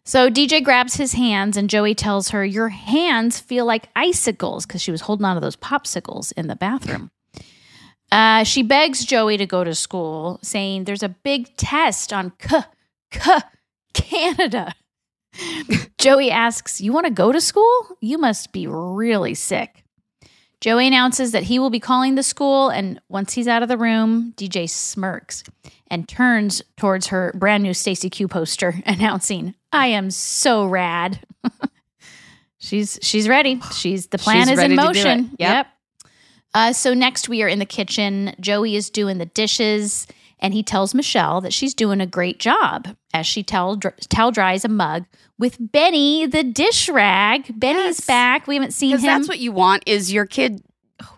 So 0.05 0.29
DJ 0.29 0.61
grabs 0.63 0.95
his 0.95 1.13
hands 1.13 1.57
and 1.57 1.67
Joey 1.69 1.95
tells 1.95 2.29
her, 2.29 2.45
Your 2.45 2.69
hands 2.69 3.39
feel 3.39 3.65
like 3.65 3.89
icicles 3.95 4.65
because 4.65 4.81
she 4.81 4.91
was 4.91 5.01
holding 5.01 5.25
on 5.25 5.35
to 5.35 5.39
those 5.41 5.55
popsicles 5.55 6.31
in 6.37 6.45
the 6.47 6.55
bathroom. 6.55 7.09
Uh, 8.11 8.43
she 8.43 8.61
begs 8.61 9.03
Joey 9.03 9.37
to 9.37 9.47
go 9.47 9.63
to 9.63 9.73
school, 9.73 10.39
saying 10.43 10.83
there's 10.83 11.01
a 11.01 11.09
big 11.09 11.57
test 11.57 12.13
on 12.13 12.31
K, 12.37 12.61
K, 13.11 13.39
Canada. 13.93 14.73
Joey 15.97 16.31
asks, 16.31 16.81
You 16.81 16.93
want 16.93 17.05
to 17.07 17.11
go 17.11 17.31
to 17.31 17.41
school? 17.41 17.97
You 18.01 18.17
must 18.17 18.51
be 18.51 18.67
really 18.67 19.33
sick. 19.33 19.83
Joey 20.61 20.87
announces 20.87 21.31
that 21.33 21.43
he 21.43 21.59
will 21.59 21.69
be 21.69 21.79
calling 21.79 22.15
the 22.15 22.23
school, 22.23 22.69
and 22.69 22.99
once 23.09 23.33
he's 23.33 23.47
out 23.47 23.61
of 23.61 23.69
the 23.69 23.77
room, 23.77 24.33
DJ 24.37 24.69
smirks 24.69 25.43
and 25.91 26.07
turns 26.07 26.61
towards 26.77 27.07
her 27.07 27.31
brand 27.35 27.61
new 27.61 27.73
Stacy 27.73 28.09
Q 28.09 28.27
poster, 28.27 28.75
announcing, 28.85 29.53
"I 29.71 29.87
am 29.87 30.09
so 30.09 30.65
rad." 30.65 31.19
she's 32.57 32.97
she's 33.01 33.27
ready. 33.27 33.59
She's 33.73 34.07
the 34.07 34.17
plan 34.17 34.47
She's 34.47 34.57
is 34.57 34.63
in 34.63 34.69
to 34.71 34.75
do 34.75 34.81
it. 34.81 34.85
motion. 34.85 35.31
Yep. 35.37 35.67
Uh, 36.53 36.73
so 36.73 36.93
next 36.93 37.27
we 37.27 37.43
are 37.43 37.47
in 37.49 37.59
the 37.59 37.65
kitchen. 37.65 38.33
Joey 38.39 38.75
is 38.75 38.89
doing 38.89 39.17
the 39.17 39.25
dishes, 39.25 40.07
and 40.39 40.53
he 40.53 40.63
tells 40.63 40.93
Michelle 40.93 41.41
that 41.41 41.53
she's 41.53 41.73
doing 41.73 42.01
a 42.01 42.05
great 42.07 42.39
job 42.39 42.95
as 43.13 43.25
she 43.25 43.43
towel, 43.43 43.75
dr- 43.75 43.95
towel 44.09 44.31
dries 44.31 44.65
a 44.65 44.67
mug 44.69 45.05
with 45.37 45.57
Benny 45.59 46.25
the 46.25 46.43
dish 46.43 46.89
rag. 46.89 47.59
Benny's 47.59 47.99
Yes. 47.99 48.05
back. 48.05 48.47
We 48.47 48.55
haven't 48.55 48.71
seen 48.71 48.91
him. 48.97 49.01
That's 49.01 49.27
what 49.27 49.39
you 49.39 49.51
want 49.51 49.83
is 49.85 50.11
your 50.13 50.25
kid 50.25 50.61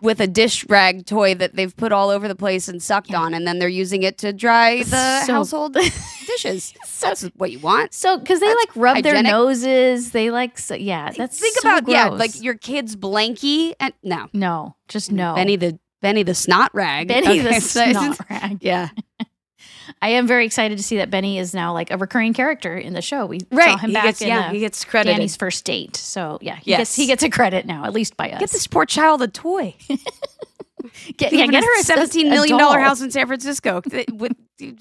with 0.00 0.20
a 0.20 0.26
dish 0.26 0.64
rag 0.68 1.06
toy 1.06 1.34
that 1.36 1.54
they've 1.54 1.76
put 1.76 1.92
all 1.92 2.10
over 2.10 2.26
the 2.26 2.34
place 2.34 2.66
and 2.68 2.82
sucked 2.82 3.14
on, 3.14 3.32
and 3.32 3.46
then 3.46 3.60
they're 3.60 3.68
using 3.68 4.02
it 4.02 4.18
to 4.18 4.32
dry 4.32 4.82
the 4.82 5.20
So- 5.24 5.34
household 5.34 5.74
dishes. 6.26 6.74
That's 7.00 7.22
what 7.36 7.52
you 7.52 7.60
want. 7.60 7.94
So, 7.94 8.18
because 8.18 8.40
they 8.40 8.46
That's 8.48 8.66
like 8.66 8.76
rub 8.76 9.02
their 9.04 9.22
noses, 9.22 10.10
they 10.10 10.30
like, 10.32 10.58
so, 10.58 10.74
yeah, 10.74 11.10
that's 11.16 11.38
Think 11.38 11.56
so 11.58 11.68
about 11.76 11.88
yeah, 11.88 12.08
like 12.08 12.42
your 12.42 12.54
kid's 12.54 12.96
blankie 12.96 13.74
and 13.78 13.94
no, 14.02 14.26
no, 14.32 14.74
just 14.88 15.12
no. 15.12 15.34
Benny 15.36 15.54
the 15.56 15.78
Benny 16.02 16.22
the 16.24 16.34
snot 16.34 16.70
rag. 16.74 17.06
Benny 17.08 17.26
Okay, 17.26 17.38
the 17.40 17.60
so- 17.60 17.90
snot 17.92 18.18
rag. 18.28 18.58
Yeah, 18.60 18.88
I 20.02 20.10
am 20.10 20.26
very 20.26 20.44
excited 20.46 20.78
to 20.78 20.84
see 20.84 20.96
that 20.98 21.10
Benny 21.10 21.38
is 21.38 21.54
now 21.54 21.72
like 21.72 21.90
a 21.90 21.96
recurring 21.96 22.32
character 22.34 22.76
in 22.76 22.92
the 22.92 23.02
show. 23.02 23.26
We 23.26 23.40
right. 23.50 23.70
saw 23.72 23.76
him 23.78 23.90
he 23.90 23.94
back 23.94 24.04
gets, 24.04 24.22
in 24.22 24.28
yeah, 24.28 24.48
the 24.48 24.54
he 24.54 24.60
gets 24.60 24.84
credited. 24.84 25.16
Danny's 25.16 25.36
first 25.36 25.64
date. 25.64 25.96
So 25.96 26.38
yeah, 26.40 26.56
he 26.56 26.70
Yes. 26.72 26.78
gets 26.80 26.96
he 26.96 27.06
gets 27.06 27.22
a 27.22 27.30
credit 27.30 27.66
now, 27.66 27.84
at 27.84 27.92
least 27.92 28.16
by 28.16 28.30
us. 28.30 28.40
Get 28.40 28.50
this 28.50 28.66
poor 28.66 28.84
child 28.84 29.22
a 29.22 29.28
toy. 29.28 29.74
get, 31.16 31.32
yeah, 31.32 31.46
get 31.46 31.64
her 31.64 31.80
a 31.80 31.82
seventeen 31.82 32.28
a 32.28 32.30
million 32.30 32.58
dollar 32.58 32.78
house 32.78 33.00
in 33.00 33.10
San 33.10 33.26
Francisco 33.26 33.82
with 34.12 34.32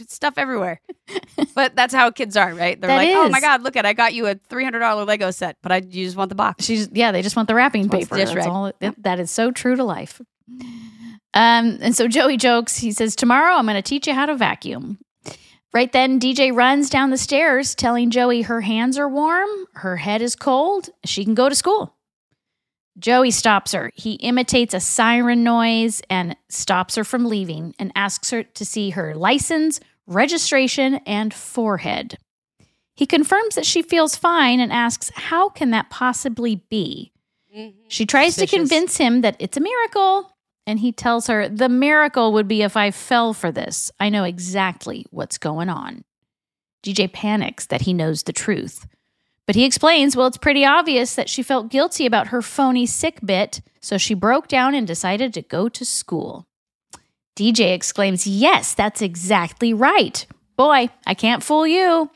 stuff 0.07 0.35
everywhere. 0.37 0.81
But 1.53 1.75
that's 1.75 1.93
how 1.93 2.11
kids 2.11 2.37
are, 2.37 2.53
right? 2.53 2.79
They're 2.79 2.87
That 2.87 2.97
like, 2.97 3.09
"Oh 3.09 3.29
my 3.29 3.39
god, 3.39 3.63
look 3.63 3.75
at 3.75 3.85
I 3.85 3.93
got 3.93 4.13
you 4.13 4.27
a 4.27 4.35
three 4.35 4.63
hundred 4.63 4.79
dollar 4.79 5.05
Lego 5.05 5.31
set, 5.31 5.57
but 5.63 5.71
I 5.71 5.77
you 5.77 6.05
just 6.05 6.15
want 6.15 6.29
the 6.29 6.35
box." 6.35 6.65
She's 6.65 6.87
yeah, 6.91 7.11
they 7.11 7.23
just 7.23 7.35
want 7.35 7.47
the 7.47 7.55
wrapping 7.55 7.89
Just 7.89 8.11
paper. 8.11 8.15
That's 8.15 8.45
all. 8.45 8.71
That 8.99 9.19
is 9.19 9.31
so 9.31 9.49
true 9.49 9.75
to 9.75 9.83
life. 9.83 10.21
Um, 11.37 11.77
and 11.81 11.95
so 11.95 12.07
Joey 12.07 12.37
jokes. 12.37 12.77
He 12.77 12.91
says, 12.91 13.15
"Tomorrow 13.15 13.55
I'm 13.55 13.65
going 13.65 13.75
to 13.75 13.81
teach 13.83 14.07
you 14.07 14.13
how 14.13 14.25
to 14.25 14.35
vacuum." 14.35 14.97
Right 15.71 15.91
then, 15.91 16.19
DJ 16.19 16.51
runs 16.51 16.89
down 16.89 17.11
the 17.11 17.17
stairs, 17.17 17.75
telling 17.75 18.09
Joey 18.09 18.41
her 18.41 18.61
hands 18.61 18.97
are 18.97 19.07
warm, 19.07 19.49
her 19.73 19.97
head 19.97 20.23
is 20.23 20.35
cold, 20.35 20.89
she 21.05 21.23
can 21.23 21.35
go 21.35 21.49
to 21.49 21.53
school. 21.53 21.93
Joey 22.97 23.29
stops 23.29 23.73
her. 23.73 23.91
He 23.93 24.13
imitates 24.13 24.73
a 24.73 24.79
siren 24.79 25.43
noise 25.43 26.01
and 26.09 26.35
stops 26.49 26.95
her 26.95 27.03
from 27.03 27.25
leaving 27.25 27.75
and 27.77 27.91
asks 27.93 28.31
her 28.31 28.41
to 28.41 28.65
see 28.65 28.91
her 28.91 29.13
license, 29.13 29.79
registration, 30.07 30.95
and 31.05 31.31
forehead. 31.31 32.17
He 32.95 33.05
confirms 33.05 33.53
that 33.53 33.65
she 33.67 33.83
feels 33.83 34.15
fine 34.15 34.59
and 34.59 34.73
asks, 34.73 35.11
How 35.13 35.49
can 35.49 35.69
that 35.71 35.91
possibly 35.91 36.63
be? 36.71 37.11
She 37.87 38.07
tries 38.07 38.35
to 38.37 38.47
convince 38.47 38.97
him 38.97 39.21
that 39.21 39.35
it's 39.37 39.57
a 39.57 39.61
miracle, 39.61 40.31
and 40.67 40.79
he 40.79 40.91
tells 40.91 41.27
her, 41.27 41.47
The 41.47 41.69
miracle 41.69 42.33
would 42.33 42.47
be 42.47 42.61
if 42.61 42.77
I 42.77 42.91
fell 42.91 43.33
for 43.33 43.51
this. 43.51 43.89
I 43.99 44.09
know 44.09 44.25
exactly 44.25 45.05
what's 45.09 45.37
going 45.37 45.69
on. 45.69 46.03
DJ 46.83 47.11
panics 47.11 47.65
that 47.67 47.81
he 47.81 47.93
knows 47.93 48.23
the 48.23 48.33
truth. 48.33 48.85
But 49.47 49.55
he 49.55 49.63
explains, 49.63 50.15
well, 50.15 50.27
it's 50.27 50.37
pretty 50.37 50.65
obvious 50.65 51.15
that 51.15 51.29
she 51.29 51.41
felt 51.41 51.69
guilty 51.69 52.05
about 52.05 52.27
her 52.27 52.41
phony 52.41 52.85
sick 52.85 53.19
bit, 53.25 53.61
so 53.79 53.97
she 53.97 54.13
broke 54.13 54.49
down 54.49 54.75
and 54.75 54.85
decided 54.85 55.33
to 55.33 55.41
go 55.41 55.69
to 55.69 55.85
school. 55.85 56.45
DJ 57.37 57.73
exclaims, 57.73 58.27
Yes, 58.27 58.73
that's 58.73 59.01
exactly 59.01 59.73
right. 59.73 60.25
Boy, 60.57 60.89
I 61.05 61.13
can't 61.13 61.43
fool 61.43 61.65
you. 61.65 62.09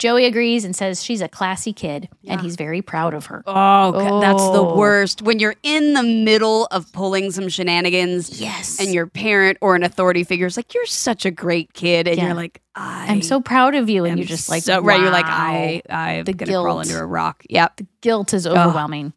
Joey 0.00 0.24
agrees 0.24 0.64
and 0.64 0.74
says 0.74 1.04
she's 1.04 1.20
a 1.20 1.28
classy 1.28 1.72
kid, 1.72 2.08
and 2.26 2.40
he's 2.40 2.56
very 2.56 2.80
proud 2.82 3.14
of 3.14 3.26
her. 3.26 3.44
Oh, 3.46 3.92
God, 3.92 4.22
that's 4.22 4.42
the 4.42 4.64
Oh. 4.64 4.74
worst. 4.74 5.20
When 5.22 5.38
you're 5.38 5.54
in 5.62 5.92
the 5.92 6.02
middle 6.02 6.66
of 6.72 6.90
pulling 6.92 7.30
some 7.30 7.48
shenanigans 7.50 8.40
Yes. 8.40 8.80
and 8.80 8.92
your 8.94 9.06
parent 9.06 9.58
or 9.60 9.76
an 9.76 9.82
authority 9.82 10.24
figure 10.24 10.46
is 10.46 10.56
like, 10.56 10.72
you're 10.74 10.86
such 10.86 11.24
a 11.26 11.30
great 11.30 11.74
kid. 11.74 12.08
And 12.08 12.16
Yeah. 12.16 12.24
you're 12.26 12.34
like, 12.34 12.62
I 12.74 13.06
I'm 13.10 13.20
so 13.22 13.40
proud 13.42 13.74
of 13.74 13.90
you. 13.90 14.04
And 14.06 14.18
you're 14.18 14.26
just 14.26 14.48
like, 14.48 14.62
so, 14.62 14.80
right. 14.80 14.98
You're 15.00 15.10
like. 15.10 15.26
I, 15.28 15.82
I'm 15.90 16.24
The 16.24 16.32
going 16.32 16.48
to 16.48 16.54
crawl 16.54 16.64
guilt. 16.76 16.86
under 16.90 17.02
a 17.02 17.06
rock. 17.06 17.44
Yep. 17.50 17.76
The 17.76 17.86
guilt 18.00 18.32
is 18.34 18.46
overwhelming. 18.46 19.12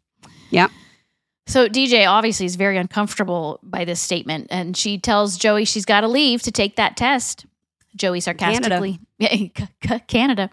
Yep. 0.50 0.70
So 1.46 1.68
DJ 1.68 2.06
obviously 2.06 2.46
is 2.46 2.56
very 2.56 2.76
uncomfortable 2.76 3.58
by 3.62 3.84
this 3.84 4.00
statement, 4.00 4.48
and 4.50 4.76
she 4.76 4.98
tells 4.98 5.36
Joey 5.38 5.64
she's 5.64 5.84
got 5.84 6.02
to 6.02 6.08
leave 6.08 6.42
to 6.42 6.50
take 6.52 6.76
that 6.76 6.96
test. 6.96 7.46
Joey 7.96 8.20
sarcastically, 8.20 8.98
yeah, 9.18 9.28
C- 9.30 9.52
C- 9.86 9.98
Canada. 10.08 10.50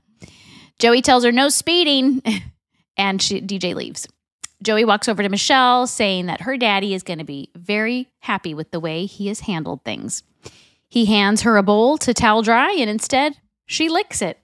Joey 0.82 1.02
tells 1.02 1.24
her 1.24 1.32
no 1.32 1.48
speeding, 1.50 2.22
and 2.98 3.22
she 3.22 3.40
DJ 3.40 3.76
leaves. 3.76 4.08
Joey 4.64 4.84
walks 4.84 5.08
over 5.08 5.24
to 5.24 5.30
Michelle, 5.30 5.86
saying 5.88 6.26
that 6.26 6.42
her 6.42 6.58
daddy 6.58 6.94
is 6.94 7.04
going 7.04 7.20
to 7.20 7.26
be 7.26 7.50
very 7.56 8.08
happy 8.20 8.54
with 8.54 8.72
the 8.72 8.80
way 8.80 9.06
he 9.06 9.28
has 9.28 9.42
handled 9.42 9.84
things. 9.86 10.24
He 10.90 11.06
hands 11.06 11.44
her 11.44 11.58
a 11.58 11.64
bowl 11.64 11.98
to 12.00 12.14
towel 12.14 12.42
dry, 12.42 12.72
and 12.74 12.90
instead 12.90 13.38
she 13.68 13.90
licks 13.90 14.22
it, 14.22 14.40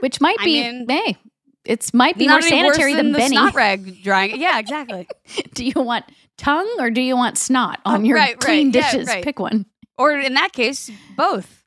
which 0.00 0.20
might 0.20 0.36
I 0.40 0.44
be 0.44 0.62
mean- 0.62 0.86
hey, 0.88 1.16
it's 1.64 1.92
might 1.92 2.16
be 2.16 2.26
more 2.28 2.40
sanitary 2.40 2.94
than, 2.94 3.12
the 3.12 3.18
Benny. 3.18 3.36
snot 3.36 3.54
rag 3.54 4.02
drying. 4.04 4.40
Yeah, 4.40 4.58
exactly. 4.58 5.06
Do 5.54 5.64
you 5.64 5.74
want 5.82 6.06
tongue 6.38 6.74
or 6.78 6.88
do 6.90 7.02
you 7.02 7.14
want 7.16 7.36
snot 7.36 7.80
on 7.84 8.00
Oh, 8.00 8.04
your 8.04 8.16
right, 8.16 8.38
clean 8.40 8.68
right. 8.68 8.74
Yeah, 8.76 8.90
dishes? 8.92 9.08
right. 9.08 9.22
Pick 9.22 9.38
one. 9.38 9.66
or 9.98 10.12
in 10.12 10.32
that 10.34 10.52
case, 10.54 10.90
both. 11.16 11.62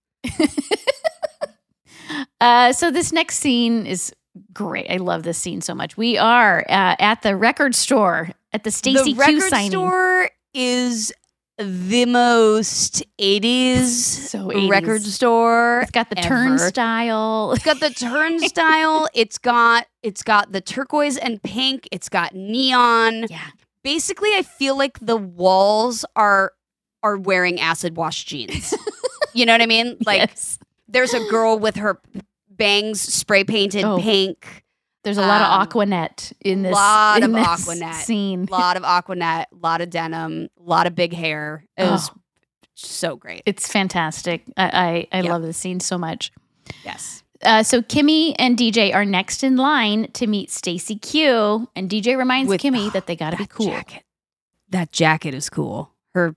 Uh, 2.42 2.74
so 2.74 2.92
this 2.92 3.12
next 3.12 3.38
scene 3.38 3.86
is 3.86 4.14
great. 4.54 4.88
I 4.90 4.98
love 4.98 5.24
this 5.24 5.38
scene 5.38 5.62
so 5.62 5.74
much. 5.76 5.98
We 5.98 6.18
are 6.18 6.62
uh, 6.70 6.96
at 7.00 7.22
the 7.22 7.36
record 7.36 7.76
store 7.76 8.30
at 8.52 8.64
the 8.64 8.72
Stacy 8.72 9.14
Q 9.14 9.20
record 9.20 9.50
signing. 9.50 9.72
store 9.72 10.30
is 10.54 11.12
the 11.60 12.06
most 12.06 13.04
80s, 13.20 13.84
So 13.84 14.48
80s. 14.48 14.70
record 14.70 15.04
store. 15.04 15.82
It's 15.82 15.92
got 15.92 16.10
the 16.10 16.18
ever. 16.18 16.28
turnstile. 16.28 17.54
It's 17.54 17.64
got 17.64 17.80
the 17.80 17.92
turnstile. 17.92 19.08
it's 19.14 19.38
got 19.38 19.86
it's 20.02 20.24
got 20.24 20.52
the 20.52 20.62
turquoise 20.62 21.18
and 21.18 21.42
pink. 21.44 21.88
It's 21.92 22.10
got 22.10 22.34
neon. 22.34 23.28
Yeah. 23.30 23.40
Basically, 23.84 24.30
I 24.34 24.42
feel 24.42 24.78
like 24.78 24.98
the 25.00 25.18
walls 25.18 26.06
are 26.16 26.54
are 27.04 27.18
wearing 27.18 27.60
acid 27.60 27.98
wash 27.98 28.24
jeans. 28.26 28.74
you 29.34 29.46
know 29.46 29.54
what 29.54 29.62
I 29.62 29.66
mean? 29.68 29.98
Like 30.06 30.20
yes. 30.30 30.58
There's 30.94 31.14
a 31.14 31.20
girl 31.30 31.60
with 31.60 31.76
her 31.76 32.00
bangs 32.50 33.02
spray 33.02 33.44
painted 33.44 33.84
Oh. 33.84 34.00
pink. 34.00 34.64
There's 35.04 35.18
a 35.18 35.22
lot 35.22 35.42
Um, 35.42 35.62
of 35.62 35.68
Aquanet 35.70 36.32
in 36.40 36.62
this, 36.62 36.72
lot 36.74 37.18
in 37.22 37.24
of 37.26 37.32
this 37.34 37.46
Aquanet. 37.68 37.94
scene. 37.96 38.48
lot 38.50 38.78
of 38.78 38.84
Aquanet, 38.84 39.46
a 39.52 39.56
lot 39.62 39.82
of 39.82 39.90
denim, 39.90 40.48
a 40.58 40.64
lot 40.64 40.88
of 40.88 40.96
big 40.96 41.12
hair. 41.14 41.66
It 41.76 41.84
was 41.90 42.10
Oh. 42.10 42.14
so 42.76 43.18
great. 43.18 43.42
It's 43.46 43.68
fantastic. 43.70 44.44
I 44.56 45.08
I, 45.12 45.18
I 45.20 45.22
Yeah. 45.24 45.32
love 45.34 45.42
this 45.42 45.58
scene 45.58 45.80
so 45.82 45.98
much. 45.98 46.32
yes. 46.86 47.24
Uh, 47.44 47.62
so 47.62 47.82
Kimmy 47.82 48.34
and 48.40 48.58
DJ 48.58 48.94
are 48.94 49.04
next 49.04 49.44
in 49.44 49.58
line 49.58 50.10
to 50.14 50.28
meet 50.28 50.50
Stacy 50.50 50.96
Q, 50.96 51.68
and 51.76 51.90
DJ 51.90 52.16
reminds 52.18 52.48
With- 52.48 52.62
Kimmy 52.62 52.90
that 52.94 53.06
they 53.06 53.18
got 53.18 53.32
to 53.32 53.38
be 53.38 53.44
That 53.44 53.50
cool. 53.50 53.66
jacket. 53.66 54.04
That 54.70 54.94
jacket 54.94 55.34
is 55.34 55.50
cool. 55.50 55.92
Her 56.14 56.36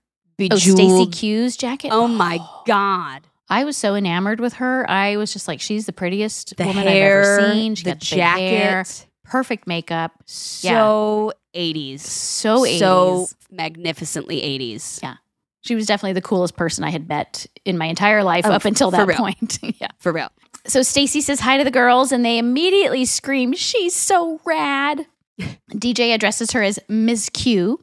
Oh. 0.51 0.55
Stacy 0.57 1.07
Q's 1.07 1.55
jacket. 1.55 1.91
Oh 1.93 2.07
my 2.09 2.39
god. 2.67 3.21
I 3.49 3.63
was 3.63 3.77
so 3.77 3.95
enamored 3.95 4.39
with 4.39 4.53
her. 4.53 4.89
I 4.89 5.17
was 5.17 5.31
just 5.31 5.47
like, 5.47 5.61
she's 5.61 5.85
the 5.85 5.93
prettiest 5.93 6.55
The 6.57 6.65
woman 6.65 6.85
hair, 6.87 7.21
I've 7.21 7.39
ever 7.39 7.51
seen. 7.53 7.75
She 7.75 7.83
the 7.85 7.91
got 7.91 7.99
the 8.01 8.09
big 8.15 8.19
hair, 8.19 8.83
jacket. 8.83 9.07
perfect 9.23 9.67
makeup, 9.67 10.11
So 10.25 11.31
80s. 11.55 12.01
so 12.01 12.61
80s. 12.61 12.79
So 12.79 13.27
magnificently 13.49 14.41
80s. 14.41 15.01
Yeah. 15.01 15.15
she 15.61 15.75
was 15.75 15.85
definitely 15.85 16.13
the 16.13 16.21
coolest 16.21 16.55
person 16.57 16.83
I 16.83 16.89
had 16.89 17.07
met 17.07 17.45
in 17.65 17.77
my 17.77 17.85
entire 17.85 18.23
life 18.23 18.45
Oh, 18.45 18.51
up 18.51 18.65
until 18.65 18.91
that 18.91 19.07
real. 19.07 19.17
point. 19.17 19.59
yeah. 19.79 19.87
For 19.99 20.11
real. 20.11 20.29
So 20.65 20.81
Stacy 20.81 21.21
says 21.21 21.39
hi 21.39 21.57
to 21.57 21.63
the 21.63 21.71
girls 21.71 22.11
and 22.11 22.25
they 22.25 22.37
immediately 22.37 23.05
scream, 23.05 23.53
She's 23.53 23.95
so 23.95 24.41
rad. 24.45 25.05
DJ 25.71 26.13
addresses 26.13 26.51
her 26.51 26.63
as 26.63 26.79
Ms. 26.89 27.29
Q, 27.33 27.79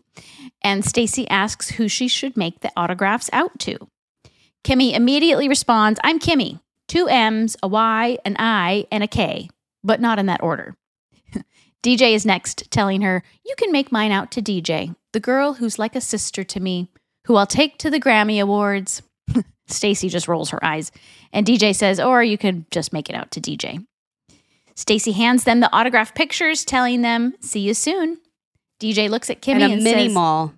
and 0.63 0.85
Stacy 0.85 1.27
asks 1.29 1.71
who 1.71 1.89
she 1.89 2.09
should 2.09 2.37
make 2.37 2.61
the 2.61 2.71
autographs 2.77 3.31
out 3.33 3.59
to. 3.61 3.79
Kimmy 4.65 4.95
immediately 4.95 5.49
responds, 5.49 6.01
I'm 6.03 6.19
Kimmy. 6.19 6.61
Two 6.89 7.07
M's, 7.07 7.57
a 7.63 7.69
Y, 7.69 8.19
an 8.25 8.37
I, 8.39 8.87
and 8.91 9.05
a 9.05 9.09
K, 9.09 9.49
but 9.83 10.01
not 10.01 10.19
in 10.19 10.27
that 10.27 10.43
order. 10.43 10.75
DJ 11.83 12.15
is 12.15 12.27
next, 12.27 12.71
telling 12.71 13.03
her, 13.03 13.23
You 13.45 13.55
can 13.59 13.73
make 13.73 13.93
mine 13.93 14.11
out 14.11 14.31
to 14.33 14.43
DJ, 14.43 14.97
the 15.13 15.21
girl 15.21 15.55
who's 15.55 15.79
like 15.79 15.95
a 15.95 16.01
sister 16.01 16.45
to 16.45 16.61
me, 16.61 16.89
who 17.27 17.37
I'll 17.37 17.47
take 17.47 17.79
to 17.79 17.91
the 17.91 18.01
Grammy 18.01 18.41
Awards. 18.41 19.03
Stacy 19.67 20.09
just 20.09 20.29
rolls 20.29 20.51
her 20.51 20.63
eyes. 20.65 20.91
And 21.33 21.47
DJ 21.47 21.75
says, 21.75 22.01
or 22.01 22.23
you 22.23 22.37
could 22.37 22.71
just 22.71 22.93
make 22.93 23.09
it 23.09 23.17
out 23.17 23.31
to 23.33 23.41
DJ. 23.41 23.85
Stacy 24.75 25.13
hands 25.13 25.45
them 25.45 25.61
the 25.61 25.73
autograph 25.73 26.15
pictures, 26.15 26.65
telling 26.65 27.03
them, 27.03 27.35
see 27.41 27.61
you 27.61 27.75
soon. 27.75 28.19
DJ 28.81 29.09
looks 29.09 29.31
at 29.31 29.41
Kimmy 29.41 29.63
and 29.63 29.73
and, 29.75 29.85
mini 29.85 30.07
says, 30.07 30.15
mall. 30.15 30.53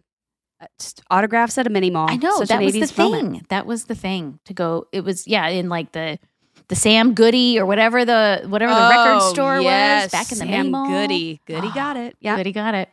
Uh, 0.60 0.66
autographs 1.10 1.58
at 1.58 1.66
a 1.66 1.70
mini 1.70 1.90
mall. 1.90 2.08
I 2.10 2.16
know, 2.16 2.38
Such 2.38 2.48
that 2.48 2.62
was 2.62 2.72
the 2.72 2.80
80s 2.80 2.90
thing. 2.92 3.10
moment. 3.12 3.48
That 3.50 3.66
was 3.66 3.84
the 3.84 3.94
thing 3.94 4.38
to 4.46 4.54
go. 4.54 4.86
It 4.92 5.04
was, 5.04 5.26
yeah, 5.26 5.46
in 5.48 5.68
like 5.68 5.92
the 5.92 6.18
the 6.68 6.74
Sam 6.74 7.12
Goody 7.14 7.58
or 7.60 7.66
whatever 7.66 8.04
the 8.04 8.42
whatever 8.48 8.72
the 8.74 8.80
record 8.80 9.18
Oh, 9.22 9.32
store 9.32 9.60
yes, 9.60 10.04
was 10.06 10.12
back 10.12 10.32
in 10.32 10.38
the 10.38 10.44
Sam 10.46 10.50
mini 10.50 10.70
mall. 10.70 10.88
Goody. 10.88 11.40
Goody 11.46 11.70
got 11.72 11.96
it. 11.96 12.16
Yeah. 12.20 12.36
Goody 12.36 12.52
got 12.52 12.74
it. 12.74 12.88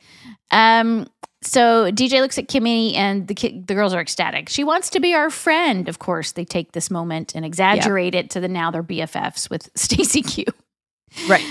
Um, 0.52 1.08
so 1.42 1.90
DJ 1.92 2.22
looks 2.22 2.38
at 2.38 2.48
Kimmy 2.48 2.96
and 2.96 3.28
the 3.28 3.34
ki- 3.34 3.64
the 3.66 3.74
girls 3.74 3.94
are 3.94 4.00
ecstatic. 4.02 4.48
She 4.50 4.64
wants 4.64 4.90
to 4.92 5.00
be 5.00 5.14
our 5.14 5.30
friend. 5.30 5.88
Of 5.90 6.00
course, 6.00 6.34
they 6.34 6.46
take 6.46 6.74
this 6.74 6.92
moment 6.92 7.34
and 7.34 7.44
exaggerate 7.46 8.14
it 8.14 8.30
to 8.32 8.40
the 8.42 8.48
now 8.48 8.72
they're 8.72 8.84
BFFs 8.84 9.50
with 9.50 9.70
Stacy 9.76 10.22
Q. 10.22 10.46
Right. 11.28 11.42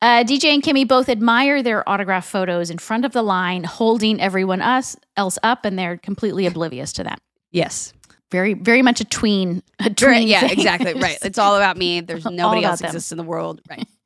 Uh, 0.00 0.22
DJ 0.22 0.54
and 0.54 0.62
Kimmy 0.62 0.86
both 0.86 1.08
admire 1.08 1.62
their 1.62 1.88
autograph 1.88 2.24
photos 2.26 2.70
in 2.70 2.78
front 2.78 3.04
of 3.04 3.12
the 3.12 3.22
line, 3.22 3.64
holding 3.64 4.20
everyone 4.20 4.62
us 4.62 4.96
else 5.16 5.38
up, 5.42 5.64
and 5.64 5.76
they're 5.78 5.96
completely 5.96 6.46
oblivious 6.46 6.92
to 6.94 7.04
that. 7.04 7.18
Yes. 7.50 7.92
Very, 8.30 8.54
very 8.54 8.82
much 8.82 9.00
a 9.00 9.04
tween. 9.04 9.62
A 9.80 9.84
Right, 9.84 9.96
tween 9.96 10.28
yeah, 10.28 10.40
thing. 10.40 10.50
exactly. 10.52 10.94
Right. 10.94 11.18
It's 11.22 11.38
all 11.38 11.56
about 11.56 11.76
me. 11.76 12.00
There's 12.02 12.24
nobody 12.26 12.62
else 12.64 12.80
them. 12.80 12.86
exists 12.88 13.10
in 13.10 13.18
the 13.18 13.24
world. 13.24 13.60
Right. 13.68 13.86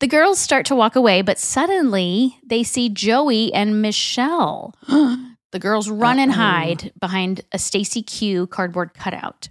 The 0.00 0.08
girls 0.08 0.40
start 0.40 0.66
to 0.66 0.74
walk 0.74 0.96
away, 0.96 1.22
but 1.22 1.38
suddenly 1.38 2.36
they 2.44 2.64
see 2.64 2.88
Joey 2.88 3.54
and 3.54 3.80
Michelle. 3.80 4.74
the 4.88 5.58
girls 5.60 5.88
run 5.88 6.18
and 6.18 6.32
Uh-oh. 6.32 6.38
hide 6.38 6.92
behind 6.98 7.42
a 7.52 7.58
Stacy 7.60 8.02
Q 8.02 8.48
cardboard 8.48 8.94
cutout. 8.94 9.46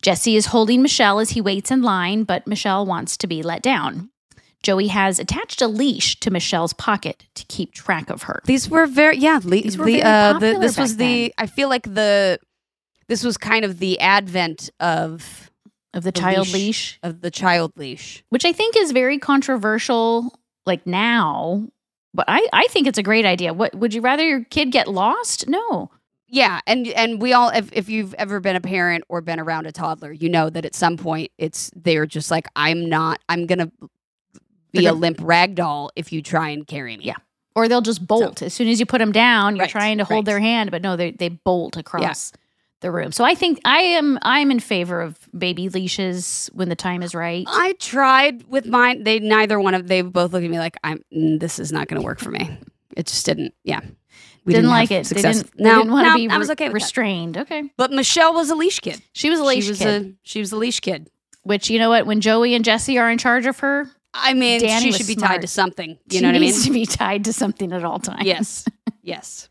Jesse 0.00 0.36
is 0.36 0.46
holding 0.46 0.80
Michelle 0.80 1.18
as 1.18 1.30
he 1.30 1.40
waits 1.40 1.72
in 1.72 1.82
line, 1.82 2.22
but 2.22 2.46
Michelle 2.46 2.86
wants 2.86 3.16
to 3.16 3.26
be 3.26 3.42
let 3.42 3.62
down. 3.62 4.10
Joey 4.64 4.88
has 4.88 5.20
attached 5.20 5.62
a 5.62 5.68
leash 5.68 6.18
to 6.20 6.30
Michelle's 6.32 6.72
pocket 6.72 7.26
to 7.36 7.44
keep 7.46 7.72
track 7.72 8.10
of 8.10 8.24
her. 8.24 8.40
These 8.46 8.68
were 8.68 8.86
very 8.86 9.18
yeah. 9.18 9.38
Le- 9.44 9.62
These 9.62 9.78
were 9.78 9.84
the, 9.84 10.00
very 10.00 10.02
uh, 10.02 10.38
the, 10.40 10.58
this 10.58 10.76
was 10.76 10.96
the. 10.96 11.32
I 11.38 11.46
feel 11.46 11.68
like 11.68 11.84
the. 11.84 12.40
This 13.06 13.22
was 13.22 13.36
kind 13.36 13.64
of 13.64 13.78
the 13.78 14.00
advent 14.00 14.70
of 14.80 15.50
Of 15.92 16.02
the, 16.04 16.10
the 16.10 16.20
child 16.20 16.46
leash. 16.48 16.54
leash, 16.54 16.98
of 17.02 17.20
the 17.20 17.30
child 17.30 17.72
leash. 17.76 18.24
which 18.30 18.44
I 18.44 18.52
think 18.52 18.76
is 18.76 18.90
very 18.92 19.18
controversial, 19.18 20.34
like 20.66 20.86
now. 20.86 21.68
But 22.14 22.24
I, 22.28 22.48
I 22.52 22.66
think 22.70 22.86
it's 22.86 22.96
a 22.98 23.02
great 23.02 23.24
idea. 23.26 23.52
What 23.52 23.74
would 23.74 23.92
you 23.92 24.00
rather 24.00 24.26
your 24.26 24.44
kid 24.44 24.72
get 24.72 24.88
lost? 24.88 25.48
No. 25.48 25.90
Yeah, 26.28 26.60
and 26.66 26.86
and 26.88 27.20
we 27.20 27.32
all 27.32 27.50
if 27.50 27.70
if 27.72 27.88
you've 27.88 28.14
ever 28.14 28.40
been 28.40 28.56
a 28.56 28.60
parent 28.60 29.04
or 29.08 29.20
been 29.20 29.38
around 29.38 29.66
a 29.66 29.72
toddler, 29.72 30.10
you 30.12 30.28
know 30.28 30.48
that 30.50 30.64
at 30.64 30.74
some 30.74 30.96
point 30.96 31.30
it's 31.38 31.70
they're 31.76 32.06
just 32.06 32.30
like 32.30 32.46
I'm 32.56 32.88
not 32.88 33.20
I'm 33.28 33.46
gonna 33.46 33.70
be 34.74 34.80
They're 34.82 34.90
a 34.90 34.92
gonna- 34.92 35.00
limp 35.00 35.18
rag 35.22 35.54
doll 35.54 35.90
if 35.96 36.12
you 36.12 36.20
try 36.22 36.50
and 36.50 36.66
carry 36.66 36.96
me. 36.96 37.04
Yeah. 37.04 37.14
Or 37.56 37.68
they'll 37.68 37.80
just 37.82 38.04
bolt 38.06 38.42
as 38.42 38.52
soon 38.52 38.68
as 38.68 38.80
you 38.80 38.86
put 38.86 38.98
them 38.98 39.12
down. 39.12 39.54
You're 39.56 39.62
Right, 39.62 39.70
trying 39.70 39.98
to 39.98 40.04
hold 40.04 40.26
right. 40.26 40.32
their 40.32 40.40
hand, 40.40 40.70
but 40.72 40.82
no, 40.82 40.96
they 40.96 41.12
they 41.12 41.28
bolt 41.28 41.76
across 41.76 42.32
the 42.80 42.90
room. 42.90 43.12
So 43.12 43.24
I 43.24 43.34
think 43.36 43.60
I 43.64 43.78
am 43.78 44.18
I'm 44.22 44.50
in 44.50 44.58
favor 44.60 45.00
of 45.00 45.16
baby 45.38 45.68
leashes 45.68 46.50
when 46.52 46.68
the 46.68 46.74
time 46.76 47.02
is 47.02 47.14
right. 47.14 47.44
I 47.48 47.74
tried 47.78 48.42
with 48.48 48.66
mine. 48.66 49.04
They 49.04 49.20
neither 49.20 49.60
one 49.60 49.74
of 49.74 49.86
they 49.86 50.02
both 50.02 50.32
looked 50.32 50.44
at 50.44 50.50
me 50.50 50.58
like 50.58 50.76
I'm. 50.82 51.04
mm, 51.16 51.38
This 51.38 51.58
is 51.60 51.70
not 51.72 51.86
going 51.88 52.00
to 52.00 52.04
work 52.04 52.18
for 52.18 52.30
me. 52.32 52.58
It 52.96 53.06
just 53.06 53.24
didn't. 53.24 53.54
Yeah, 53.62 53.80
we 54.44 54.52
didn't, 54.52 54.68
have 54.70 54.78
like 54.80 54.90
it. 54.90 55.04
They 55.04 55.20
Success. 55.20 55.36
didn't, 55.42 55.56
they 55.56 55.62
no, 55.64 55.76
didn't 55.78 55.92
want 55.92 56.06
to 56.06 56.10
no, 56.10 56.16
be 56.16 56.28
I 56.28 56.38
was 56.38 56.48
re- 56.48 56.52
okay 56.54 56.64
with 56.64 56.72
that. 56.72 56.74
restrained. 56.84 57.38
Okay. 57.38 57.70
But 57.76 57.92
Michelle 57.92 58.34
was 58.34 58.50
a 58.50 58.56
leash 58.56 58.80
kid. 58.80 59.00
She 59.12 59.30
was 59.30 59.38
a 59.38 59.44
leash 59.44 59.64
she 59.64 59.70
was 59.70 59.78
kid. 59.78 60.02
a 60.06 60.12
she 60.24 60.40
was 60.40 60.50
a 60.50 60.56
leash 60.56 60.80
kid. 60.80 61.08
which 61.44 61.70
you 61.70 61.78
know 61.78 61.88
what? 61.90 62.04
When 62.06 62.20
Joey 62.20 62.54
and 62.54 62.64
Jesse 62.64 62.98
are 62.98 63.08
in 63.10 63.18
charge 63.18 63.46
of 63.46 63.60
her, 63.60 63.88
I 64.14 64.32
mean, 64.32 64.60
Danny 64.60 64.86
she 64.86 64.92
should 64.92 65.06
be 65.08 65.14
smart. 65.14 65.32
tied 65.32 65.40
to 65.42 65.46
something. 65.48 65.90
You 66.08 66.18
she 66.18 66.20
know 66.20 66.28
what 66.28 66.36
I 66.36 66.38
mean? 66.38 66.50
needs 66.50 66.64
to 66.64 66.70
be 66.72 66.86
tied 66.86 67.24
to 67.24 67.32
something 67.32 67.72
at 67.72 67.84
all 67.84 67.98
times. 67.98 68.24
Yes, 68.24 68.64
yes. 69.02 69.48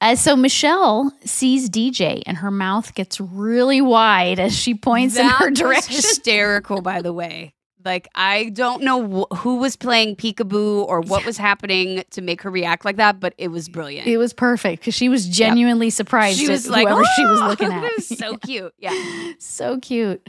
Uh, 0.00 0.14
so 0.14 0.36
Michelle 0.36 1.10
sees 1.24 1.68
DJ 1.70 2.22
and 2.26 2.36
her 2.38 2.50
mouth 2.50 2.94
gets 2.94 3.18
really 3.20 3.80
wide 3.80 4.38
as 4.38 4.54
she 4.56 4.74
points 4.74 5.16
in 5.16 5.26
her 5.26 5.50
direction. 5.50 5.96
hysterical, 5.96 6.80
by 6.82 7.00
the 7.02 7.12
way. 7.12 7.54
Like 7.84 8.08
I 8.16 8.50
don't 8.50 8.82
know 8.82 9.26
wh- 9.30 9.36
who 9.38 9.56
was 9.56 9.76
playing 9.76 10.16
peekaboo 10.16 10.84
or 10.86 11.00
what 11.02 11.24
was 11.24 11.36
happening 11.38 12.02
to 12.10 12.20
make 12.20 12.42
her 12.42 12.50
react 12.50 12.84
like 12.84 12.96
that, 12.96 13.20
but 13.20 13.32
it 13.38 13.48
was 13.48 13.68
brilliant. 13.68 14.08
It 14.08 14.16
was 14.18 14.32
perfect 14.32 14.82
because 14.82 14.94
she 14.94 15.08
was 15.08 15.26
genuinely 15.26 15.90
surprised. 15.90 16.36
she 16.38 16.46
at 16.46 16.50
was 16.50 16.68
like, 16.68 16.88
whoever 16.88 17.04
she 17.16 17.24
was 17.24 17.40
"Oh!" 17.40 17.46
looking 17.46 17.68
at. 17.72 17.84
it 17.84 17.92
was 17.96 18.06
so 18.08 18.36
cute. 18.38 18.74
Yeah. 18.78 19.32
so 19.38 19.78
cute. 19.78 20.28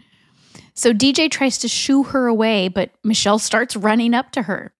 So 0.77 0.93
DJ 0.93 1.29
tries 1.29 1.57
to 1.59 1.67
shoo 1.67 2.03
her 2.03 2.27
away, 2.27 2.67
but 2.67 2.91
Michelle 3.03 3.39
starts 3.39 3.75
running 3.75 4.13
up 4.13 4.31
to 4.33 4.43
her. 4.43 4.71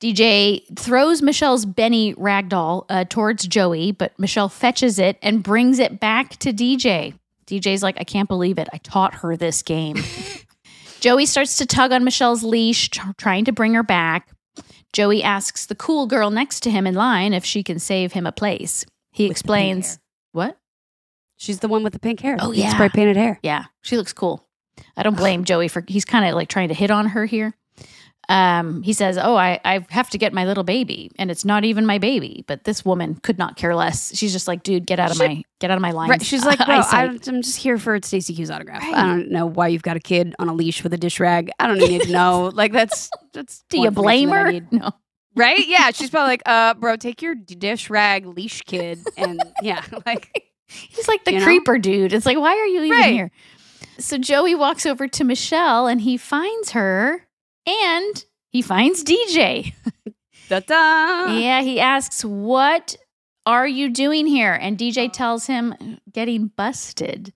DJ 0.00 0.62
throws 0.78 1.20
Michelle's 1.20 1.66
Benny 1.66 2.14
ragdoll 2.14 2.84
uh, 2.88 3.04
towards 3.08 3.44
Joey, 3.46 3.90
but 3.90 4.16
Michelle 4.20 4.48
fetches 4.48 5.00
it 5.00 5.18
and 5.22 5.42
brings 5.42 5.80
it 5.80 5.98
back 5.98 6.36
to 6.38 6.52
DJ. 6.52 7.18
DJ's 7.48 7.82
like, 7.82 7.96
I 7.98 8.04
can't 8.04 8.28
believe 8.28 8.56
it. 8.58 8.68
I 8.72 8.78
taught 8.78 9.14
her 9.16 9.36
this 9.36 9.62
game. 9.62 9.96
Joey 11.00 11.26
starts 11.26 11.58
to 11.58 11.66
tug 11.66 11.90
on 11.90 12.04
Michelle's 12.04 12.44
leash, 12.44 12.90
tr- 12.90 13.10
trying 13.18 13.46
to 13.46 13.52
bring 13.52 13.74
her 13.74 13.82
back. 13.82 14.30
Joey 14.92 15.24
asks 15.24 15.66
the 15.66 15.74
cool 15.74 16.06
girl 16.06 16.30
next 16.30 16.60
to 16.60 16.70
him 16.70 16.86
in 16.86 16.94
line 16.94 17.32
if 17.32 17.44
she 17.44 17.64
can 17.64 17.80
save 17.80 18.12
him 18.12 18.26
a 18.26 18.32
place. 18.32 18.86
He 19.10 19.24
With 19.24 19.32
explains. 19.32 19.98
What? 20.30 20.56
She's 21.36 21.58
the 21.58 21.68
one 21.68 21.82
with 21.82 21.94
the 21.94 21.98
pink 21.98 22.20
hair. 22.20 22.36
Oh, 22.38 22.52
yeah. 22.52 22.72
spray 22.72 22.90
painted 22.90 23.16
hair. 23.16 23.40
Yeah, 23.42 23.64
she 23.82 23.96
looks 23.96 24.12
cool. 24.12 24.45
I 24.96 25.02
don't 25.02 25.16
blame 25.16 25.44
Joey 25.44 25.68
for 25.68 25.84
he's 25.86 26.04
kind 26.04 26.24
of 26.28 26.34
like 26.34 26.48
trying 26.48 26.68
to 26.68 26.74
hit 26.74 26.90
on 26.90 27.06
her 27.08 27.24
here. 27.26 27.54
Um, 28.28 28.82
he 28.82 28.92
says, 28.92 29.18
"Oh, 29.18 29.36
I 29.36 29.60
I 29.64 29.86
have 29.90 30.10
to 30.10 30.18
get 30.18 30.32
my 30.32 30.46
little 30.46 30.64
baby, 30.64 31.12
and 31.16 31.30
it's 31.30 31.44
not 31.44 31.64
even 31.64 31.86
my 31.86 31.98
baby." 31.98 32.44
But 32.48 32.64
this 32.64 32.84
woman 32.84 33.14
could 33.22 33.38
not 33.38 33.54
care 33.56 33.76
less. 33.76 34.16
She's 34.16 34.32
just 34.32 34.48
like, 34.48 34.64
"Dude, 34.64 34.84
get 34.84 34.98
out 34.98 35.12
of 35.12 35.16
She- 35.18 35.22
my 35.28 35.42
get 35.60 35.70
out 35.70 35.76
of 35.76 35.82
my 35.82 35.92
line." 35.92 36.10
Right. 36.10 36.22
She's 36.24 36.44
like, 36.44 36.58
bro, 36.66 36.74
eyesight." 36.74 37.28
I, 37.28 37.30
I'm 37.30 37.42
just 37.42 37.56
here 37.58 37.78
for 37.78 38.00
Stacey 38.02 38.34
Q's 38.34 38.50
autograph. 38.50 38.82
Right. 38.82 38.94
I 38.96 39.02
don't 39.02 39.30
know 39.30 39.46
why 39.46 39.68
you've 39.68 39.82
got 39.84 39.96
a 39.96 40.00
kid 40.00 40.34
on 40.40 40.48
a 40.48 40.54
leash 40.54 40.82
with 40.82 40.92
a 40.92 40.96
dish 40.96 41.20
rag. 41.20 41.50
I 41.60 41.68
don't 41.68 41.78
need 41.78 42.02
to 42.02 42.10
know. 42.12 42.50
Like 42.52 42.72
that's 42.72 43.10
that's. 43.32 43.62
Do 43.70 43.78
you 43.80 43.92
blame 43.92 44.30
her? 44.30 44.60
No. 44.72 44.90
Right? 45.36 45.64
Yeah. 45.68 45.92
She's 45.92 46.10
probably 46.10 46.32
like, 46.32 46.42
uh, 46.46 46.74
bro, 46.74 46.96
take 46.96 47.22
your 47.22 47.36
dish 47.36 47.90
rag 47.90 48.26
leash 48.26 48.62
kid 48.62 48.98
and 49.16 49.40
yeah, 49.62 49.84
like 50.04 50.42
He's 50.68 51.06
like 51.06 51.24
the 51.24 51.34
You 51.34 51.38
know? 51.38 51.44
creeper 51.44 51.78
dude. 51.78 52.12
It's 52.12 52.26
like, 52.26 52.38
why 52.38 52.56
are 52.56 52.66
you 52.66 52.82
even 52.82 52.90
Right. 52.98 53.12
here? 53.12 53.30
So 53.98 54.18
Joey 54.18 54.54
walks 54.54 54.86
over 54.86 55.08
to 55.08 55.24
Michelle 55.24 55.86
and 55.86 56.00
he 56.00 56.16
finds 56.16 56.72
her 56.72 57.26
and 57.66 58.24
he 58.50 58.62
finds 58.62 59.04
DJ. 59.04 59.74
da 60.48 60.60
da. 60.60 61.26
Yeah, 61.32 61.62
he 61.62 61.80
asks, 61.80 62.24
What 62.24 62.96
are 63.44 63.66
you 63.66 63.90
doing 63.90 64.26
here? 64.26 64.52
And 64.54 64.78
DJ 64.78 65.12
tells 65.12 65.46
him, 65.46 65.98
Getting 66.12 66.48
busted. 66.48 67.32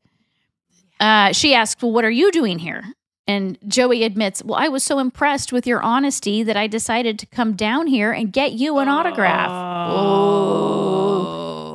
Uh, 0.99 1.33
she 1.33 1.55
asks, 1.55 1.83
Well, 1.83 1.93
what 1.93 2.05
are 2.05 2.11
you 2.11 2.31
doing 2.31 2.59
here? 2.59 2.85
And 3.27 3.59
Joey 3.69 4.05
admits, 4.05 4.43
Well, 4.43 4.59
I 4.59 4.69
was 4.69 4.83
so 4.83 4.99
impressed 4.99 5.53
with 5.53 5.67
your 5.67 5.83
honesty 5.83 6.43
that 6.43 6.57
I 6.57 6.67
decided 6.67 7.19
to 7.21 7.27
come 7.27 7.55
down 7.55 7.87
here 7.87 8.13
and 8.13 8.33
get 8.33 8.53
you 8.53 8.79
an 8.79 8.89
autograph. 8.89 9.51
Oh, 9.51 10.80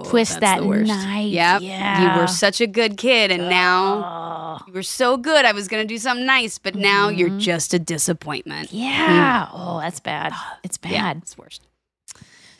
twist 0.10 0.40
that 0.40 0.62
the 0.62 0.68
worst. 0.68 0.88
knife. 0.88 1.32
Yep. 1.32 1.62
Yeah. 1.62 2.16
You 2.16 2.22
were 2.22 2.28
such 2.28 2.62
a 2.62 2.68
good 2.68 2.98
kid, 2.98 3.32
and 3.32 3.50
now 3.50 4.64
you 4.68 4.74
were 4.74 4.84
so 4.84 5.18
good. 5.18 5.46
I 5.46 5.52
was 5.52 5.68
going 5.68 5.86
to 5.86 5.88
do 5.88 5.98
something 5.98 6.26
nice, 6.26 6.58
but 6.58 6.76
now 6.76 7.10
you're 7.10 7.30
mm-hmm. 7.30 7.40
just 7.40 7.74
a 7.74 7.80
disappointment. 7.80 8.72
Yeah. 8.72 9.46
Mm. 9.46 9.50
Oh, 9.54 9.80
that's 9.80 10.00
bad. 10.00 10.34
It's 10.64 10.78
bad. 10.78 10.92
Yeah, 10.92 11.14
it's 11.18 11.38
worse. 11.38 11.60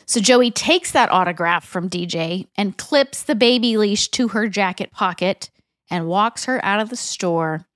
So 0.06 0.20
Joey 0.20 0.52
takes 0.52 0.92
that 0.92 1.10
autograph 1.10 1.66
from 1.66 1.90
DJ 1.90 2.46
and 2.56 2.76
clips 2.78 3.24
the 3.24 3.34
baby 3.34 3.76
leash 3.76 4.08
to 4.10 4.28
her 4.28 4.48
jacket 4.48 4.92
pocket 4.92 5.50
and 5.90 6.06
walks 6.06 6.44
her 6.44 6.64
out 6.64 6.80
of 6.80 6.90
the 6.90 6.96
store. 6.96 7.66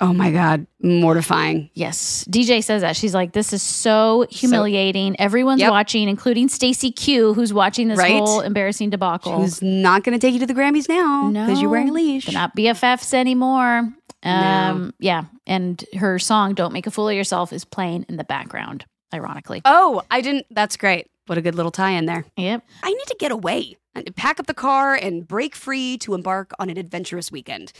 Oh 0.00 0.12
my 0.14 0.30
God. 0.30 0.66
Mortifying. 0.82 1.70
Yes, 1.74 2.24
DJ 2.28 2.62
says 2.62 2.82
that. 2.82 2.96
She's 2.96 3.14
like, 3.14 3.32
"This 3.32 3.52
is 3.52 3.62
so 3.62 4.26
humiliating. 4.30 5.18
Everyone's 5.20 5.60
Yep. 5.60 5.70
watching, 5.70 6.08
including 6.08 6.48
Stacy 6.48 6.90
Q, 6.90 7.34
who's 7.34 7.52
watching 7.52 7.88
this 7.88 7.98
Right. 7.98 8.12
whole 8.12 8.40
embarrassing 8.40 8.90
debacle. 8.90 9.40
Who's 9.40 9.60
not 9.62 10.02
going 10.04 10.18
to 10.18 10.24
take 10.26 10.32
you 10.34 10.40
to 10.40 10.46
the 10.46 10.54
Grammys 10.54 10.88
now 10.88 11.30
because 11.30 11.60
you're 11.60 11.70
wearing 11.70 11.90
a 11.90 11.92
leash. 11.92 12.26
They're 12.26 12.34
not 12.34 12.56
BFFs 12.56 13.12
anymore. 13.14 13.92
No. 14.24 14.30
Um, 14.30 14.94
yeah, 14.98 15.24
and 15.46 15.82
her 15.96 16.18
song 16.18 16.54
"Don't 16.54 16.72
Make 16.72 16.86
a 16.86 16.90
Fool 16.90 17.08
of 17.08 17.14
Yourself" 17.14 17.52
is 17.52 17.64
playing 17.64 18.06
in 18.08 18.16
the 18.16 18.24
background. 18.24 18.84
Ironically, 19.12 19.60
Oh, 19.64 20.02
I 20.10 20.20
didn't. 20.20 20.46
That's 20.50 20.76
great. 20.76 21.08
What 21.26 21.36
a 21.36 21.42
good 21.42 21.54
little 21.56 21.72
tie 21.72 21.90
in 21.92 22.06
there. 22.06 22.24
yep. 22.36 22.62
I 22.82 22.90
need 22.90 23.06
to 23.08 23.16
get 23.18 23.32
away 23.32 23.76
and 23.94 24.14
pack 24.16 24.38
up 24.40 24.46
the 24.46 24.54
car 24.54 24.94
and 24.94 25.26
break 25.26 25.54
free 25.56 25.98
to 25.98 26.14
embark 26.14 26.52
on 26.60 26.70
an 26.70 26.76
adventurous 26.78 27.30
weekend. 27.32 27.72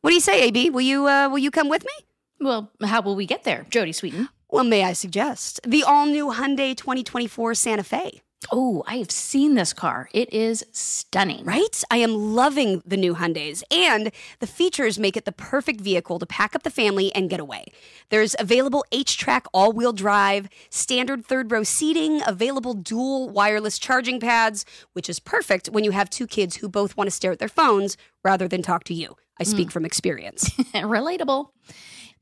What 0.00 0.10
do 0.10 0.14
you 0.14 0.20
say, 0.20 0.42
AB? 0.44 0.70
Will 0.70 0.80
you 0.80 1.06
uh, 1.06 1.28
will 1.28 1.38
you 1.38 1.50
come 1.50 1.68
with 1.68 1.84
me? 1.84 2.06
Well, 2.40 2.70
how 2.82 3.02
will 3.02 3.16
we 3.16 3.26
get 3.26 3.44
there, 3.44 3.66
Jodie 3.70 3.90
Sweetin? 3.90 4.28
Well, 4.48 4.64
may 4.64 4.82
I 4.82 4.94
suggest 4.94 5.60
the 5.66 5.84
all 5.84 6.06
new 6.06 6.28
Hyundai 6.28 6.74
2024 6.74 7.54
Santa 7.54 7.84
Fe? 7.84 8.22
Oh, 8.50 8.82
I 8.86 8.96
have 8.96 9.10
seen 9.10 9.54
this 9.54 9.74
car. 9.74 10.08
It 10.14 10.32
is 10.32 10.64
stunning. 10.72 11.44
Right? 11.44 11.84
I 11.90 11.98
am 11.98 12.14
loving 12.34 12.82
the 12.86 12.96
new 12.96 13.14
Hyundais, 13.14 13.62
and 13.70 14.10
the 14.38 14.46
features 14.46 14.98
make 14.98 15.18
it 15.18 15.26
the 15.26 15.32
perfect 15.32 15.82
vehicle 15.82 16.18
to 16.18 16.24
pack 16.24 16.56
up 16.56 16.62
the 16.62 16.70
family 16.70 17.14
and 17.14 17.28
get 17.28 17.38
away. 17.38 17.66
There's 18.08 18.34
available 18.38 18.86
HTRAC 18.92 19.42
all 19.52 19.72
wheel 19.72 19.92
drive, 19.92 20.48
standard 20.70 21.26
third 21.26 21.52
row 21.52 21.62
seating, 21.62 22.22
available 22.26 22.72
dual 22.72 23.28
wireless 23.28 23.78
charging 23.78 24.18
pads, 24.18 24.64
which 24.94 25.10
is 25.10 25.20
perfect 25.20 25.68
when 25.68 25.84
you 25.84 25.90
have 25.90 26.08
two 26.08 26.26
kids 26.26 26.56
who 26.56 26.70
both 26.70 26.96
want 26.96 27.06
to 27.06 27.14
stare 27.14 27.32
at 27.32 27.38
their 27.38 27.48
phones 27.48 27.98
rather 28.24 28.48
than 28.48 28.62
talk 28.62 28.84
to 28.84 28.94
you. 28.94 29.16
I 29.40 29.44
speak 29.44 29.68
mm. 29.68 29.72
from 29.72 29.84
experience. 29.84 30.50
Relatable. 30.74 31.48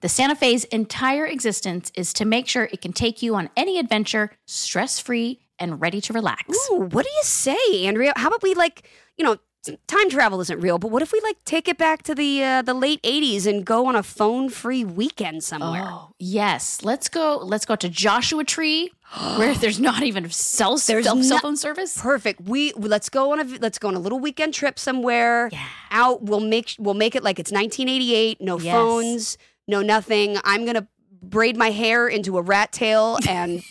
The 0.00 0.08
Santa 0.08 0.36
Fe's 0.36 0.64
entire 0.64 1.26
existence 1.26 1.90
is 1.96 2.12
to 2.14 2.24
make 2.24 2.46
sure 2.46 2.68
it 2.72 2.80
can 2.80 2.92
take 2.92 3.20
you 3.20 3.34
on 3.34 3.50
any 3.56 3.78
adventure 3.80 4.30
stress 4.46 5.00
free 5.00 5.40
and 5.58 5.80
ready 5.80 6.00
to 6.02 6.12
relax. 6.12 6.56
Ooh, 6.70 6.88
what 6.92 7.04
do 7.04 7.10
you 7.10 7.22
say, 7.24 7.86
Andrea? 7.86 8.12
How 8.14 8.28
about 8.28 8.42
we 8.42 8.54
like, 8.54 8.88
you 9.16 9.24
know, 9.24 9.38
time 9.86 10.10
travel 10.10 10.40
isn't 10.40 10.60
real, 10.60 10.78
but 10.78 10.90
what 10.90 11.02
if 11.02 11.12
we 11.12 11.20
like 11.20 11.36
take 11.44 11.68
it 11.68 11.78
back 11.78 12.02
to 12.04 12.14
the 12.14 12.42
uh, 12.42 12.62
the 12.62 12.74
late 12.74 13.02
80s 13.02 13.46
and 13.46 13.64
go 13.64 13.86
on 13.86 13.96
a 13.96 14.02
phone-free 14.02 14.84
weekend 14.84 15.44
somewhere? 15.44 15.84
Oh, 15.84 16.14
yes. 16.18 16.82
Let's 16.82 17.08
go. 17.08 17.36
Let's 17.38 17.66
go 17.66 17.76
to 17.76 17.88
Joshua 17.88 18.44
Tree, 18.44 18.92
where 19.36 19.54
there's 19.54 19.80
not 19.80 20.02
even 20.02 20.28
cell, 20.30 20.78
There's 20.78 21.04
cell, 21.04 21.22
cell 21.22 21.38
phone 21.38 21.56
service. 21.56 22.00
Perfect. 22.00 22.42
We 22.42 22.72
let's 22.74 23.08
go 23.08 23.32
on 23.32 23.40
a 23.40 23.44
let's 23.58 23.78
go 23.78 23.88
on 23.88 23.94
a 23.94 24.00
little 24.00 24.20
weekend 24.20 24.54
trip 24.54 24.78
somewhere. 24.78 25.48
Yeah. 25.52 25.66
Out. 25.90 26.22
We'll 26.22 26.40
make 26.40 26.74
we'll 26.78 26.94
make 26.94 27.14
it 27.14 27.22
like 27.22 27.38
it's 27.38 27.50
1988. 27.52 28.40
No 28.40 28.58
Yes. 28.58 28.72
phones. 28.74 29.38
No 29.66 29.82
nothing. 29.82 30.36
I'm 30.44 30.64
gonna 30.64 30.86
braid 31.22 31.56
my 31.56 31.70
hair 31.70 32.06
into 32.08 32.38
a 32.38 32.42
rat 32.42 32.72
tail 32.72 33.18
and 33.28 33.62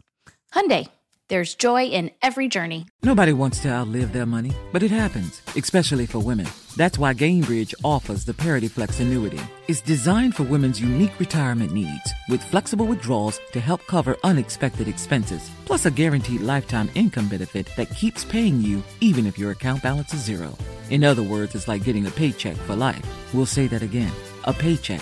Hyundai, 0.54 0.90
there's 1.32 1.56
joy 1.56 1.86
in 1.86 2.12
every 2.22 2.50
journey. 2.50 2.88
Nobody 3.04 3.32
wants 3.32 3.62
to 3.62 3.70
outlive 3.70 4.12
their 4.12 4.26
money, 4.26 4.52
but 4.74 4.84
it 4.84 4.92
happens, 4.92 5.42
especially 5.56 6.06
for 6.06 6.20
women. 6.20 6.46
That's 6.76 6.98
why 6.98 7.14
Gainbridge 7.14 7.74
offers 7.86 8.26
the 8.26 8.34
Parity 8.34 8.68
Flex 8.68 9.00
annuity. 9.00 9.40
It's 9.70 9.80
designed 9.80 10.36
for 10.36 10.44
women's 10.44 10.82
unique 10.82 11.18
retirement 11.22 11.72
needs 11.72 12.12
with 12.28 12.44
flexible 12.44 12.86
withdrawals 12.86 13.40
to 13.54 13.62
help 13.62 13.88
cover 13.88 14.18
unexpected 14.26 14.90
expenses, 14.90 15.50
plus 15.64 15.86
a 15.86 15.92
guaranteed 15.92 16.42
lifetime 16.42 16.90
income 16.96 17.30
benefit 17.30 17.70
that 17.78 17.96
keeps 17.96 18.26
paying 18.26 18.62
you 18.62 18.84
even 19.00 19.26
if 19.26 19.40
your 19.40 19.52
account 19.52 19.82
balance 19.82 20.14
is 20.14 20.22
zero. 20.22 20.58
In 20.90 21.06
other 21.06 21.24
words, 21.24 21.56
it's 21.56 21.70
like 21.70 21.86
getting 21.86 22.08
a 22.08 22.12
paycheck 22.12 22.58
for 22.58 22.76
life. 22.76 23.06
We'll 23.34 23.46
say 23.46 23.68
that 23.68 23.82
again 23.82 24.12
a 24.44 24.52
paycheck 24.52 25.02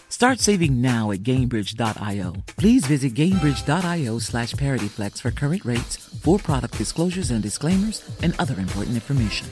Start 0.21 0.39
saving 0.39 0.83
now 0.83 1.09
at 1.09 1.23
Gainbridge.io. 1.23 2.35
Please 2.55 2.85
visit 2.85 3.15
Gainbridge.io 3.15 4.19
slash 4.19 4.53
ParityFlex 4.53 5.19
for 5.19 5.31
current 5.31 5.65
rates, 5.65 5.97
for 5.97 6.37
product 6.37 6.77
disclosures 6.77 7.31
and 7.31 7.41
disclaimers, 7.41 8.07
and 8.21 8.35
other 8.37 8.53
important 8.59 8.93
information. 8.93 9.47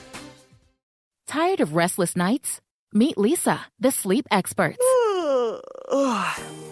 Tired 1.25 1.59
of 1.59 1.73
restless 1.73 2.15
nights? 2.15 2.61
Meet 2.93 3.15
Leesa, 3.15 3.61
the 3.79 3.89
sleep 3.89 4.27
experts. 4.29 4.77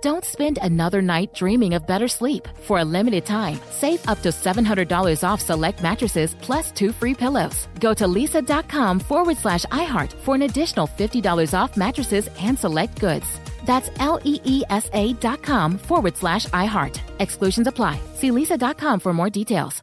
Don't 0.00 0.24
spend 0.24 0.58
another 0.62 1.02
night 1.02 1.34
dreaming 1.34 1.74
of 1.74 1.86
better 1.86 2.08
sleep. 2.08 2.46
For 2.62 2.78
a 2.78 2.84
limited 2.84 3.26
time, 3.26 3.58
save 3.70 4.06
up 4.08 4.22
to 4.22 4.28
$700 4.28 5.24
off 5.26 5.40
select 5.40 5.82
mattresses 5.82 6.34
plus 6.40 6.70
two 6.70 6.92
free 6.92 7.14
pillows. 7.14 7.66
Go 7.80 7.94
to 7.94 8.06
leesa.com 8.06 9.00
forward 9.00 9.36
slash 9.38 9.64
iHeart 9.66 10.12
for 10.12 10.34
an 10.34 10.42
additional 10.42 10.86
$50 10.86 11.58
off 11.58 11.76
mattresses 11.76 12.28
and 12.40 12.58
select 12.58 13.00
goods. 13.00 13.26
That's 13.64 13.90
L 13.98 14.20
E 14.24 14.40
E 14.44 14.62
S 14.70 14.88
A 14.92 15.14
dot 15.14 15.42
com 15.42 15.78
forward 15.78 16.16
slash 16.16 16.46
iHeart. 16.46 17.00
Exclusions 17.18 17.66
apply. 17.66 18.00
See 18.14 18.30
leesa.com 18.30 19.00
for 19.00 19.12
more 19.12 19.30
details. 19.30 19.82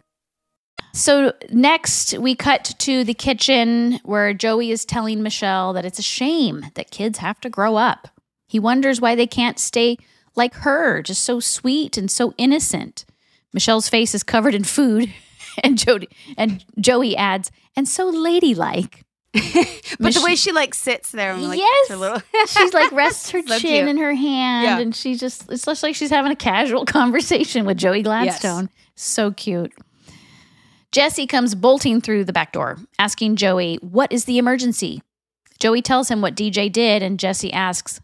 So 0.93 1.33
next, 1.51 2.17
we 2.17 2.35
cut 2.35 2.73
to 2.79 3.03
the 3.03 3.13
kitchen 3.13 3.99
where 4.03 4.33
Joey 4.33 4.71
is 4.71 4.85
telling 4.85 5.21
Michelle 5.21 5.73
that 5.73 5.83
it's 5.83 5.99
a 5.99 6.03
shame 6.03 6.65
that 6.75 6.89
kids 6.89 7.17
have 7.17 7.39
to 7.41 7.49
grow 7.49 7.75
up. 7.75 8.07
He 8.47 8.59
wonders 8.59 9.01
why 9.01 9.15
they 9.15 9.27
can't 9.27 9.59
stay 9.59 9.97
like 10.35 10.53
her, 10.55 11.01
just 11.01 11.23
so 11.23 11.39
sweet 11.39 11.97
and 11.97 12.09
so 12.11 12.33
innocent. 12.37 13.05
Michelle's 13.53 13.89
face 13.89 14.13
is 14.13 14.23
covered 14.23 14.53
in 14.53 14.63
food, 14.63 15.11
and 15.63 15.77
Jodie 15.77 16.07
and 16.37 16.63
Joey 16.79 17.15
adds, 17.15 17.51
"and 17.75 17.87
so 17.87 18.07
ladylike." 18.07 19.01
but 19.99 20.13
the 20.13 20.21
way 20.23 20.35
she 20.35 20.51
like 20.53 20.73
sits 20.73 21.11
there, 21.11 21.33
and 21.33 21.43
like 21.49 21.59
Yes. 21.59 21.89
little 21.89 22.21
she's 22.47 22.73
like 22.73 22.91
rests 22.93 23.31
her 23.31 23.41
So 23.45 23.59
chin 23.59 23.69
cute. 23.85 23.89
in 23.89 23.97
her 23.97 24.13
hand 24.13 24.63
Yeah. 24.63 24.79
and 24.79 24.95
she 24.95 25.15
just 25.15 25.51
it's 25.51 25.65
just 25.65 25.83
like 25.83 25.93
she's 25.95 26.09
having 26.09 26.31
a 26.31 26.37
casual 26.37 26.85
conversation 26.85 27.65
with 27.65 27.77
Joey 27.77 28.01
Gladstone. 28.01 28.69
So 28.95 29.31
cute. 29.31 29.73
Jesse 30.91 31.27
comes 31.27 31.55
bolting 31.55 31.99
through 31.99 32.23
the 32.23 32.31
back 32.33 32.53
door, 32.53 32.77
asking 32.97 33.35
Joey, 33.35 33.75
What 33.81 34.13
is 34.13 34.23
the 34.25 34.37
emergency? 34.37 35.01
Joey 35.59 35.81
tells 35.81 36.09
him 36.09 36.21
what 36.21 36.35
DJ 36.35 36.71
did, 36.71 37.03
and 37.03 37.19
Jesse 37.19 37.51
asks, 37.51 37.99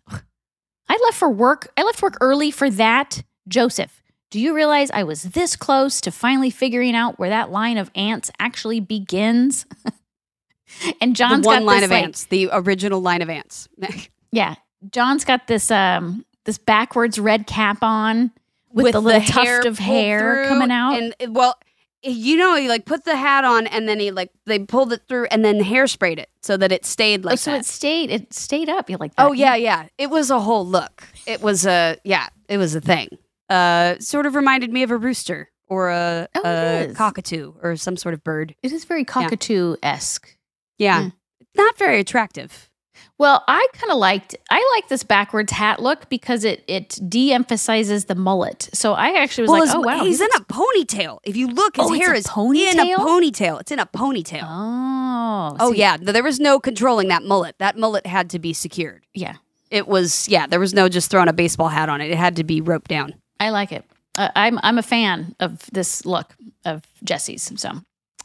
I 0.91 0.99
left 1.05 1.15
for 1.15 1.29
work. 1.29 1.71
I 1.77 1.83
left 1.83 2.01
work 2.01 2.17
early 2.19 2.51
for 2.51 2.69
that. 2.71 3.23
Joseph, 3.47 4.03
do 4.29 4.41
you 4.41 4.53
realize 4.53 4.91
I 4.91 5.03
was 5.03 5.23
this 5.23 5.55
close 5.55 6.01
to 6.01 6.11
finally 6.11 6.49
figuring 6.49 6.95
out 6.95 7.17
where 7.17 7.29
that 7.29 7.49
line 7.49 7.77
of 7.77 7.89
ants 7.95 8.29
actually 8.39 8.81
begins? 8.81 9.65
and 10.99 11.11
the 11.11 11.15
John's 11.15 11.45
one 11.45 11.59
got 11.59 11.63
line 11.63 11.77
this, 11.77 11.85
of 11.85 11.91
like, 11.91 12.03
ants, 12.03 12.25
the 12.25 12.49
original 12.51 12.99
line 12.99 13.21
of 13.21 13.29
ants. 13.29 13.69
yeah. 14.33 14.55
John's 14.91 15.23
got 15.23 15.47
this 15.47 15.71
um 15.71 16.25
this 16.43 16.57
backwards 16.57 17.17
red 17.17 17.47
cap 17.47 17.77
on 17.83 18.29
with, 18.73 18.91
the 18.91 18.99
little 18.99 19.21
tuft 19.21 19.65
of 19.65 19.79
hair 19.79 20.45
coming 20.49 20.71
out. 20.71 20.99
and 20.99 21.33
well, 21.33 21.57
you 22.03 22.37
know, 22.37 22.55
he 22.55 22.67
like 22.67 22.85
put 22.85 23.05
the 23.05 23.15
hat 23.15 23.43
on, 23.43 23.67
and 23.67 23.87
then 23.87 23.99
he 23.99 24.11
like 24.11 24.31
they 24.45 24.59
pulled 24.59 24.91
it 24.93 25.03
through, 25.07 25.25
and 25.25 25.43
then 25.45 25.59
hairsprayed 25.59 26.17
it 26.19 26.29
so 26.41 26.57
that 26.57 26.71
it 26.71 26.85
stayed 26.85 27.23
like 27.23 27.33
oh, 27.33 27.35
so 27.35 27.51
that. 27.51 27.61
it 27.61 27.65
stayed 27.65 28.09
it 28.09 28.33
stayed 28.33 28.69
up. 28.69 28.89
You 28.89 28.97
like 28.97 29.15
that? 29.15 29.27
Oh 29.27 29.31
yeah, 29.33 29.55
yeah. 29.55 29.87
It 29.97 30.09
was 30.09 30.29
a 30.31 30.39
whole 30.39 30.65
look. 30.65 31.03
It 31.25 31.41
was 31.41 31.65
a 31.65 31.97
yeah. 32.03 32.29
It 32.49 32.57
was 32.57 32.75
a 32.75 32.81
thing. 32.81 33.09
Uh, 33.49 33.99
sort 33.99 34.25
of 34.25 34.35
reminded 34.35 34.71
me 34.71 34.81
of 34.83 34.91
a 34.91 34.97
rooster 34.97 35.49
or 35.67 35.89
a, 35.89 36.27
Oh, 36.35 36.41
a 36.43 36.93
cockatoo 36.95 37.53
or 37.61 37.75
some 37.75 37.97
sort 37.97 38.13
of 38.13 38.23
bird. 38.23 38.55
It 38.63 38.71
is 38.71 38.85
very 38.85 39.03
cockatoo 39.05 39.75
esque. 39.83 40.37
Yeah, 40.77 41.01
Yeah. 41.03 41.09
not 41.55 41.77
very 41.77 41.99
attractive. 41.99 42.69
Well, 43.17 43.43
I 43.47 43.67
kind 43.73 43.91
of 43.91 43.97
liked 43.97 44.35
I 44.49 44.73
like 44.75 44.87
this 44.89 45.03
backwards 45.03 45.51
hat 45.51 45.81
look 45.81 46.09
because 46.09 46.43
it 46.43 46.63
it 46.67 46.99
de-emphasizes 47.07 48.05
the 48.05 48.15
mullet. 48.15 48.69
So 48.73 48.93
I 48.93 49.21
actually 49.21 49.43
was 49.43 49.51
well, 49.51 49.65
like, 49.65 49.75
oh 49.75 49.81
wow, 49.81 50.03
he's 50.03 50.19
he 50.19 50.25
in 50.25 50.31
a 50.37 50.43
ponytail. 50.45 51.19
If 51.23 51.35
you 51.35 51.47
look, 51.47 51.75
his 51.77 51.85
Oh, 51.87 51.93
hair 51.93 52.13
is 52.13 52.25
in 52.25 52.31
a 52.31 52.35
ponytail? 52.35 52.95
ponytail. 52.97 53.61
It's 53.61 53.71
in 53.71 53.79
a 53.79 53.85
ponytail. 53.85 54.43
Oh, 54.43 55.55
oh 55.59 55.71
see, 55.73 55.79
yeah, 55.79 55.97
there 55.97 56.23
was 56.23 56.39
no 56.39 56.59
controlling 56.59 57.09
that 57.09 57.23
mullet. 57.23 57.55
That 57.59 57.77
mullet 57.77 58.05
had 58.07 58.29
to 58.31 58.39
be 58.39 58.53
secured. 58.53 59.05
yeah. 59.13 59.35
It 59.69 59.87
was 59.87 60.27
yeah. 60.27 60.47
There 60.47 60.59
was 60.59 60.73
no 60.73 60.89
just 60.89 61.09
throwing 61.09 61.29
a 61.29 61.33
baseball 61.33 61.69
hat 61.69 61.87
on 61.87 62.01
it. 62.01 62.11
It 62.11 62.17
had 62.17 62.35
to 62.35 62.43
be 62.43 62.59
roped 62.59 62.89
down. 62.89 63.13
I 63.39 63.51
like 63.51 63.71
it. 63.71 63.85
Uh, 64.17 64.27
I'm 64.35 64.59
I'm 64.63 64.77
a 64.77 64.83
fan 64.83 65.33
of 65.39 65.61
this 65.71 66.05
look 66.05 66.35
of 66.65 66.83
Jesse's, 67.05 67.49
so 67.55 67.71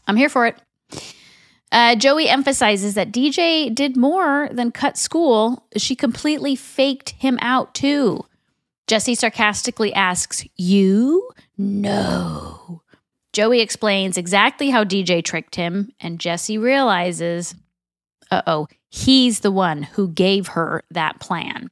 I'm 0.09 0.16
here 0.16 0.29
for 0.29 0.47
it. 0.47 0.57
Uh, 1.73 1.97
Joey 1.97 2.29
emphasizes 2.29 2.95
that 2.95 3.12
DJ 3.12 3.75
did 3.75 3.97
more 3.97 4.49
than 4.53 4.71
cut 4.71 4.97
school. 4.97 5.67
She 5.77 5.97
completely 5.97 6.55
faked 6.55 7.11
him 7.11 7.39
out 7.41 7.75
too. 7.75 8.25
Jesse 8.87 9.17
sarcastically 9.17 9.93
asks, 9.93 10.45
"You? 10.57 11.31
No." 11.59 12.83
Joey 13.33 13.61
explains 13.61 14.17
exactly 14.17 14.71
how 14.71 14.85
DJ 14.85 15.23
tricked 15.23 15.57
him, 15.57 15.91
and 16.01 16.21
Jesse 16.21 16.57
realizes, 16.57 17.55
"Uh 18.31 18.43
oh, 18.47 18.69
he's 18.89 19.41
the 19.41 19.51
one 19.51 19.83
who 19.83 20.09
gave 20.09 20.49
her 20.49 20.85
that 20.91 21.19
plan." 21.19 21.71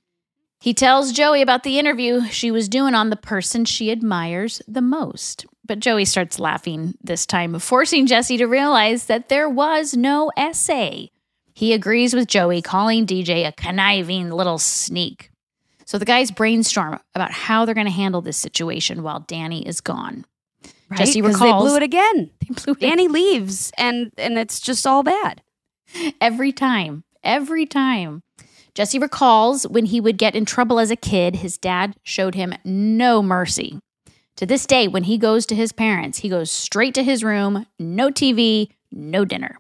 He 0.60 0.74
tells 0.74 1.12
Joey 1.12 1.40
about 1.40 1.62
the 1.62 1.78
interview 1.78 2.26
she 2.28 2.50
was 2.50 2.68
doing 2.68 2.94
on 2.94 3.10
the 3.10 3.16
person 3.16 3.64
she 3.64 3.92
admires 3.92 4.60
the 4.66 4.82
most. 4.82 5.46
But 5.66 5.80
Joey 5.80 6.04
starts 6.04 6.38
laughing 6.38 6.94
this 7.02 7.24
time, 7.26 7.58
forcing 7.58 8.06
Jesse 8.06 8.36
to 8.36 8.46
realize 8.46 9.06
that 9.06 9.28
there 9.28 9.48
was 9.48 9.94
no 9.96 10.30
essay. 10.36 11.10
He 11.54 11.72
agrees 11.72 12.14
with 12.14 12.28
Joey, 12.28 12.60
calling 12.60 13.06
DJ 13.06 13.46
a 13.46 13.52
conniving 13.52 14.30
little 14.30 14.58
sneak. 14.58 15.30
So 15.86 15.98
the 15.98 16.04
guys 16.04 16.30
brainstorm 16.30 16.98
about 17.14 17.30
how 17.30 17.64
they're 17.64 17.74
going 17.74 17.86
to 17.86 17.92
handle 17.92 18.20
this 18.20 18.36
situation 18.36 19.02
while 19.02 19.20
Danny 19.20 19.66
is 19.66 19.80
gone. 19.80 20.24
Right? 20.90 20.98
Jesse 20.98 21.20
'Cause 21.22 21.38
they 21.38 21.44
recalls- 21.46 21.64
blew 21.64 21.76
it 21.76 21.82
again. 21.82 22.30
They 22.40 22.54
blew 22.54 22.72
it 22.72 22.80
Danny 22.80 23.08
leaves, 23.08 23.72
and 23.78 24.10
and 24.18 24.36
it's 24.38 24.60
just 24.60 24.86
all 24.86 25.02
bad. 25.02 25.42
every 26.20 26.52
time. 26.52 27.04
Every 27.22 27.64
time. 27.64 28.22
Jesse 28.74 28.98
recalls 28.98 29.66
when 29.68 29.86
he 29.86 30.00
would 30.00 30.18
get 30.18 30.34
in 30.34 30.44
trouble 30.44 30.78
as 30.80 30.90
a 30.90 30.96
kid, 30.96 31.36
his 31.36 31.56
dad 31.56 31.94
showed 32.02 32.34
him 32.34 32.52
no 32.64 33.22
mercy. 33.22 33.78
To 34.36 34.46
this 34.46 34.66
day, 34.66 34.88
when 34.88 35.04
he 35.04 35.16
goes 35.16 35.46
to 35.46 35.54
his 35.54 35.72
parents, 35.72 36.18
he 36.18 36.28
goes 36.28 36.50
straight 36.50 36.94
to 36.94 37.04
his 37.04 37.22
room, 37.22 37.66
no 37.78 38.10
TV, 38.10 38.70
no 38.90 39.24
dinner. 39.24 39.58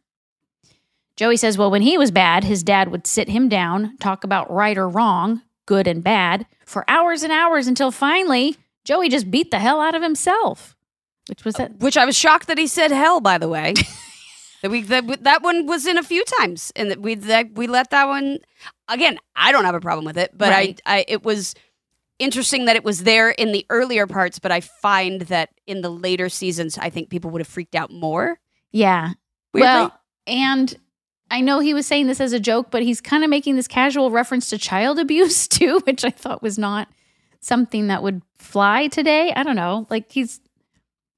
Joey 1.16 1.36
says, 1.36 1.56
well, 1.56 1.70
when 1.70 1.82
he 1.82 1.96
was 1.96 2.10
bad, 2.10 2.42
his 2.42 2.64
dad 2.64 2.88
would 2.90 3.06
sit 3.06 3.28
him 3.28 3.48
down, 3.48 3.96
talk 3.98 4.24
about 4.24 4.50
right 4.50 4.76
or 4.76 4.88
wrong, 4.88 5.42
good 5.66 5.86
and 5.86 6.02
bad, 6.02 6.46
for 6.66 6.84
hours 6.88 7.22
and 7.22 7.32
hours 7.32 7.68
until 7.68 7.92
finally 7.92 8.56
Joey 8.82 9.08
just 9.08 9.30
beat 9.30 9.52
the 9.52 9.60
hell 9.60 9.80
out 9.80 9.94
of 9.94 10.02
himself. 10.02 10.74
Which 11.28 11.44
was 11.44 11.54
that? 11.54 11.78
Which 11.78 11.96
I 11.96 12.04
was 12.04 12.18
shocked 12.18 12.48
that 12.48 12.58
he 12.58 12.66
said 12.66 12.90
hell. 12.90 13.20
By 13.20 13.38
the 13.38 13.48
way, 13.48 13.74
that 14.62 14.70
we 14.70 14.82
that, 14.82 15.22
that 15.22 15.42
one 15.42 15.66
was 15.66 15.86
in 15.86 15.96
a 15.96 16.02
few 16.02 16.22
times, 16.38 16.70
and 16.76 16.90
that 16.90 17.00
we 17.00 17.14
that 17.14 17.52
we 17.54 17.66
let 17.66 17.90
that 17.90 18.08
one 18.08 18.40
again. 18.88 19.18
I 19.34 19.50
don't 19.50 19.64
have 19.64 19.74
a 19.74 19.80
problem 19.80 20.04
with 20.04 20.18
it, 20.18 20.36
but 20.36 20.50
Right. 20.50 20.78
I, 20.84 20.98
I 20.98 21.04
it 21.08 21.22
was 21.24 21.54
interesting 22.18 22.66
that 22.66 22.76
it 22.76 22.84
was 22.84 23.04
there 23.04 23.30
in 23.30 23.52
the 23.52 23.66
earlier 23.70 24.06
parts. 24.06 24.38
But 24.38 24.52
I 24.52 24.60
find 24.60 25.22
that 25.22 25.50
in 25.66 25.80
the 25.80 25.90
later 25.90 26.28
seasons, 26.28 26.78
I 26.78 26.90
think 26.90 27.10
people 27.10 27.30
would 27.30 27.40
have 27.40 27.48
freaked 27.48 27.74
out 27.74 27.90
more. 27.90 28.38
Yeah. 28.70 29.12
Weirdly. 29.52 29.66
Well, 29.66 30.00
and 30.26 30.76
I 31.30 31.40
know 31.40 31.60
he 31.60 31.74
was 31.74 31.86
saying 31.86 32.06
this 32.06 32.20
as 32.20 32.32
a 32.32 32.40
joke, 32.40 32.70
but 32.70 32.82
he's 32.82 33.00
kind 33.00 33.24
of 33.24 33.30
making 33.30 33.56
this 33.56 33.68
casual 33.68 34.10
reference 34.10 34.50
to 34.50 34.58
child 34.58 34.98
abuse 35.00 35.48
too, 35.48 35.80
which 35.84 36.04
I 36.04 36.10
thought 36.10 36.42
was 36.42 36.58
not 36.58 36.88
something 37.40 37.88
that 37.88 38.02
would 38.02 38.22
fly 38.36 38.88
today. 38.88 39.32
I 39.34 39.42
don't 39.42 39.56
know. 39.56 39.86
Like 39.90 40.10
he's 40.10 40.40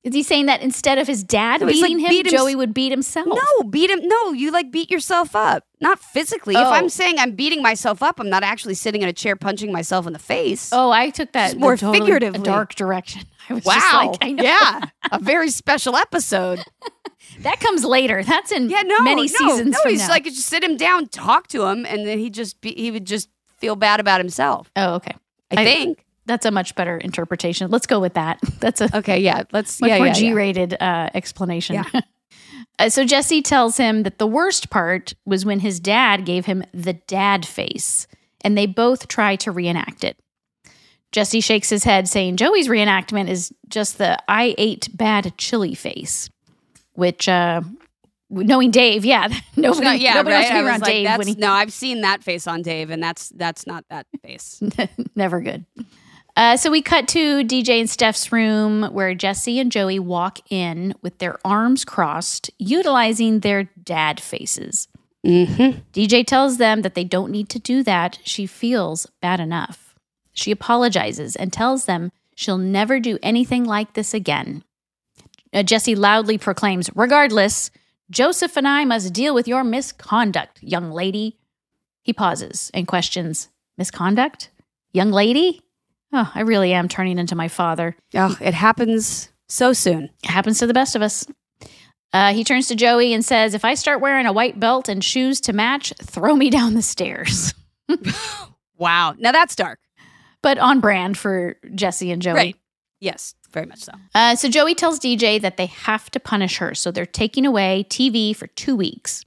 is 0.06 0.14
he 0.14 0.22
saying 0.22 0.46
that 0.46 0.62
instead 0.62 0.98
of 0.98 1.06
his 1.06 1.22
dad 1.24 1.60
No, 1.60 1.66
he's 1.66 1.82
like, 1.82 1.88
beating 1.88 1.98
him, 2.04 2.08
beat 2.10 2.26
him- 2.26 2.32
Joey 2.32 2.54
would 2.54 2.72
beat 2.72 2.90
himself? 2.90 3.26
No, 3.28 3.64
beat 3.68 3.90
him. 3.90 4.00
No, 4.06 4.32
you 4.32 4.50
like 4.50 4.70
beat 4.70 4.90
yourself 4.90 5.34
up, 5.36 5.64
not 5.80 5.98
physically. 5.98 6.54
If 6.54 6.60
Oh. 6.60 6.70
I'm 6.70 6.88
saying 6.88 7.18
I'm 7.18 7.32
beating 7.32 7.60
myself 7.60 8.02
up, 8.02 8.18
I'm 8.20 8.30
not 8.30 8.42
actually 8.44 8.74
sitting 8.74 9.02
in 9.02 9.08
a 9.08 9.12
chair 9.12 9.36
punching 9.36 9.72
myself 9.72 10.06
in 10.06 10.12
the 10.12 10.18
face. 10.18 10.70
Oh, 10.72 10.90
I 10.90 11.10
took 11.10 11.32
that 11.32 11.58
more 11.58 11.76
totally- 11.76 11.98
figuratively. 12.00 12.40
a 12.40 12.44
dark 12.44 12.74
direction. 12.76 13.22
I 13.50 13.54
was 13.54 13.64
wow! 13.64 13.74
just 13.74 14.22
like. 14.22 14.40
Yeah, 14.40 14.80
a 15.12 15.18
very 15.20 15.50
special 15.50 15.96
episode. 15.96 16.64
that 17.40 17.60
comes 17.60 17.84
later. 17.84 18.22
That's 18.22 18.50
in 18.52 18.70
Yeah, 18.70 18.82
no, 18.82 19.00
many 19.02 19.22
no, 19.22 19.26
seasons 19.26 19.72
No, 19.72 19.78
from 19.82 19.90
he's 19.90 20.00
now. 20.00 20.08
like 20.08 20.24
just 20.24 20.46
sit 20.46 20.64
him 20.64 20.76
down, 20.76 21.08
talk 21.08 21.48
to 21.48 21.64
him, 21.64 21.84
and 21.84 22.06
then 22.06 22.18
he 22.18 22.30
just 22.30 22.60
be, 22.60 22.72
he 22.74 22.90
would 22.90 23.04
just 23.06 23.28
feel 23.58 23.76
bad 23.76 24.00
about 24.00 24.20
himself. 24.20 24.70
oh, 24.76 24.94
okay. 24.94 25.14
I, 25.50 25.62
I- 25.62 25.64
think. 25.64 26.04
That's 26.26 26.44
a 26.44 26.50
much 26.50 26.74
better 26.74 26.98
interpretation. 26.98 27.70
Let's 27.70 27.86
go 27.86 28.00
with 28.00 28.14
that. 28.14 28.40
That's 28.60 28.80
a 28.80 28.98
Okay, 28.98 29.20
yeah. 29.20 29.44
Let's 29.52 29.80
much 29.80 29.88
yeah, 29.88 29.98
more 29.98 30.06
yeah, 30.08 30.12
yeah. 30.12 30.20
G-rated 30.20 30.76
uh, 30.80 31.10
explanation. 31.14 31.76
Yeah. 31.76 32.00
Uh, 32.78 32.90
so 32.90 33.04
Jesse 33.04 33.40
tells 33.40 33.78
him 33.78 34.02
that 34.02 34.18
the 34.18 34.26
worst 34.26 34.68
part 34.68 35.14
was 35.24 35.46
when 35.46 35.60
his 35.60 35.80
dad 35.80 36.26
gave 36.26 36.44
him 36.44 36.62
the 36.74 36.92
dad 36.92 37.46
face, 37.46 38.06
and 38.42 38.56
they 38.56 38.66
both 38.66 39.08
try 39.08 39.34
to 39.36 39.50
reenact 39.50 40.04
it. 40.04 40.18
Jesse 41.10 41.40
shakes 41.40 41.70
his 41.70 41.84
head, 41.84 42.06
saying 42.06 42.36
Joey's 42.36 42.68
reenactment 42.68 43.30
is 43.30 43.50
just 43.68 43.96
the 43.96 44.22
"I 44.28 44.54
ate 44.58 44.90
bad 44.94 45.38
chili" 45.38 45.74
face, 45.74 46.28
which, 46.92 47.28
uh, 47.28 47.62
knowing 48.28 48.70
Dave, 48.70 49.06
yeah, 49.06 49.28
nobody, 49.56 49.84
No, 49.86 49.92
yeah, 49.92 50.14
nobody 50.14 50.36
right. 50.36 50.64
around 50.64 50.80
like, 50.80 50.92
Dave. 50.92 51.16
When 51.16 51.28
he, 51.28 51.34
no, 51.34 51.52
I've 51.52 51.72
seen 51.72 52.02
that 52.02 52.22
face 52.22 52.46
on 52.46 52.60
Dave, 52.60 52.90
and 52.90 53.02
that's 53.02 53.30
that's 53.30 53.66
not 53.66 53.86
that 53.88 54.06
face. 54.22 54.62
Never 55.14 55.40
good. 55.40 55.64
Uh, 56.36 56.54
so 56.56 56.70
we 56.70 56.82
cut 56.82 57.08
to 57.08 57.42
DJ 57.44 57.80
and 57.80 57.88
Steph's 57.88 58.30
room 58.30 58.84
where 58.92 59.14
Jesse 59.14 59.58
and 59.58 59.72
Joey 59.72 59.98
walk 59.98 60.40
in 60.50 60.94
with 61.00 61.16
their 61.18 61.38
arms 61.46 61.84
crossed, 61.84 62.50
utilizing 62.58 63.40
their 63.40 63.64
dad 63.82 64.20
faces. 64.20 64.86
mm-hmm. 65.24 65.78
DJ 65.94 66.26
tells 66.26 66.58
them 66.58 66.82
that 66.82 66.94
they 66.94 67.04
don't 67.04 67.32
need 67.32 67.48
to 67.48 67.58
do 67.58 67.82
that. 67.84 68.18
She 68.22 68.46
feels 68.46 69.06
bad 69.22 69.40
enough. 69.40 69.94
She 70.34 70.50
apologizes 70.50 71.36
and 71.36 71.50
tells 71.50 71.86
them 71.86 72.12
she'll 72.34 72.58
never 72.58 73.00
do 73.00 73.18
anything 73.22 73.64
like 73.64 73.94
this 73.94 74.12
again. 74.12 74.62
Uh, 75.54 75.62
Jesse 75.62 75.94
loudly 75.94 76.36
proclaims, 76.36 76.90
Regardless, 76.94 77.70
Joseph 78.10 78.58
and 78.58 78.68
I 78.68 78.84
must 78.84 79.14
deal 79.14 79.34
with 79.34 79.48
your 79.48 79.64
misconduct, 79.64 80.62
young 80.62 80.90
lady. 80.90 81.38
He 82.02 82.12
pauses 82.12 82.70
and 82.74 82.86
questions, 82.86 83.48
Misconduct? 83.78 84.50
Young 84.92 85.10
lady? 85.10 85.62
Oh, 86.12 86.30
I 86.34 86.40
really 86.42 86.72
am 86.72 86.88
turning 86.88 87.18
into 87.18 87.34
my 87.34 87.48
father. 87.48 87.96
Oh, 88.14 88.36
it 88.40 88.54
happens 88.54 89.28
so 89.48 89.72
soon. 89.72 90.04
It 90.24 90.30
happens 90.30 90.58
to 90.60 90.66
the 90.66 90.74
best 90.74 90.96
of 90.96 91.02
us. 91.02 91.26
Uh, 92.12 92.32
he 92.32 92.44
turns 92.44 92.68
to 92.68 92.74
Joey 92.74 93.12
and 93.12 93.24
says, 93.24 93.52
If 93.54 93.64
I 93.64 93.74
start 93.74 94.00
wearing 94.00 94.24
a 94.26 94.32
white 94.32 94.58
belt 94.58 94.88
and 94.88 95.02
shoes 95.04 95.40
to 95.42 95.52
match, 95.52 95.92
throw 96.00 96.34
me 96.36 96.48
down 96.50 96.74
the 96.74 96.82
stairs. 96.82 97.52
Wow. 98.78 99.14
Now 99.18 99.32
that's 99.32 99.56
dark. 99.56 99.78
but 100.42 100.58
on 100.58 100.80
brand 100.80 101.16
for 101.16 101.56
Jesse 101.74 102.10
and 102.10 102.20
Joey. 102.20 102.34
Right. 102.34 102.56
Yes, 103.00 103.34
very 103.52 103.64
much 103.64 103.78
so. 103.80 103.92
Uh, 104.14 104.36
so 104.36 104.50
Joey 104.50 104.74
tells 104.74 105.00
DJ 105.00 105.40
that 105.40 105.56
they 105.56 105.66
have 105.66 106.10
to 106.10 106.20
punish 106.20 106.58
her. 106.58 106.74
So 106.74 106.90
they're 106.90 107.06
taking 107.06 107.46
away 107.46 107.86
TV 107.88 108.36
for 108.36 108.46
two 108.48 108.76
weeks. 108.76 109.24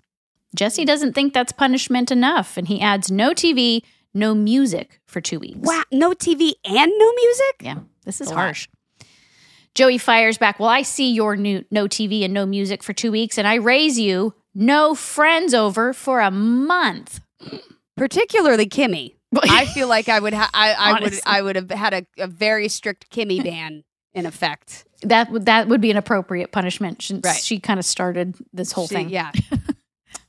Jesse 0.56 0.86
doesn't 0.86 1.14
think 1.14 1.34
that's 1.34 1.52
punishment 1.52 2.12
enough, 2.12 2.58
and 2.58 2.68
he 2.68 2.80
adds 2.82 3.10
no 3.12 3.32
TV, 3.32 3.82
no 4.14 4.34
music 4.36 5.00
for 5.08 5.22
two 5.22 5.40
weeks. 5.40 5.60
Wow, 5.60 5.84
no 5.92 6.12
TV 6.12 6.54
and 6.66 6.92
no 6.98 7.14
music? 7.14 7.56
Yeah, 7.62 7.80
this 8.06 8.22
is 8.22 8.30
harsh. 8.32 8.68
Joey 9.76 9.98
fires 9.98 10.38
back. 10.38 10.60
Well, 10.60 10.70
I 10.70 10.82
see 10.82 11.12
your 11.14 11.36
new 11.36 11.64
no 11.72 11.86
TV 11.88 12.24
and 12.26 12.34
no 12.34 12.46
music 12.46 12.84
for 12.84 12.94
two 12.94 13.12
weeks, 13.12 13.38
and 13.38 13.48
I 13.48 13.56
raise 13.56 14.00
you 14.00 14.34
no 14.56 14.96
friends 14.96 15.54
over 15.54 15.94
for 15.94 16.20
a 16.20 16.32
month. 16.32 17.22
Particularly 17.96 18.68
Kimmy. 18.68 19.16
I 19.44 19.66
feel 19.68 19.88
like 19.88 20.10
I 20.10 20.20
would 20.20 20.34
ha- 20.34 20.50
I, 20.54 20.74
I 20.74 21.02
would 21.02 21.20
I 21.26 21.42
would 21.42 21.56
have 21.56 21.70
had 21.70 21.94
a, 21.94 22.06
a 22.18 22.28
very 22.28 22.68
strict 22.68 23.12
Kimmy 23.12 23.44
ban 23.44 23.84
in 24.14 24.26
effect. 24.26 24.86
That 25.04 25.32
would 25.32 25.46
that 25.46 25.68
would 25.68 25.82
be 25.82 25.92
an 25.92 25.98
appropriate 25.98 26.52
punishment 26.52 27.02
since 27.04 27.24
Right. 27.24 27.36
she 27.36 27.60
kind 27.60 27.80
of 27.80 27.86
started 27.86 28.36
this 28.52 28.72
whole 28.72 28.88
She- 28.88 28.96
thing. 28.96 29.10
Yeah. 29.10 29.32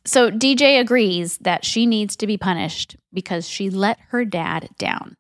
So 0.05 0.31
DJ 0.31 0.81
agrees 0.81 1.39
that 1.39 1.65
she 1.65 1.87
needs 1.87 2.17
to 2.17 2.27
be 2.27 2.37
punished 2.37 2.97
because 3.13 3.49
she 3.49 3.71
let 3.71 3.99
her 4.09 4.25
dad 4.25 4.71
down. 4.79 5.17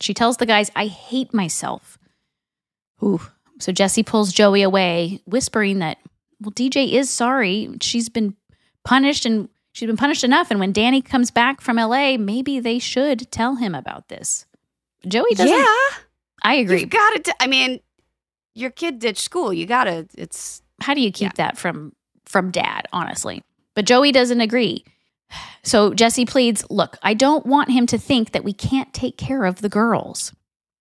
She 0.00 0.12
tells 0.12 0.38
the 0.38 0.46
guys, 0.46 0.70
I 0.74 0.86
hate 0.86 1.32
myself. 1.32 1.98
Ooh. 3.02 3.20
So 3.60 3.70
Jesse 3.70 4.02
pulls 4.02 4.32
Joey 4.32 4.62
away, 4.62 5.20
whispering 5.24 5.78
that, 5.78 5.98
well, 6.40 6.50
DJ 6.50 6.92
is 6.92 7.10
sorry. 7.10 7.70
She's 7.80 8.08
been 8.08 8.34
punished 8.84 9.24
and 9.24 9.48
she's 9.72 9.86
been 9.86 9.96
punished 9.96 10.24
enough. 10.24 10.50
And 10.50 10.58
when 10.58 10.72
Danny 10.72 11.00
comes 11.00 11.30
back 11.30 11.60
from 11.60 11.76
LA, 11.76 12.16
maybe 12.16 12.58
they 12.58 12.80
should 12.80 13.30
tell 13.30 13.54
him 13.54 13.74
about 13.74 14.08
this. 14.08 14.46
Joey 15.06 15.34
doesn't. 15.34 15.56
yeah. 15.56 15.98
I 16.42 16.54
agree. 16.56 16.80
You've 16.80 16.90
got 16.90 17.24
to 17.24 17.34
I 17.40 17.46
mean, 17.46 17.80
your 18.54 18.70
kid 18.70 18.98
ditched 18.98 19.22
school. 19.22 19.52
You 19.52 19.66
got 19.66 19.84
to 19.84 20.06
it's 20.16 20.62
how 20.80 20.94
do 20.94 21.00
you 21.00 21.12
keep 21.12 21.34
that 21.34 21.56
from 21.56 21.94
from 22.26 22.50
dad 22.50 22.86
honestly 22.92 23.42
but 23.74 23.86
joey 23.86 24.12
doesn't 24.12 24.40
agree. 24.40 24.84
So 25.62 25.94
jesse 25.94 26.26
pleads 26.26 26.64
look 26.70 26.96
i 27.02 27.14
don't 27.14 27.46
want 27.46 27.70
him 27.70 27.86
to 27.86 27.98
think 27.98 28.32
that 28.32 28.44
we 28.44 28.52
can't 28.52 28.92
take 28.92 29.16
care 29.16 29.44
of 29.44 29.60
the 29.60 29.68
girls. 29.68 30.32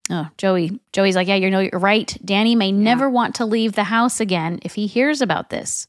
Oh 0.09 0.27
joey 0.37 0.79
joey's 0.91 1.15
like 1.15 1.27
yeah 1.27 1.35
you 1.35 1.49
know 1.49 1.59
you're 1.59 1.79
right. 1.79 2.15
Danny 2.23 2.55
may 2.55 2.71
never 2.71 3.09
want 3.09 3.35
to 3.35 3.45
leave 3.45 3.73
the 3.73 3.85
house 3.85 4.19
again 4.19 4.59
if 4.63 4.75
he 4.75 4.87
hears 4.87 5.21
about 5.21 5.49
this. 5.49 5.87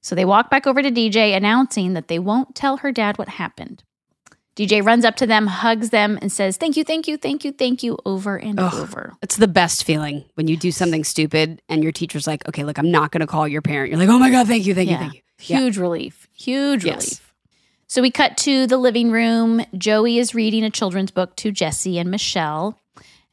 So 0.00 0.14
they 0.14 0.24
walk 0.24 0.50
back 0.50 0.66
over 0.66 0.82
to 0.82 0.90
dj 0.90 1.36
announcing 1.36 1.94
that 1.94 2.08
they 2.08 2.18
won't 2.18 2.54
tell 2.54 2.78
her 2.78 2.92
dad 2.92 3.18
what 3.18 3.28
happened. 3.28 3.82
Dj 4.54 4.84
runs 4.84 5.04
up 5.06 5.16
to 5.16 5.26
them 5.26 5.46
hugs 5.46 5.90
them 5.90 6.18
and 6.20 6.30
says 6.30 6.58
thank 6.58 6.76
you 6.76 6.84
thank 6.84 7.08
you 7.08 7.16
thank 7.16 7.42
you 7.44 7.52
thank 7.52 7.82
you 7.82 7.96
over 8.04 8.36
and 8.36 8.60
Ugh. 8.60 8.74
over. 8.74 9.14
It's 9.22 9.36
the 9.36 9.48
best 9.48 9.84
feeling 9.84 10.24
when 10.34 10.46
you 10.46 10.58
do 10.58 10.70
something 10.70 11.04
stupid 11.04 11.62
and 11.70 11.82
your 11.82 11.92
teacher's 11.92 12.26
like, 12.26 12.46
"Okay, 12.46 12.62
look, 12.62 12.78
I'm 12.78 12.90
not 12.90 13.12
going 13.12 13.22
to 13.22 13.26
call 13.26 13.48
your 13.48 13.62
parent." 13.62 13.90
You're 13.90 13.98
like, 13.98 14.10
"Oh 14.10 14.18
my 14.18 14.30
god, 14.30 14.46
thank 14.48 14.66
you, 14.66 14.74
thank 14.74 14.90
you, 14.90 14.98
thank 14.98 15.14
you." 15.14 15.20
Yeah. 15.44 15.58
Huge 15.58 15.78
relief. 15.78 16.28
Huge 16.34 16.84
Yes. 16.84 16.96
relief. 16.96 17.32
So 17.86 18.00
we 18.00 18.10
cut 18.10 18.36
to 18.38 18.66
the 18.66 18.78
living 18.78 19.10
room. 19.10 19.64
Joey 19.76 20.18
is 20.18 20.34
reading 20.34 20.64
a 20.64 20.70
children's 20.70 21.10
book 21.10 21.36
to 21.36 21.52
Jesse 21.52 21.98
and 21.98 22.10
Michelle 22.10 22.78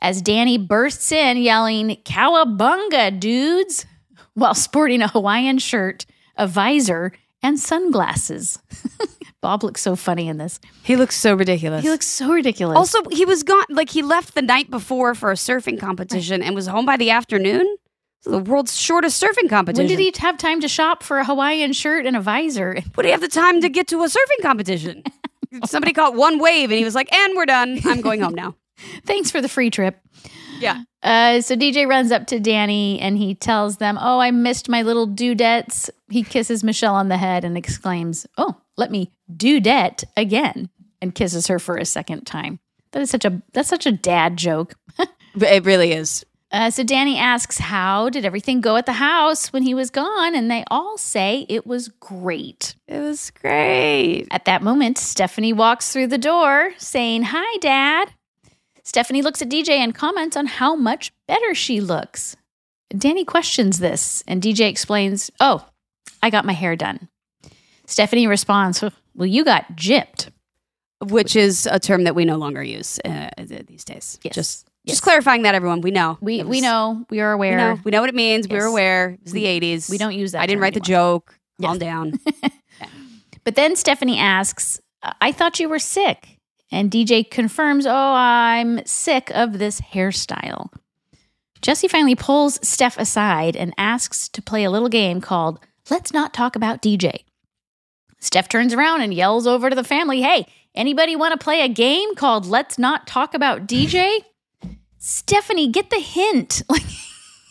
as 0.01 0.21
Danny 0.21 0.57
bursts 0.57 1.11
in 1.11 1.37
yelling, 1.37 1.97
Cowabunga, 2.05 3.17
dudes, 3.19 3.85
while 4.33 4.53
sporting 4.53 5.01
a 5.01 5.07
Hawaiian 5.07 5.57
shirt, 5.59 6.05
a 6.37 6.47
visor, 6.47 7.11
and 7.41 7.59
sunglasses. 7.59 8.59
Bob 9.41 9.63
looks 9.63 9.81
so 9.81 9.95
funny 9.95 10.27
in 10.27 10.37
this. 10.37 10.59
He 10.83 10.97
looks 10.97 11.15
so 11.15 11.33
ridiculous. 11.33 11.81
He 11.83 11.89
looks 11.89 12.05
so 12.05 12.31
ridiculous. 12.33 12.75
Also, 12.75 13.01
he 13.11 13.23
was 13.23 13.43
gone. 13.43 13.63
Like 13.69 13.89
he 13.89 14.01
left 14.01 14.35
the 14.35 14.41
night 14.41 14.69
before 14.69 15.15
for 15.15 15.31
a 15.31 15.35
surfing 15.35 15.79
competition 15.79 16.43
and 16.43 16.53
was 16.53 16.67
home 16.67 16.85
by 16.85 16.97
the 16.97 17.11
afternoon. 17.11 17.77
The 18.25 18.39
world's 18.39 18.77
shortest 18.77 19.21
surfing 19.21 19.49
competition. 19.49 19.87
when 19.87 19.97
did 19.97 19.99
he 19.99 20.13
have 20.21 20.37
time 20.37 20.59
to 20.61 20.67
shop 20.67 21.03
for 21.03 21.19
a 21.19 21.25
Hawaiian 21.25 21.73
shirt 21.73 22.05
and 22.05 22.15
a 22.15 22.21
visor? 22.21 22.77
Would 22.95 23.05
he 23.05 23.11
have 23.11 23.21
the 23.21 23.27
time 23.27 23.61
to 23.61 23.69
get 23.69 23.87
to 23.89 24.03
a 24.03 24.07
surfing 24.07 24.41
competition? 24.41 25.03
Somebody 25.65 25.93
caught 25.93 26.15
one 26.15 26.37
wave 26.39 26.69
and 26.69 26.77
he 26.77 26.83
was 26.83 26.95
like, 26.95 27.11
"And 27.13 27.35
we're 27.35 27.45
done. 27.45 27.79
I'm 27.85 28.01
going 28.01 28.21
home 28.21 28.35
now." 28.35 28.55
Thanks 29.05 29.31
for 29.31 29.41
the 29.41 29.49
free 29.49 29.69
trip. 29.69 29.99
Yeah. 30.59 30.83
Uh, 31.01 31.39
so 31.41 31.55
DJ 31.55 31.87
runs 31.87 32.11
up 32.11 32.27
to 32.27 32.39
Danny 32.39 32.99
and 32.99 33.17
he 33.17 33.33
tells 33.33 33.77
them, 33.77 33.97
Oh, 33.99 34.19
I 34.19 34.31
missed 34.31 34.67
my 34.67 34.81
little 34.81 35.07
dudettes. 35.07 35.89
He 36.09 36.23
kisses 36.23 36.63
Michelle 36.63 36.95
on 36.95 37.07
the 37.07 37.17
head 37.17 37.45
and 37.45 37.57
exclaims, 37.57 38.27
Oh, 38.37 38.55
let 38.77 38.91
me 38.91 39.11
dudette 39.33 40.03
again 40.17 40.69
and 41.01 41.15
kisses 41.15 41.47
her 41.47 41.59
for 41.59 41.77
a 41.77 41.85
second 41.85 42.25
time. 42.25 42.59
That 42.91 43.01
is 43.01 43.09
such 43.09 43.23
a 43.23 43.41
that's 43.53 43.69
such 43.69 43.85
a 43.85 43.91
dad 43.91 44.37
joke. 44.37 44.75
It 45.35 45.63
really 45.63 45.93
is. 45.93 46.25
Uh, 46.51 46.71
so 46.71 46.83
Danny 46.83 47.17
asks, 47.17 47.59
How 47.59 48.09
did 48.09 48.25
everything 48.25 48.59
go 48.61 48.75
at 48.75 48.85
the 48.85 48.93
house 48.93 49.53
when 49.53 49.63
he 49.63 49.73
was 49.73 49.89
gone? 49.89 50.33
And 50.35 50.49
they 50.49 50.63
all 50.71 50.97
say 50.97 51.45
it 51.47 51.67
was 51.67 51.89
great. 51.89 52.75
It 52.87 52.99
was 52.99 53.31
great. 53.31 54.27
At 54.31 54.45
that 54.45 54.63
moment, 54.63 54.97
Stephanie 54.97 55.53
walks 55.53 55.91
through 55.91 56.07
the 56.07 56.17
door 56.17 56.71
saying, 56.77 57.23
Hi, 57.27 57.57
Dad. 57.59 58.13
Stephanie 58.83 59.21
looks 59.21 59.41
at 59.41 59.49
DJ 59.49 59.69
and 59.77 59.93
comments 59.93 60.35
on 60.35 60.47
how 60.47 60.75
much 60.75 61.11
better 61.27 61.53
she 61.53 61.79
looks. 61.79 62.35
Danny 62.97 63.23
questions 63.23 63.77
this, 63.77 64.23
and 64.27 64.41
DJ 64.41 64.67
explains, 64.67 65.29
Oh, 65.39 65.65
I 66.23 66.31
got 66.31 66.45
my 66.45 66.53
hair 66.53 66.75
done. 66.75 67.07
Stephanie 67.85 68.25
responds, 68.25 68.83
Well, 69.13 69.27
you 69.27 69.45
got 69.45 69.75
gypped. 69.75 70.29
Which 71.01 71.37
is 71.37 71.65
a 71.65 71.79
term 71.79 72.03
that 72.03 72.15
we 72.15 72.25
no 72.25 72.35
longer 72.35 72.61
use 72.61 72.99
uh, 73.05 73.29
these 73.37 73.85
days. 73.85 74.19
Yes. 74.21 74.35
Just, 74.35 74.65
Yes. 74.65 74.68
Just 74.89 75.01
clarifying 75.03 75.43
that, 75.43 75.55
everyone. 75.55 75.81
We 75.81 75.91
know. 75.91 76.17
We, 76.21 76.39
It 76.39 76.45
we 76.47 76.57
was- 76.57 76.61
know, 76.61 77.05
we 77.09 77.19
are 77.21 77.35
We 77.37 77.47
aware. 77.49 77.57
know. 77.57 77.79
We 77.83 77.91
know 77.91 78.01
what 78.01 78.09
it 78.09 78.15
means. 78.15 78.47
We're 78.47 78.57
Yes. 78.57 78.65
aware. 78.67 79.17
It's 79.21 79.31
the 79.31 79.45
80s. 79.45 79.89
We 79.89 79.97
don't 79.97 80.13
use 80.13 80.31
that 80.33 80.41
I 80.41 80.45
didn't 80.45 80.57
term 80.57 80.63
write 80.63 80.73
the 80.73 80.81
anymore. 80.81 81.19
joke. 81.21 81.35
Calm 81.61 81.77
down. 81.79 82.13
But 83.45 83.55
then 83.55 83.75
Stephanie 83.75 84.19
asks, 84.19 84.79
I 85.21 85.31
thought 85.31 85.59
you 85.59 85.69
were 85.69 85.79
sick. 85.79 86.37
And 86.71 86.91
DJ 86.91 87.27
confirms, 87.27 87.85
Oh, 87.87 88.13
I'm 88.13 88.85
sick 88.85 89.31
of 89.33 89.57
this 89.57 89.81
hairstyle. 89.81 90.69
Jesse 91.61 91.87
finally 91.87 92.15
pulls 92.15 92.59
Steph 92.67 92.97
aside 92.99 93.55
and 93.55 93.73
asks 93.77 94.29
to 94.29 94.41
play 94.41 94.63
a 94.65 94.69
little 94.69 94.89
game 94.89 95.19
called 95.19 95.59
Let's 95.89 96.13
Not 96.13 96.33
Talk 96.33 96.55
About 96.55 96.81
DJ. 96.81 97.23
Steph 98.19 98.49
turns 98.49 98.73
around 98.73 99.01
and 99.01 99.13
yells 99.13 99.47
over 99.47 99.69
to 99.69 99.75
the 99.75 99.83
family, 99.83 100.21
Hey, 100.21 100.45
anybody 100.75 101.15
want 101.15 101.31
to 101.31 101.43
play 101.43 101.61
a 101.61 101.69
game 101.69 102.13
called 102.15 102.45
Let's 102.45 102.77
Not 102.77 103.07
Talk 103.07 103.33
About 103.33 103.65
DJ? 103.67 104.19
Stephanie, 104.99 105.67
get 105.69 105.89
the 105.89 105.99
hint. 105.99 106.61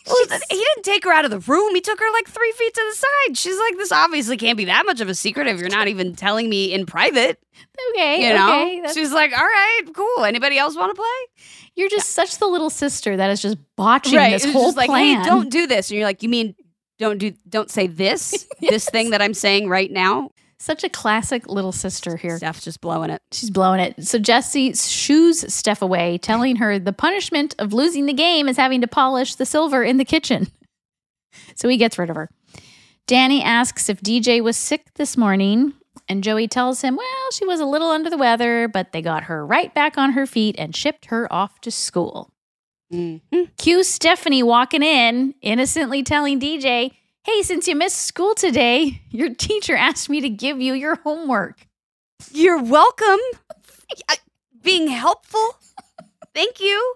Like, 0.09 0.31
Well, 0.31 0.39
he 0.49 0.57
didn't 0.57 0.85
take 0.85 1.05
her 1.05 1.13
out 1.13 1.27
of 1.27 1.31
the 1.31 1.39
room. 1.41 1.75
He 1.75 1.83
took 1.83 2.01
her 2.01 2.11
like 2.15 2.27
three 2.29 2.51
feet 2.53 2.73
to 2.73 2.83
the 2.91 2.97
side. 2.97 3.37
She's 3.37 3.59
like, 3.59 3.77
this 3.77 3.93
obviously 3.93 4.39
can't 4.39 4.57
be 4.57 4.65
that 4.65 4.87
much 4.87 5.03
of 5.03 5.11
a 5.11 5.15
secret 5.15 5.47
if 5.49 5.61
you're 5.61 5.69
not 5.69 5.87
even 5.87 6.15
telling 6.17 6.49
me 6.49 6.73
in 6.73 6.87
private. 6.87 7.39
okay, 7.91 8.27
You 8.27 8.33
know? 8.35 8.63
okay, 8.63 8.83
She's 8.95 9.13
like, 9.13 9.33
all 9.39 9.45
right, 9.45 9.83
cool. 9.95 10.25
Anybody 10.25 10.57
else 10.57 10.77
want 10.77 10.93
to 10.93 10.95
play? 10.95 11.45
you're 11.75 11.91
just 11.91 12.13
such 12.13 12.39
the 12.39 12.47
little 12.47 12.71
sister 12.71 13.19
that 13.19 13.29
is 13.29 13.43
just 13.43 13.59
botching 13.77 14.15
this 14.15 14.45
It's 14.45 14.53
whole 14.55 14.69
just 14.69 14.79
like, 14.79 14.89
plan. 14.89 15.19
hey, 15.19 15.25
don't 15.29 15.51
do 15.51 15.67
this. 15.67 15.91
And 15.91 15.99
you're 15.99 16.07
like, 16.09 16.23
you 16.23 16.31
mean 16.31 16.55
don't 16.99 17.19
do, 17.19 17.35
don't 17.47 17.71
say 17.71 17.87
this, 17.87 18.49
this 18.63 18.89
thing 18.89 19.11
that 19.11 19.21
I'm 19.21 19.35
saying 19.35 19.69
right 19.69 19.91
now. 19.93 20.31
Such 20.61 20.83
a 20.83 20.89
classic 20.89 21.47
little 21.49 21.71
sister 21.71 22.17
here. 22.17 22.37
Steph's 22.37 22.65
just 22.65 22.81
blowing 22.81 23.11
it. 23.11 23.23
She's 23.31 23.51
blowing 23.51 23.79
it. 23.81 24.05
So 24.07 24.19
Jesse 24.19 24.73
shoos 24.75 25.53
Steph 25.55 25.83
away, 25.83 26.19
telling 26.19 26.57
her 26.57 26.79
the 26.81 26.93
punishment 26.93 27.55
of 27.61 27.73
losing 27.73 28.07
the 28.07 28.13
game 28.13 28.49
is 28.49 28.57
having 28.57 28.81
to 28.81 28.89
polish 28.89 29.37
the 29.37 29.47
silver 29.47 29.85
in 29.85 29.99
the 29.99 30.05
kitchen. 30.05 30.49
So 31.55 31.69
he 31.69 31.77
gets 31.77 31.99
rid 31.99 32.11
of 32.11 32.17
her. 32.17 32.29
Danny 33.07 33.43
asks 33.43 33.89
if 33.89 34.01
DJ 34.01 34.43
was 34.43 34.57
sick 34.57 34.95
this 34.95 35.17
morning, 35.17 35.75
and 36.09 36.25
Joey 36.25 36.49
tells 36.49 36.81
him, 36.81 36.97
well, 36.97 37.31
she 37.33 37.45
was 37.47 37.61
a 37.61 37.65
little 37.67 37.89
under 37.91 38.11
the 38.11 38.19
weather, 38.19 38.67
but 38.67 38.93
they 38.93 39.01
got 39.03 39.25
her 39.25 39.47
right 39.47 39.73
back 39.75 39.97
on 39.97 40.13
her 40.13 40.27
feet 40.27 40.57
and 40.59 40.75
shipped 40.75 41.07
her 41.07 41.33
off 41.33 41.61
to 41.61 41.71
school. 41.71 42.31
Mhm. 42.93 43.21
Cue 43.59 43.85
Stephanie 43.85 44.43
walking 44.43 44.83
in, 44.83 45.35
innocently 45.43 46.03
telling 46.03 46.41
DJ, 46.41 46.93
Hey, 47.29 47.43
since 47.43 47.68
you 47.68 47.76
missed 47.76 47.99
school 47.99 48.35
today, 48.35 49.03
your 49.11 49.35
teacher 49.35 49.76
asked 49.76 50.09
me 50.09 50.22
to 50.22 50.31
give 50.31 50.62
you 50.62 50.72
your 50.72 50.95
homework. 50.97 51.66
You're 52.33 52.62
welcome. 52.62 53.18
I- 54.09 54.16
Being 54.62 54.89
helpful. 54.89 55.57
Thank 56.35 56.59
you. 56.59 56.95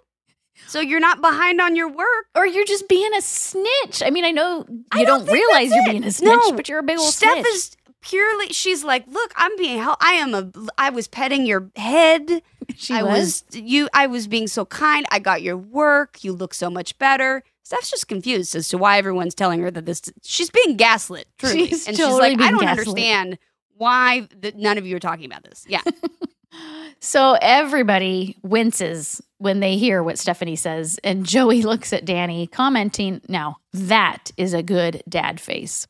So 0.68 0.80
you're 0.80 1.01
not 1.01 1.20
behind 1.20 1.61
on 1.61 1.76
your 1.76 1.89
work. 1.91 2.26
Or 2.35 2.47
you're 2.47 2.64
just 2.64 2.89
being 2.89 3.12
a 3.14 3.20
snitch. 3.20 4.03
I 4.03 4.09
mean, 4.09 4.24
I 4.24 4.30
know 4.30 4.64
you 4.68 4.85
I 4.91 5.05
don't, 5.05 5.26
think 5.26 5.35
realize 5.35 5.68
you're 5.70 5.83
it. 5.87 5.91
being 5.91 6.05
a 6.05 6.11
snitch, 6.11 6.30
No. 6.33 6.53
but 6.53 6.66
you're 6.66 6.78
a 6.78 6.83
big 6.83 6.99
old 6.99 7.12
Steph 7.12 7.33
snitch. 7.35 7.47
is 7.49 7.76
purely. 8.01 8.47
She's 8.55 8.83
like, 8.83 9.07
look, 9.09 9.33
I'm 9.37 9.55
being 9.59 9.78
held. 9.80 9.99
I 10.01 10.12
am 10.14 10.35
a. 10.35 10.51
I 10.78 10.89
was 10.89 11.09
petting 11.09 11.45
your 11.45 11.70
head. 11.76 12.41
she 12.74 12.95
I 12.95 13.03
was 13.03 13.45
you. 13.53 13.91
I 13.93 14.07
was 14.07 14.26
being 14.28 14.47
so 14.49 14.64
kind. 14.64 15.05
I 15.11 15.18
got 15.18 15.43
your 15.43 15.59
work. 15.59 16.24
You 16.24 16.33
look 16.33 16.55
so 16.55 16.70
much 16.70 16.97
better. 16.99 17.43
Steph's 17.65 17.91
just 17.91 18.09
confused 18.09 18.55
as 18.57 18.69
to 18.69 18.79
why 18.79 18.99
everyone's 18.99 19.35
telling 19.35 19.61
her 19.61 19.71
that 19.71 19.87
this. 19.87 20.03
She's 20.23 20.51
being 20.51 20.77
gaslit. 20.77 21.27
Truly, 21.39 21.69
She's 21.69 21.87
and 21.89 21.97
totally 21.97 22.13
she's 22.13 22.19
like, 22.31 22.39
being 22.39 22.49
I 22.49 22.51
don't 22.51 22.61
gaslit. 22.61 22.89
understand 22.89 23.39
why 23.77 24.29
that 24.41 24.57
none 24.57 24.79
of 24.79 24.87
you 24.87 24.97
are 24.97 25.01
talking 25.01 25.25
about 25.27 25.45
this. 25.45 25.65
Yeah, 25.69 25.83
So 27.01 27.37
everybody 27.41 28.37
winces 28.43 29.21
when 29.39 29.61
they 29.61 29.77
hear 29.77 30.03
what 30.03 30.19
Stephanie 30.19 30.55
says, 30.57 31.01
and 31.03 31.27
Joey 31.27 31.63
looks 31.63 31.93
at 31.93 32.05
Danny, 32.05 32.47
commenting, 32.47 33.21
"Now 33.29 33.57
that 33.73 34.31
is 34.37 34.55
a 34.55 34.63
good 34.63 35.03
dad 35.09 35.41
face." 35.41 35.87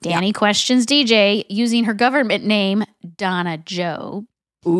Danny 0.00 0.32
questions 0.32 0.84
DJ 0.86 1.44
using 1.48 1.84
her 1.84 1.94
government 1.94 2.44
name, 2.44 2.82
Donna 3.16 3.58
Jo. 3.58 4.24
Ooh. 4.66 4.72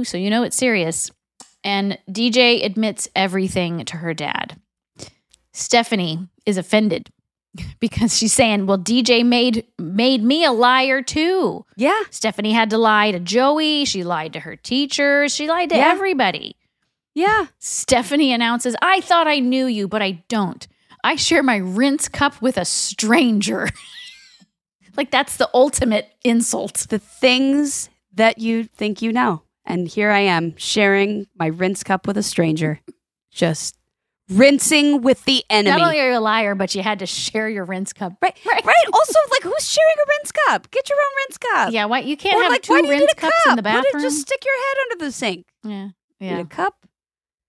Ooh, 0.00 0.04
so 0.04 0.18
you 0.18 0.28
know 0.28 0.42
it's 0.42 0.56
serious. 0.56 1.10
And 1.66 1.98
DJ 2.08 2.64
admits 2.64 3.08
everything 3.16 3.84
to 3.86 3.96
her 3.96 4.14
dad. 4.14 4.56
Stephanie 5.52 6.28
is 6.46 6.56
offended 6.58 7.10
because 7.80 8.16
she's 8.16 8.32
saying, 8.32 8.66
"Well, 8.66 8.78
DJ 8.78 9.24
made 9.24 9.64
made 9.76 10.22
me 10.22 10.44
a 10.44 10.52
liar 10.52 11.02
too." 11.02 11.64
Yeah. 11.76 12.00
Stephanie 12.10 12.52
had 12.52 12.70
to 12.70 12.78
lie 12.78 13.10
to 13.10 13.18
Joey, 13.18 13.84
she 13.84 14.04
lied 14.04 14.32
to 14.34 14.40
her 14.40 14.54
teachers, 14.54 15.34
she 15.34 15.48
lied 15.48 15.70
to 15.70 15.76
Yeah. 15.76 15.90
everybody. 15.90 16.54
Yeah. 17.14 17.46
Stephanie 17.58 18.32
announces, 18.32 18.76
"I 18.80 19.00
thought 19.00 19.26
I 19.26 19.40
knew 19.40 19.66
you, 19.66 19.88
but 19.88 20.02
I 20.02 20.22
don't. 20.28 20.66
I 21.02 21.16
share 21.16 21.42
my 21.42 21.56
rinse 21.56 22.08
cup 22.08 22.40
with 22.40 22.56
a 22.58 22.64
stranger." 22.64 23.70
like 24.96 25.10
that's 25.10 25.36
the 25.36 25.50
ultimate 25.52 26.12
insult. 26.22 26.86
The 26.90 27.00
things 27.00 27.90
that 28.14 28.38
you 28.38 28.62
think 28.64 29.02
you 29.02 29.12
know. 29.12 29.42
And 29.66 29.88
here 29.88 30.10
I 30.10 30.20
am 30.20 30.56
sharing 30.56 31.26
my 31.38 31.46
rinse 31.46 31.82
cup 31.82 32.06
with 32.06 32.16
a 32.16 32.22
stranger. 32.22 32.80
Just 33.32 33.76
rinsing 34.28 35.02
with 35.02 35.24
the 35.24 35.44
enemy. 35.50 35.76
Not 35.76 35.82
only 35.86 36.00
are 36.00 36.10
you 36.12 36.18
a 36.18 36.20
liar, 36.20 36.54
but 36.54 36.74
you 36.74 36.82
had 36.82 36.98
to 37.00 37.06
share 37.06 37.48
your 37.48 37.64
rinse 37.64 37.92
cup. 37.92 38.14
right. 38.22 38.36
Right. 38.46 38.86
Also, 38.92 39.18
like, 39.30 39.42
who's 39.42 39.68
sharing 39.68 39.96
a 39.96 40.06
rinse 40.18 40.32
cup? 40.32 40.70
Get 40.70 40.88
your 40.88 40.98
own 40.98 41.12
rinse 41.24 41.38
cup. 41.38 41.72
Yeah, 41.72 41.84
why 41.86 42.00
you 42.00 42.16
can't 42.16 42.36
Or 42.36 42.42
have 42.42 42.50
like, 42.52 42.62
two 42.62 42.72
why 42.72 42.80
you 42.80 42.90
rinse 42.90 43.14
cups 43.14 43.34
cup? 43.44 43.50
in 43.52 43.56
the 43.56 43.62
bathroom? 43.62 44.02
just 44.02 44.20
stick 44.22 44.42
your 44.44 44.54
head 44.54 44.76
under 44.92 45.04
the 45.06 45.12
sink. 45.12 45.46
yeah, 45.62 45.84
Need 46.20 46.30
yeah. 46.30 46.38
a 46.40 46.44
cup. 46.46 46.74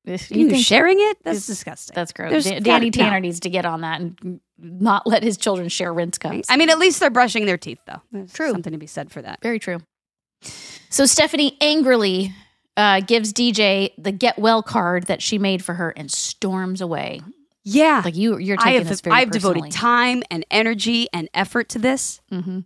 This- 0.05 0.30
You, 0.32 0.55
sharing 0.57 0.97
it? 0.99 1.18
That's 1.24 1.45
disgusting. 1.47 1.93
That's 1.95 2.13
gross. 2.13 2.43
Da- 2.45 2.59
Danny. 2.59 2.91
Tanner 2.91 3.20
needs 3.20 3.39
to 3.41 3.49
get 3.49 3.65
on 3.65 3.82
that 3.82 3.99
and 4.01 4.39
not 4.59 5.05
let 5.07 5.24
his 5.24 5.38
children 5.38 5.70
share 5.70 5.91
rinse 5.93 6.18
cups. 6.18 6.47
I 6.49 6.57
mean, 6.57 6.70
at 6.70 6.78
least 6.80 6.99
they're 6.99 7.09
brushing 7.09 7.45
their 7.45 7.57
teeth, 7.57 7.80
though. 7.88 8.01
There's 8.11 8.32
True. 8.34 8.51
something 8.51 8.72
to 8.74 8.80
be 8.80 8.88
said 8.88 9.11
for 9.11 9.22
that. 9.22 9.39
Very 9.41 9.59
true. 9.59 9.80
So 10.89 11.05
Stephanie 11.05 11.57
angrily 11.61 12.33
uh, 12.75 13.01
gives 13.01 13.33
DJ 13.33 13.91
the 13.97 14.11
get 14.11 14.38
well 14.39 14.63
card 14.63 15.07
that 15.07 15.21
she 15.21 15.38
made 15.38 15.63
for 15.63 15.73
her 15.73 15.89
and 15.97 16.11
storms 16.11 16.81
away. 16.81 17.21
Yeah. 17.63 18.01
Like 18.05 18.15
you, 18.15 18.38
you're 18.38 18.57
I 18.59 18.63
taking 18.63 18.79
have, 18.79 18.89
this 18.89 19.01
very 19.01 19.15
I've 19.15 19.29
personally. 19.29 19.55
devoted 19.55 19.71
time 19.73 20.23
and 20.31 20.45
energy 20.49 21.07
and 21.11 21.27
effort 21.33 21.69
to 21.69 21.79
this. 21.79 22.21
hmm 22.29 22.59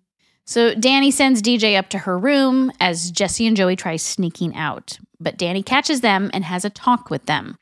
So 0.45 0.75
Danny 0.75 1.09
sends 1.11 1.41
DJ 1.41 1.77
up 1.77 1.89
to 1.89 1.97
her 1.99 2.17
room 2.19 2.71
as 2.79 3.09
Jesse 3.09 3.47
and 3.47 3.57
Joey 3.57 3.75
try 3.75 3.95
sneaking 3.95 4.55
out, 4.55 4.99
but 5.19 5.37
Danny 5.37 5.63
catches 5.63 6.01
them 6.01 6.29
and 6.33 6.43
has 6.43 6.63
a 6.65 6.69
talk 6.69 7.09
with 7.09 7.25
them. 7.25 7.57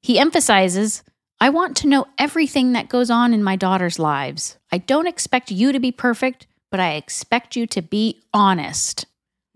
He 0.00 0.18
emphasizes, 0.20 1.02
"I 1.40 1.50
want 1.50 1.76
to 1.78 1.88
know 1.88 2.06
everything 2.16 2.72
that 2.74 2.88
goes 2.88 3.10
on 3.10 3.34
in 3.34 3.42
my 3.42 3.56
daughter's 3.56 3.98
lives. 3.98 4.56
I 4.70 4.78
don't 4.78 5.08
expect 5.08 5.50
you 5.50 5.72
to 5.72 5.80
be 5.80 5.90
perfect, 5.90 6.46
but 6.70 6.78
I 6.78 6.92
expect 6.92 7.56
you 7.56 7.66
to 7.66 7.82
be 7.82 8.20
honest." 8.32 9.06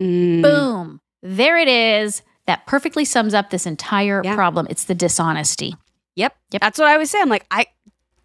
Mm. 0.01 0.41
Boom. 0.41 1.01
There 1.21 1.57
it 1.57 1.67
is. 1.67 2.21
That 2.45 2.65
perfectly 2.67 3.05
sums 3.05 3.33
up 3.33 3.49
this 3.51 3.65
entire 3.65 4.21
Yeah. 4.23 4.35
problem. 4.35 4.67
It's 4.69 4.83
the 4.83 4.95
dishonesty. 4.95 5.75
Yep. 6.15 6.35
Yep. 6.51 6.61
That's 6.61 6.77
what 6.79 6.87
I 6.89 6.93
always 6.93 7.09
say. 7.09 7.21
I'm 7.21 7.29
like, 7.29 7.45
I 7.49 7.67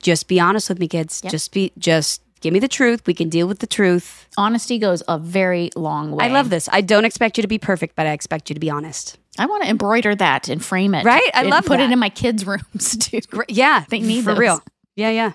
just 0.02 0.26
be 0.28 0.40
honest 0.40 0.68
with 0.68 0.78
me, 0.80 0.88
kids. 0.88 1.20
Yep. 1.22 1.30
Just 1.30 1.52
be, 1.52 1.72
just 1.78 2.22
give 2.40 2.52
me 2.52 2.58
the 2.58 2.68
truth. 2.68 3.02
We 3.06 3.14
can 3.14 3.28
deal 3.28 3.46
with 3.46 3.60
the 3.60 3.66
truth. 3.68 4.26
Honesty 4.36 4.78
goes 4.78 5.02
a 5.08 5.18
very 5.18 5.70
long 5.76 6.10
way. 6.12 6.24
I 6.24 6.28
love 6.28 6.50
this. 6.50 6.68
I 6.72 6.80
don't 6.80 7.04
expect 7.04 7.38
you 7.38 7.42
to 7.42 7.48
be 7.48 7.58
perfect, 7.58 7.94
but 7.94 8.06
I 8.06 8.12
expect 8.12 8.50
you 8.50 8.54
to 8.54 8.60
be 8.60 8.70
honest. 8.70 9.18
I 9.38 9.46
want 9.46 9.62
to 9.62 9.68
embroider 9.70 10.16
that 10.16 10.48
and 10.48 10.62
frame 10.64 10.94
it. 10.96 11.04
Right? 11.04 11.22
I 11.32 11.42
and 11.42 11.50
love 11.50 11.64
put 11.64 11.78
it 11.78 11.90
in 11.92 11.98
my 12.00 12.08
kids' 12.10 12.44
rooms 12.46 12.96
too. 12.98 13.20
Great. 13.30 13.50
Yeah. 13.50 13.84
They 13.88 14.00
need 14.00 14.24
for 14.24 14.30
those. 14.32 14.38
real. 14.40 14.62
Yeah. 14.96 15.10
Yeah. 15.10 15.32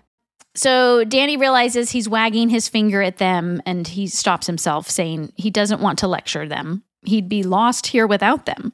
So 0.56 1.04
Danny 1.04 1.36
realizes 1.38 1.90
he's 1.92 2.08
wagging 2.08 2.50
his 2.50 2.70
finger 2.70 3.02
at 3.02 3.18
them 3.18 3.62
and 3.66 3.88
he 3.88 4.08
stops 4.08 4.46
himself, 4.48 4.90
saying 4.90 5.34
he 5.36 5.50
doesn't 5.50 5.82
want 5.82 6.00
to 6.00 6.08
lecture 6.08 6.48
them. 6.48 6.84
He'd 7.06 7.28
be 7.28 7.44
lost 7.44 7.88
here 7.88 8.06
without 8.06 8.46
them. 8.46 8.74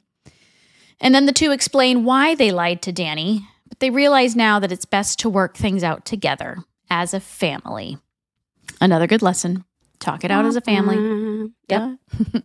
And 1.00 1.14
then 1.14 1.24
the 1.26 1.32
two 1.32 1.50
explain 1.52 2.04
why 2.04 2.34
they 2.34 2.50
lied 2.52 2.82
to 2.82 2.92
Danny, 2.92 3.46
but 3.68 3.80
they 3.80 3.88
realize 3.90 4.36
now 4.36 4.58
that 4.58 4.70
it's 4.72 4.84
best 4.84 5.18
to 5.20 5.30
work 5.30 5.56
things 5.56 5.82
out 5.82 6.04
together 6.04 6.58
as 6.90 7.14
a 7.14 7.20
family. 7.20 7.96
Another 8.80 9.06
good 9.06 9.22
lesson. 9.22 9.64
Talk 9.98 10.24
it 10.24 10.30
out 10.30 10.44
as 10.44 10.56
a 10.56 10.60
family. 10.60 10.96
Mm, 10.96 11.52
Yep. 11.68 12.44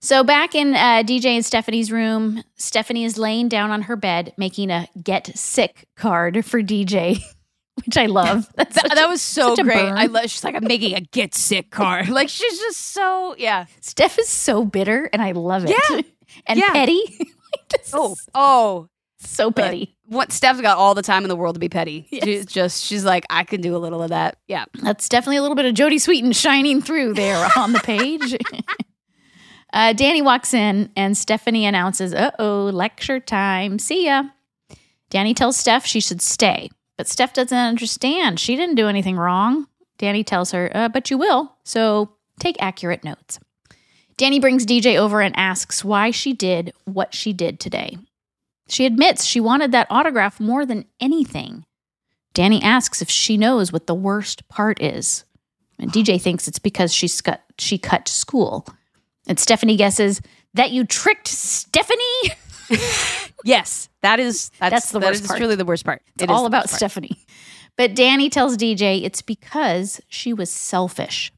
So 0.00 0.22
back 0.22 0.54
in 0.54 0.74
uh, 0.74 1.02
DJ 1.02 1.28
and 1.36 1.46
Stephanie's 1.46 1.90
room, 1.90 2.42
Stephanie 2.56 3.06
is 3.06 3.16
laying 3.16 3.48
down 3.48 3.70
on 3.70 3.80
her 3.82 3.96
bed 3.96 4.34
making 4.36 4.70
a 4.70 4.86
get 5.02 5.34
sick 5.34 5.88
card 5.96 6.44
for 6.44 6.60
DJ, 6.60 7.20
which 7.86 7.96
I 7.96 8.06
love. 8.06 8.48
That's 8.54 8.74
That, 8.76 8.82
such 8.88 8.94
that 8.94 9.08
was 9.08 9.20
so 9.22 9.54
great. 9.56 9.74
burn. 9.76 9.96
I 9.96 10.06
love. 10.06 10.24
She's 10.30 10.44
like, 10.44 10.54
I'm 10.54 10.64
making 10.64 10.94
a 10.94 11.00
get 11.00 11.34
sick 11.34 11.70
card. 11.70 12.08
Like 12.14 12.28
she's 12.28 12.58
just 12.58 12.80
so 12.92 13.34
yeah. 13.38 13.66
Steph 13.80 14.18
is 14.18 14.28
so 14.28 14.64
bitter, 14.64 15.08
and 15.12 15.20
I 15.20 15.32
love 15.32 15.64
it. 15.66 15.70
Yeah. 15.90 16.00
and 16.46 16.58
Yeah. 16.58 16.72
petty. 16.72 17.02
Like, 17.18 17.84
Oh 17.92 18.16
oh. 18.34 18.88
so 19.18 19.50
petty. 19.50 19.96
What 20.06 20.32
Steph's 20.32 20.60
got 20.60 20.76
all 20.76 20.94
the 20.94 21.02
time 21.02 21.22
in 21.24 21.28
the 21.28 21.36
world 21.36 21.54
to 21.54 21.58
be 21.58 21.68
petty. 21.70 22.06
Yes. 22.10 22.24
She's 22.24 22.46
just 22.46 22.84
she's 22.84 23.04
like, 23.04 23.24
I 23.30 23.42
can 23.44 23.60
do 23.60 23.74
a 23.74 23.78
little 23.78 24.02
of 24.02 24.10
that. 24.10 24.36
Yeah. 24.46 24.66
That's 24.82 25.08
definitely 25.08 25.38
a 25.38 25.42
little 25.42 25.56
bit 25.56 25.64
of 25.64 25.74
Jodie 25.74 25.94
Sweetin 25.96 26.34
shining 26.34 26.82
through 26.82 27.14
there 27.14 27.48
on 27.56 27.72
the 27.72 27.80
page. 27.80 28.36
uh, 29.72 29.92
Danny 29.94 30.22
walks 30.22 30.52
in 30.54 30.90
and 30.96 31.16
Stephanie 31.16 31.66
announces, 31.66 32.12
uh 32.14 32.30
oh, 32.38 32.64
lecture 32.66 33.18
time. 33.18 33.78
See 33.78 34.04
ya. 34.06 34.24
Danny 35.10 35.32
tells 35.34 35.56
Steph 35.56 35.86
she 35.86 36.00
should 36.00 36.20
stay, 36.20 36.70
but 36.96 37.08
Steph 37.08 37.32
doesn't 37.32 37.56
understand. 37.56 38.40
She 38.40 38.56
didn't 38.56 38.76
do 38.76 38.88
anything 38.88 39.16
wrong. 39.16 39.66
Danny 39.98 40.24
tells 40.24 40.52
her, 40.52 40.70
uh, 40.74 40.88
but 40.88 41.10
you 41.10 41.18
will. 41.18 41.56
So 41.64 42.14
take 42.38 42.56
accurate 42.60 43.04
notes. 43.04 43.38
Danny 44.16 44.38
brings 44.38 44.66
DJ 44.66 44.96
over 44.96 45.20
and 45.20 45.36
asks 45.36 45.84
why 45.84 46.10
she 46.10 46.32
did 46.32 46.72
what 46.84 47.14
she 47.14 47.32
did 47.32 47.58
today. 47.58 47.96
She 48.68 48.86
admits 48.86 49.24
she 49.24 49.40
wanted 49.40 49.72
that 49.72 49.88
autograph 49.90 50.40
more 50.40 50.64
than 50.64 50.86
anything. 51.00 51.64
Danny 52.32 52.62
asks 52.62 53.02
if 53.02 53.10
she 53.10 53.36
knows 53.36 53.72
what 53.72 53.86
the 53.86 53.94
worst 53.94 54.48
part 54.48 54.80
is. 54.82 55.24
And 55.78 55.92
DJ 55.92 56.20
thinks 56.20 56.48
it's 56.48 56.58
because 56.58 56.92
she's 56.94 57.20
cut, 57.20 57.42
she 57.58 57.78
cut 57.78 58.08
school. 58.08 58.66
And 59.26 59.38
Stephanie 59.38 59.76
guesses 59.76 60.20
that 60.54 60.70
you 60.70 60.84
tricked 60.84 61.28
Stephanie. 61.28 62.32
Yes. 63.44 63.90
That 64.00 64.20
is 64.20 64.50
that's, 64.58 64.70
That's 64.72 64.90
the 64.90 64.98
that 65.00 65.06
worst 65.08 65.20
is 65.22 65.26
part. 65.28 65.38
truly 65.38 65.54
the 65.54 65.66
worst 65.66 65.84
part. 65.84 66.02
It's 66.14 66.22
It 66.24 66.30
all 66.30 66.46
about. 66.46 66.70
Stephanie. 66.70 67.24
But 67.76 67.94
Danny 67.94 68.30
tells 68.30 68.56
DJ 68.56 69.02
it's 69.04 69.20
because 69.20 70.00
she 70.08 70.32
was 70.32 70.50
selfish. 70.50 71.30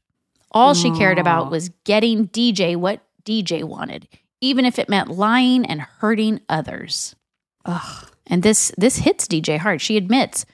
All 0.51 0.73
she 0.73 0.89
cared 0.91 1.19
about 1.19 1.51
was 1.51 1.69
getting 1.83 2.29
DJ 2.29 2.77
what 2.77 3.01
DJ 3.25 3.63
wanted, 3.63 4.07
even 4.39 4.63
if 4.65 4.79
it 4.79 4.87
meant 4.87 5.09
lying 5.09 5.65
and 5.65 5.81
hurting 5.81 6.39
others. 6.47 7.15
Ugh. 7.65 8.07
And 8.27 8.41
this 8.41 8.71
this 8.77 8.99
hits 8.99 9.27
DJ 9.27 9.57
hard. 9.57 9.81
She 9.81 9.97
admits, 9.97 10.45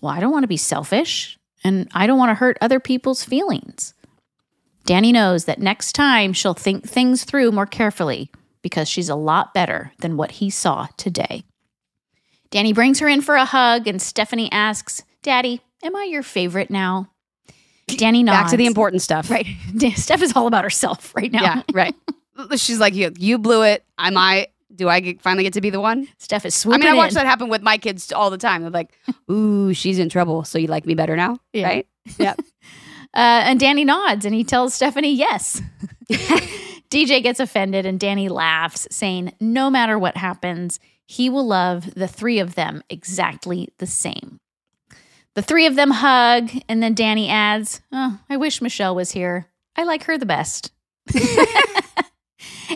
"Well, 0.00 0.12
I 0.12 0.20
don't 0.20 0.32
want 0.32 0.44
to 0.44 0.48
be 0.48 0.56
selfish, 0.56 1.38
and 1.64 1.88
I 1.92 2.06
don't 2.06 2.18
want 2.18 2.30
to 2.30 2.34
hurt 2.34 2.56
other 2.60 2.78
people's 2.78 3.24
feelings." 3.24 3.94
Danny 4.84 5.10
knows 5.10 5.44
that 5.46 5.58
next 5.58 5.92
time 5.92 6.32
she'll 6.32 6.54
think 6.54 6.88
things 6.88 7.24
through 7.24 7.50
more 7.50 7.66
carefully 7.66 8.30
because 8.62 8.88
she's 8.88 9.08
a 9.08 9.14
lot 9.14 9.54
better 9.54 9.92
than 10.00 10.16
what 10.16 10.32
he 10.32 10.50
saw 10.50 10.86
today. 10.96 11.44
Danny 12.50 12.72
brings 12.72 12.98
her 12.98 13.08
in 13.08 13.20
for 13.22 13.36
a 13.36 13.44
hug, 13.44 13.86
and 13.86 14.00
Stephanie 14.02 14.50
asks, 14.52 15.02
"Daddy, 15.22 15.60
am 15.82 15.94
I 15.94 16.04
your 16.04 16.22
favorite 16.22 16.70
now?" 16.70 17.08
Danny 17.96 18.22
nods. 18.22 18.38
Back 18.38 18.50
to 18.50 18.56
the 18.56 18.66
important 18.66 19.02
stuff. 19.02 19.30
Right. 19.30 19.46
Steph 19.96 20.22
is 20.22 20.34
all 20.36 20.46
about 20.46 20.64
herself 20.64 21.14
right 21.16 21.30
now. 21.32 21.42
Yeah, 21.42 21.62
right. 21.72 21.94
She's 22.56 22.78
like, 22.78 22.94
you, 22.94 23.12
you 23.18 23.36
blew 23.38 23.62
it. 23.62 23.84
Am 23.98 24.16
I? 24.16 24.46
Do 24.74 24.88
I 24.88 25.00
get, 25.00 25.20
finally 25.20 25.42
get 25.42 25.52
to 25.54 25.60
be 25.60 25.70
the 25.70 25.80
one? 25.80 26.06
Steph 26.18 26.46
is 26.46 26.54
sweet. 26.54 26.76
I 26.76 26.78
mean, 26.78 26.88
I 26.88 26.94
watch 26.94 27.10
in. 27.10 27.14
that 27.16 27.26
happen 27.26 27.48
with 27.48 27.60
my 27.62 27.76
kids 27.76 28.12
all 28.12 28.30
the 28.30 28.38
time. 28.38 28.62
They're 28.62 28.70
like, 28.70 28.92
"Ooh, 29.30 29.74
she's 29.74 29.98
in 29.98 30.08
trouble. 30.08 30.44
So 30.44 30.58
you 30.58 30.68
like 30.68 30.86
me 30.86 30.94
better 30.94 31.16
now, 31.16 31.38
Yeah. 31.52 31.66
right?" 31.66 31.86
Yeah. 32.18 32.34
Uh, 33.12 33.42
and 33.44 33.58
Danny 33.58 33.84
nods 33.84 34.24
and 34.24 34.32
he 34.34 34.44
tells 34.44 34.72
Stephanie 34.72 35.12
yes. 35.12 35.60
DJ 36.90 37.22
gets 37.22 37.40
offended 37.40 37.86
and 37.86 38.00
Danny 38.00 38.28
laughs, 38.28 38.88
saying, 38.90 39.32
No 39.40 39.70
matter 39.70 39.98
what 39.98 40.16
happens, 40.16 40.80
he 41.06 41.30
will 41.30 41.46
love 41.46 41.94
the 41.94 42.08
three 42.08 42.38
of 42.38 42.56
them 42.56 42.82
exactly 42.90 43.68
the 43.78 43.86
same. 43.86 44.40
The 45.34 45.42
three 45.42 45.66
of 45.66 45.76
them 45.76 45.90
hug, 45.92 46.50
and 46.68 46.82
then 46.82 46.94
Danny 46.94 47.28
adds, 47.28 47.80
Oh, 47.92 48.18
I 48.28 48.36
wish 48.36 48.60
Michelle 48.60 48.94
was 48.96 49.12
here. 49.12 49.46
I 49.76 49.84
like 49.84 50.04
her 50.04 50.18
the 50.18 50.26
best. 50.26 50.72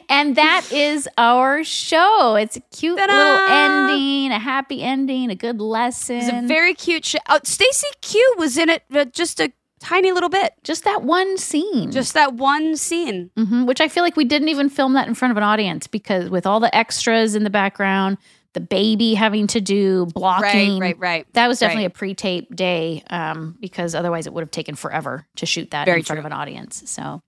and 0.08 0.36
that 0.36 0.68
is 0.72 1.08
our 1.18 1.64
show. 1.64 2.36
It's 2.36 2.56
a 2.56 2.60
cute 2.60 2.96
little 2.96 3.14
Ta-da! 3.14 3.90
ending, 3.90 4.30
a 4.32 4.38
happy 4.38 4.82
ending, 4.82 5.30
a 5.30 5.34
good 5.34 5.60
lesson. 5.60 6.16
It's 6.16 6.28
a 6.32 6.46
very 6.46 6.74
cute 6.74 7.04
show. 7.04 7.18
Oh, 7.28 7.40
Stacy 7.42 7.88
Q 8.00 8.34
was 8.38 8.56
in 8.56 8.68
it 8.70 8.84
just 9.12 9.40
a 9.40 9.52
tiny 9.84 10.10
little 10.12 10.28
bit. 10.30 10.54
just 10.64 10.84
that 10.84 11.02
one 11.02 11.36
scene. 11.38 11.92
Just 11.92 12.14
that 12.14 12.34
one 12.34 12.76
scene. 12.76 13.30
hmm 13.36 13.64
which 13.66 13.80
I 13.80 13.88
feel 13.88 14.02
like 14.02 14.16
we 14.16 14.24
didn't 14.24 14.48
even 14.48 14.68
film 14.68 14.94
that 14.94 15.06
in 15.06 15.14
front 15.14 15.30
of 15.30 15.36
an 15.36 15.42
audience 15.42 15.86
because 15.86 16.30
with 16.30 16.46
all 16.46 16.58
the 16.58 16.74
extras 16.74 17.34
in 17.34 17.44
the 17.44 17.50
background, 17.50 18.16
the 18.54 18.60
baby 18.60 19.14
having 19.14 19.46
to 19.48 19.60
do 19.60 20.06
blocking. 20.06 20.78
Right, 20.78 20.94
right, 20.94 20.98
right. 20.98 21.26
That 21.34 21.48
was 21.48 21.58
definitely 21.58 21.84
Right. 21.84 21.92
a 21.92 21.98
pre-tape 21.98 22.54
day 22.56 23.02
um, 23.10 23.56
because 23.60 23.94
otherwise 23.94 24.26
it 24.26 24.32
would 24.32 24.42
have 24.42 24.50
taken 24.50 24.74
forever 24.74 25.26
to 25.36 25.46
shoot 25.46 25.70
that 25.72 25.84
Very 25.86 25.98
in 26.00 26.04
front 26.04 26.18
true. 26.18 26.26
of 26.26 26.26
an 26.26 26.32
audience. 26.32 26.82
So, 26.86 27.20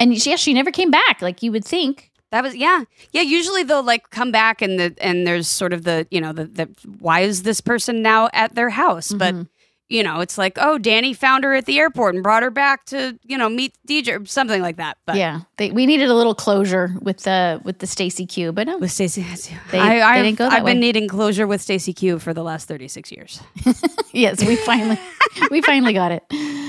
and 0.00 0.18
she, 0.20 0.30
yeah, 0.30 0.36
she 0.36 0.52
never 0.54 0.70
came 0.70 0.90
back. 0.90 1.20
Like 1.22 1.42
you 1.42 1.52
would 1.52 1.64
think. 1.64 2.10
That 2.30 2.42
was 2.42 2.56
yeah, 2.56 2.84
yeah. 3.10 3.20
Usually 3.20 3.62
they'll 3.62 3.82
like 3.82 4.08
come 4.08 4.32
back 4.32 4.62
and 4.62 4.80
the 4.80 4.94
and 5.02 5.26
there's 5.26 5.46
sort 5.46 5.74
of 5.74 5.84
the 5.84 6.06
you 6.10 6.18
know 6.18 6.32
the 6.32 6.46
the 6.46 6.68
why 6.98 7.20
is 7.20 7.42
this 7.42 7.60
person 7.60 8.00
now 8.00 8.30
at 8.32 8.54
their 8.54 8.70
house? 8.70 9.12
But 9.12 9.34
Mhm. 9.34 9.48
You 9.92 10.02
know 10.02 10.20
it's 10.20 10.36
like 10.38 10.58
oh 10.60 10.78
Danny 10.78 11.12
found 11.14 11.44
her 11.44 11.54
at 11.54 11.66
the 11.66 11.78
airport 11.78 12.14
and 12.14 12.22
brought 12.22 12.42
her 12.42 12.50
back 12.50 12.84
to 12.86 13.18
you 13.22 13.36
know 13.38 13.48
meet 13.48 13.74
DJ 13.88 14.20
or 14.20 14.26
something 14.26 14.60
like 14.62 14.76
that. 14.76 14.96
But 15.06 15.16
yeah, 15.16 15.40
they, 15.58 15.70
we 15.70 15.86
needed 15.86 16.08
a 16.08 16.14
little 16.14 16.34
closure 16.34 16.94
with 17.00 17.18
the 17.18 17.60
with 17.64 17.78
the 17.78 17.86
Stacy 17.86 18.26
Q, 18.26 18.52
but 18.52 18.66
no, 18.66 18.78
with 18.78 18.90
Stacey, 18.90 19.22
They- 19.70 19.78
I, 19.78 19.88
they 19.94 20.02
I've, 20.02 20.24
didn't 20.24 20.38
go 20.38 20.44
that 20.48 20.52
I've 20.60 20.64
been 20.64 20.76
way. 20.78 20.80
needing 20.80 21.08
closure 21.08 21.46
with 21.46 21.60
Stacey 21.60 21.92
Q 21.92 22.18
for 22.18 22.32
the 22.34 22.42
last 22.42 22.66
thirty 22.68 22.88
six 22.88 23.12
years. 23.12 23.40
yes, 24.12 24.42
we 24.44 24.56
finally 24.56 24.98
we 25.50 25.60
finally 25.62 25.92
got 25.92 26.10
it. 26.12 26.24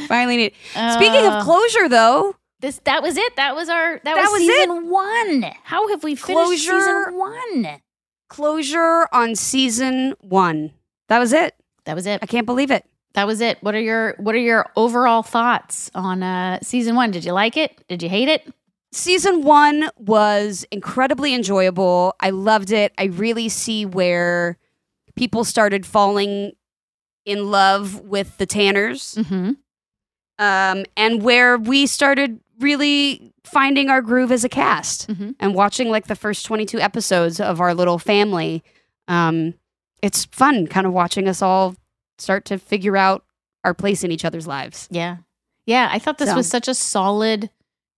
Finally 0.07 0.37
need. 0.37 0.53
Speaking 0.93 1.25
Uh, 1.25 1.37
of 1.39 1.43
closure, 1.45 1.87
though, 1.89 2.35
This 2.59 2.79
that 2.83 3.01
was 3.01 3.15
it. 3.17 3.35
That 3.37 3.55
was 3.55 3.69
our 3.69 3.93
that, 4.03 4.15
That 4.15 4.29
was, 4.31 4.41
season 4.41 4.89
one. 4.89 5.45
How 5.63 5.87
have 5.89 6.03
we 6.03 6.15
finished 6.15 6.25
Closure. 6.67 6.79
season 6.81 7.17
one? 7.17 7.81
closure 8.29 9.07
on 9.11 9.35
season 9.35 10.15
one. 10.21 10.71
That 11.09 11.19
was 11.19 11.33
it. 11.33 11.55
That 11.85 11.95
was 11.95 12.07
it. 12.07 12.19
I 12.21 12.25
can't 12.25 12.45
believe 12.45 12.71
it. 12.71 12.85
That 13.13 13.27
was 13.27 13.41
it. 13.41 13.57
What 13.61 13.75
are 13.75 13.79
your 13.81 14.15
what 14.17 14.33
are 14.35 14.39
your 14.39 14.65
overall 14.75 15.21
thoughts 15.23 15.91
on 15.93 16.23
uh 16.23 16.59
season 16.61 16.95
one? 16.95 17.11
Did 17.11 17.25
you 17.25 17.33
like 17.33 17.57
it? 17.57 17.83
Did 17.87 18.01
you 18.03 18.09
hate 18.09 18.27
it? 18.29 18.51
season 18.91 19.41
one 19.41 19.89
was 19.97 20.65
incredibly 20.71 21.33
enjoyable. 21.33 22.13
I 22.19 22.29
loved 22.29 22.71
it. 22.71 22.93
I 22.99 23.05
really 23.05 23.49
see 23.49 23.87
where 23.87 24.57
people 25.15 25.43
started 25.43 25.83
falling 25.83 26.51
in 27.25 27.49
love 27.49 28.01
with 28.01 28.37
the 28.37 28.45
Tanners, 28.45 29.15
Mm-hmm. 29.15 29.53
um, 30.37 30.85
and 30.95 31.23
where 31.23 31.57
we 31.57 31.87
started 31.87 32.39
really 32.59 33.33
finding 33.43 33.89
our 33.89 34.01
groove 34.03 34.31
as 34.31 34.43
a 34.43 34.49
cast 34.49 35.07
Mhm. 35.07 35.33
and 35.39 35.55
watching 35.55 35.89
like 35.89 36.05
the 36.05 36.15
first 36.15 36.45
22 36.45 36.79
episodes 36.79 37.39
of 37.39 37.59
our 37.59 37.73
little 37.73 37.97
family. 37.97 38.63
Um, 39.07 39.55
it's 40.03 40.25
fun 40.25 40.67
kind 40.67 40.85
of 40.85 40.93
watching 40.93 41.27
us 41.27 41.41
all 41.41 41.75
start 42.17 42.45
to 42.45 42.57
figure 42.57 42.95
out 42.97 43.23
our 43.63 43.73
place 43.73 44.03
in 44.03 44.11
each 44.11 44.25
other's 44.25 44.47
lives. 44.47 44.87
Yeah. 44.91 45.17
Yeah. 45.65 45.89
I 45.91 45.99
thought 45.99 46.17
this 46.17 46.29
So- 46.29 46.35
was 46.35 46.47
such 46.49 46.67
a 46.67 46.73
solid 46.73 47.49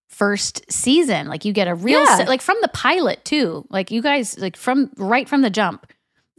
first 0.09 0.63
season. 0.72 1.28
Like 1.28 1.45
you 1.45 1.51
get 1.53 1.68
a 1.68 1.76
real 1.76 2.03
Yeah. 2.03 2.18
se- 2.18 2.28
like 2.28 2.41
from 2.41 2.57
the 2.61 2.68
pilot 2.70 3.26
too. 3.26 3.66
Like 3.70 3.91
you 3.91 4.01
guys 4.01 4.38
like 4.39 4.55
from 4.55 4.91
right 4.97 5.28
from 5.28 5.41
the 5.41 5.49
jump. 5.49 5.88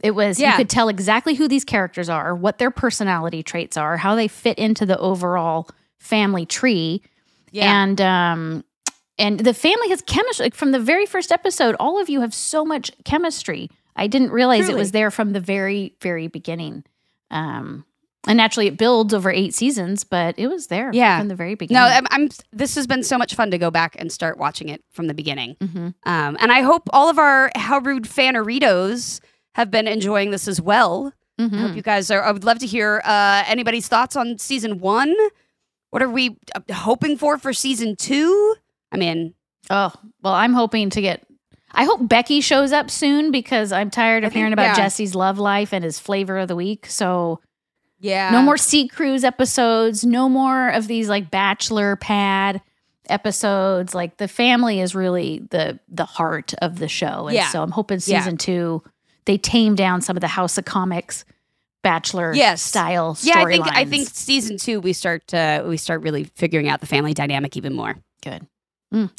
It 0.03 0.11
was 0.11 0.39
you 0.39 0.51
could 0.53 0.69
tell 0.69 0.89
exactly 0.89 1.33
who 1.35 1.47
these 1.47 1.63
characters 1.65 2.07
are, 2.09 2.35
what 2.35 2.59
their 2.59 2.71
personality 2.71 3.41
traits 3.43 3.77
are, 3.77 3.97
how 3.97 4.15
they 4.15 4.27
fit 4.27 4.57
into 4.59 4.85
the 4.85 4.97
overall 4.99 5.67
family 5.99 6.45
tree. 6.45 7.01
Yeah. 7.51 7.81
And 7.83 7.99
um 8.01 8.63
and 9.19 9.39
the 9.39 9.53
family 9.53 9.89
has 9.89 10.01
chemistry 10.03 10.45
like 10.45 10.55
from 10.55 10.71
the 10.71 10.79
very 10.79 11.05
first 11.05 11.31
episode, 11.31 11.75
all 11.79 11.99
of 11.99 12.09
you 12.09 12.21
have 12.21 12.33
so 12.33 12.63
much 12.63 12.91
chemistry. 13.05 13.69
I 13.95 14.07
didn't 14.07 14.31
realize 14.31 14.69
it 14.69 14.75
was 14.75 14.91
there 14.91 15.09
from 15.09 15.33
the 15.33 15.39
very, 15.39 15.95
very 16.01 16.27
beginning. 16.27 16.83
Um 17.31 17.85
and 18.27 18.35
naturally 18.37 18.67
it 18.67 18.77
builds 18.77 19.13
over 19.13 19.31
eight 19.31 19.53
seasons, 19.53 20.03
but 20.03 20.37
it 20.37 20.47
was 20.47 20.67
there 20.67 20.89
Yeah. 20.93 21.17
from 21.19 21.29
the 21.29 21.35
very 21.35 21.55
beginning. 21.55 21.81
No, 21.81 21.87
I'm, 21.87 22.05
I'm. 22.11 22.29
This 22.51 22.75
has 22.75 22.85
been 22.85 23.01
so 23.03 23.17
much 23.17 23.35
fun 23.35 23.51
to 23.51 23.57
go 23.57 23.71
back 23.71 23.95
and 23.97 24.11
start 24.11 24.37
watching 24.37 24.67
it 24.67 24.83
from 24.91 25.07
the 25.07 25.13
beginning. 25.13 25.55
Mhm. 25.61 25.93
Um, 26.05 26.37
and 26.41 26.51
I 26.51 26.61
hope 26.61 26.89
all 26.91 27.09
of 27.09 27.17
our 27.17 27.49
How 27.55 27.79
Rude 27.79 28.03
Tanneritos 28.03 29.21
have 29.55 29.71
been 29.71 29.87
enjoying 29.87 30.31
this 30.31 30.47
as 30.47 30.59
well. 30.59 31.13
I 31.39 31.43
Mhm. 31.43 31.59
hope 31.61 31.75
you 31.75 31.81
guys 31.81 32.09
are. 32.11 32.21
I 32.23 32.31
would 32.31 32.43
love 32.43 32.59
to 32.59 32.65
hear 32.65 33.01
uh, 33.05 33.43
anybody's 33.47 33.87
thoughts 33.87 34.15
on 34.17 34.37
season 34.39 34.79
one. 34.79 35.15
What 35.91 36.01
are 36.01 36.09
we 36.09 36.37
uh, 36.53 36.73
hoping 36.73 37.17
for 37.17 37.37
for 37.37 37.53
season 37.53 37.95
two? 37.95 38.55
I 38.91 38.97
mean, 38.97 39.35
Oh, 39.69 39.91
well, 40.21 40.33
I'm 40.33 40.53
hoping 40.53 40.89
to 40.91 41.01
get. 41.01 41.26
I 41.77 41.85
hope 41.85 42.07
Becky 42.09 42.41
shows 42.41 42.71
up 42.73 42.89
soon 42.91 43.31
because 43.31 43.71
I'm 43.71 43.89
tired 43.89 44.23
of 44.25 44.33
think- 44.33 44.39
hearing 44.39 44.53
about 44.53 44.63
yeah. 44.63 44.75
Jesse's 44.75 45.13
love 45.15 45.37
life 45.39 45.73
and 45.73 45.83
his 45.83 45.99
flavor 45.99 46.37
of 46.39 46.47
the 46.49 46.55
week. 46.55 46.87
So 46.87 47.39
yeah, 47.99 48.31
no 48.31 48.41
more 48.41 48.57
Sea 48.57 48.87
Cruise 48.87 49.23
episodes. 49.23 50.03
No 50.03 50.27
more 50.27 50.69
of 50.69 50.87
these 50.87 51.07
like 51.07 51.31
Bachelor 51.31 51.95
pad 51.95 52.61
episodes. 53.09 53.95
Like 53.95 54.17
the 54.17 54.27
family 54.27 54.79
is 54.81 54.93
really 54.95 55.45
the 55.51 55.79
the 55.87 56.05
heart 56.05 56.53
of 56.61 56.79
the 56.79 56.87
show, 56.87 57.27
and 57.27 57.35
Yeah. 57.35 57.49
so 57.49 57.61
I'm 57.63 57.71
hoping 57.71 57.99
Yeah. 58.05 58.19
season 58.19 58.37
two 58.37 58.83
they 59.25 59.37
tame 59.37 59.75
down 59.75 60.01
some 60.01 60.15
of 60.15 60.21
the 60.21 60.27
House 60.27 60.57
of 60.57 60.65
Comics 60.65 61.25
Bachelor 61.83 62.33
Yes. 62.33 62.61
style. 62.61 63.17
Yeah, 63.21 63.39
I 63.39 63.45
think 63.45 63.67
I 63.67 63.85
think 63.85 64.07
season 64.11 64.57
two 64.57 64.79
we 64.79 64.93
start 64.93 65.33
uh, 65.33 65.63
we 65.67 65.77
start 65.77 66.01
really 66.01 66.25
figuring 66.35 66.67
out 66.69 66.79
the 66.81 66.87
family 66.87 67.13
dynamic 67.13 67.55
even 67.57 67.73
more. 67.75 67.95
good. 68.23 68.45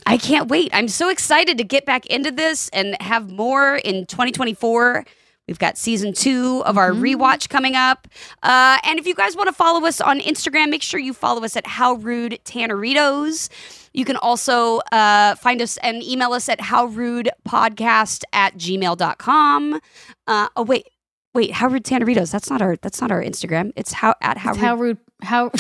I 0.07 0.17
can't 0.17 0.49
wait. 0.49 0.71
I'm 0.73 0.89
so 0.89 1.09
excited 1.11 1.59
to 1.59 1.65
get 1.65 1.85
back 1.85 2.07
into 2.07 2.31
this 2.31 2.69
and 2.71 2.97
have 3.03 3.31
more 3.31 3.77
in 3.77 4.07
2024. 4.07 5.05
We've 5.47 5.59
got 5.59 5.79
season 5.79 6.13
two 6.13 6.63
of 6.67 6.77
our 6.77 6.91
rewatch 6.93 7.49
coming 7.49 7.75
up. 7.75 8.07
Uh, 8.43 8.77
and 8.85 8.99
if 8.99 9.07
you 9.07 9.15
guys 9.15 9.35
want 9.35 9.49
to 9.49 9.53
follow 9.55 9.87
us 9.87 9.99
on 10.01 10.21
Instagram, 10.21 10.69
make 10.69 10.83
sure 10.83 11.01
you 11.01 11.15
follow 11.15 11.43
us 11.43 11.57
at 11.57 11.67
How 11.67 11.95
Rude 11.95 12.39
Tanneritos. 12.45 13.49
You 13.95 14.05
can 14.05 14.17
also 14.17 14.79
uh, 14.93 15.37
find 15.37 15.63
us 15.63 15.79
and 15.79 16.03
email 16.03 16.33
us 16.35 16.49
at 16.51 16.59
howrudepodcast 16.61 18.25
at 18.33 18.57
gmail.com. 18.57 19.81
Uh, 20.27 20.49
oh, 20.57 20.63
wait. 20.65 20.89
Wait, 21.35 21.53
How 21.53 21.69
Rude 21.69 21.85
Tanneritos. 21.85 22.31
That's 22.33 22.51
not 22.51 22.61
our 22.63 22.77
that's 22.77 23.01
not 23.01 23.11
our 23.13 23.23
Instagram. 23.23 23.73
It's 23.77 23.93
how 23.93 24.15
at 24.21 24.39
how, 24.39 24.51
It's 24.51 24.59
how 24.61 24.75
rude. 24.75 24.99
rude. 24.99 24.99
How 25.23 25.51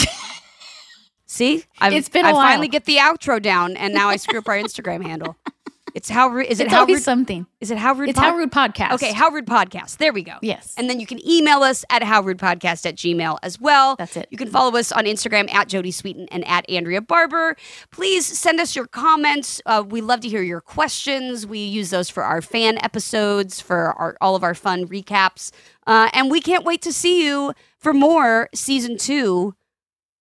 See? 1.29 1.65
I've, 1.81 1.93
It's 1.93 2.09
been 2.09 2.25
a 2.25 2.31
I 2.31 2.33
while. 2.33 2.43
finally 2.47 2.69
get 2.69 2.87
the 2.87 2.97
outro 2.97 3.41
down 3.41 3.77
and 3.77 3.93
now 3.95 4.09
I 4.09 4.17
screw 4.17 4.39
up 4.39 4.49
our 4.49 4.57
Instagram 4.57 5.05
handle. 5.05 5.37
It's 5.95 6.11
how 6.11 6.29
rude 6.29 6.47
is 6.47 6.61
it 6.61 6.65
it's 6.65 6.73
how 6.75 6.85
rude 6.85 7.01
something. 7.03 7.47
is 7.61 7.71
it 7.71 7.79
how 7.79 7.95
rude 7.95 8.11
It's 8.11 8.19
pod- 8.19 8.29
how 8.29 8.37
rude 8.37 8.53
podcast. 8.53 8.93
Okay, 8.93 9.13
how 9.13 9.31
rude 9.31 9.47
podcast. 9.47 9.97
There 9.97 10.13
we 10.13 10.23
go. 10.23 10.35
Yes. 10.43 10.75
And 10.77 10.89
then 10.89 11.01
you 11.01 11.07
can 11.07 11.19
email 11.27 11.63
us 11.63 11.83
at 11.91 12.03
how 12.03 12.21
rude 12.21 12.37
podcast 12.39 12.85
at 12.87 12.95
gmail 12.95 13.39
as 13.43 13.59
well. 13.59 13.97
That's 13.97 14.15
it. 14.17 14.29
You 14.31 14.37
can 14.37 14.49
follow 14.51 14.77
us 14.79 14.93
on 14.93 15.07
Instagram 15.07 15.53
at 15.53 15.67
Jodie 15.69 15.87
Sweetin 15.89 16.29
and 16.31 16.47
at 16.47 16.69
Andrea 16.69 17.01
Barber. 17.01 17.57
Please 17.91 18.27
send 18.27 18.61
us 18.61 18.77
your 18.77 18.87
comments. 18.87 19.63
Uh, 19.65 19.83
we 19.85 20.03
love 20.03 20.21
to 20.21 20.29
hear 20.29 20.43
your 20.43 20.61
questions. 20.61 21.47
We 21.47 21.61
use 21.61 21.89
those 21.89 22.11
for 22.11 22.23
our 22.23 22.43
fan 22.43 22.77
episodes, 22.85 23.59
for 23.61 23.93
our, 23.99 24.15
all 24.21 24.37
of 24.37 24.45
our 24.45 24.55
fun 24.55 24.87
recaps. 24.87 25.51
Uh, 25.87 26.11
and 26.13 26.31
we 26.31 26.43
can't 26.43 26.65
wait 26.65 26.83
to 26.83 26.93
see 26.93 27.25
you 27.27 27.55
for 27.79 27.95
more 27.95 28.51
season 28.55 28.99
two 28.99 29.55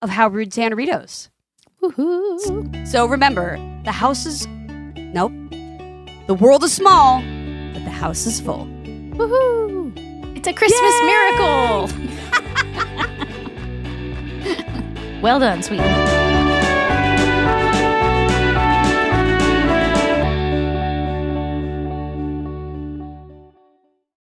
of 0.01 0.09
How 0.09 0.27
Rude 0.27 0.51
Tanneritos. 0.51 1.29
Woohoo. 1.81 2.87
So 2.87 3.05
remember, 3.05 3.57
the 3.83 3.91
house 3.91 4.25
is. 4.25 4.47
Nope. 4.47 5.31
The 6.27 6.33
world 6.33 6.63
is 6.63 6.73
small, 6.73 7.21
but 7.73 7.83
the 7.83 7.91
house 7.91 8.25
is 8.25 8.41
full. 8.41 8.65
Woohoo! 8.65 9.93
It's 10.37 10.47
a 10.47 10.53
Christmas 10.53 10.93
miracle. 11.03 11.89
well 15.21 15.39
done, 15.39 15.63
sweetie. 15.63 15.83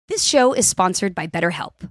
This 0.08 0.22
show 0.24 0.52
is 0.52 0.66
sponsored 0.66 1.14
by 1.14 1.26
BetterHelp. 1.26 1.90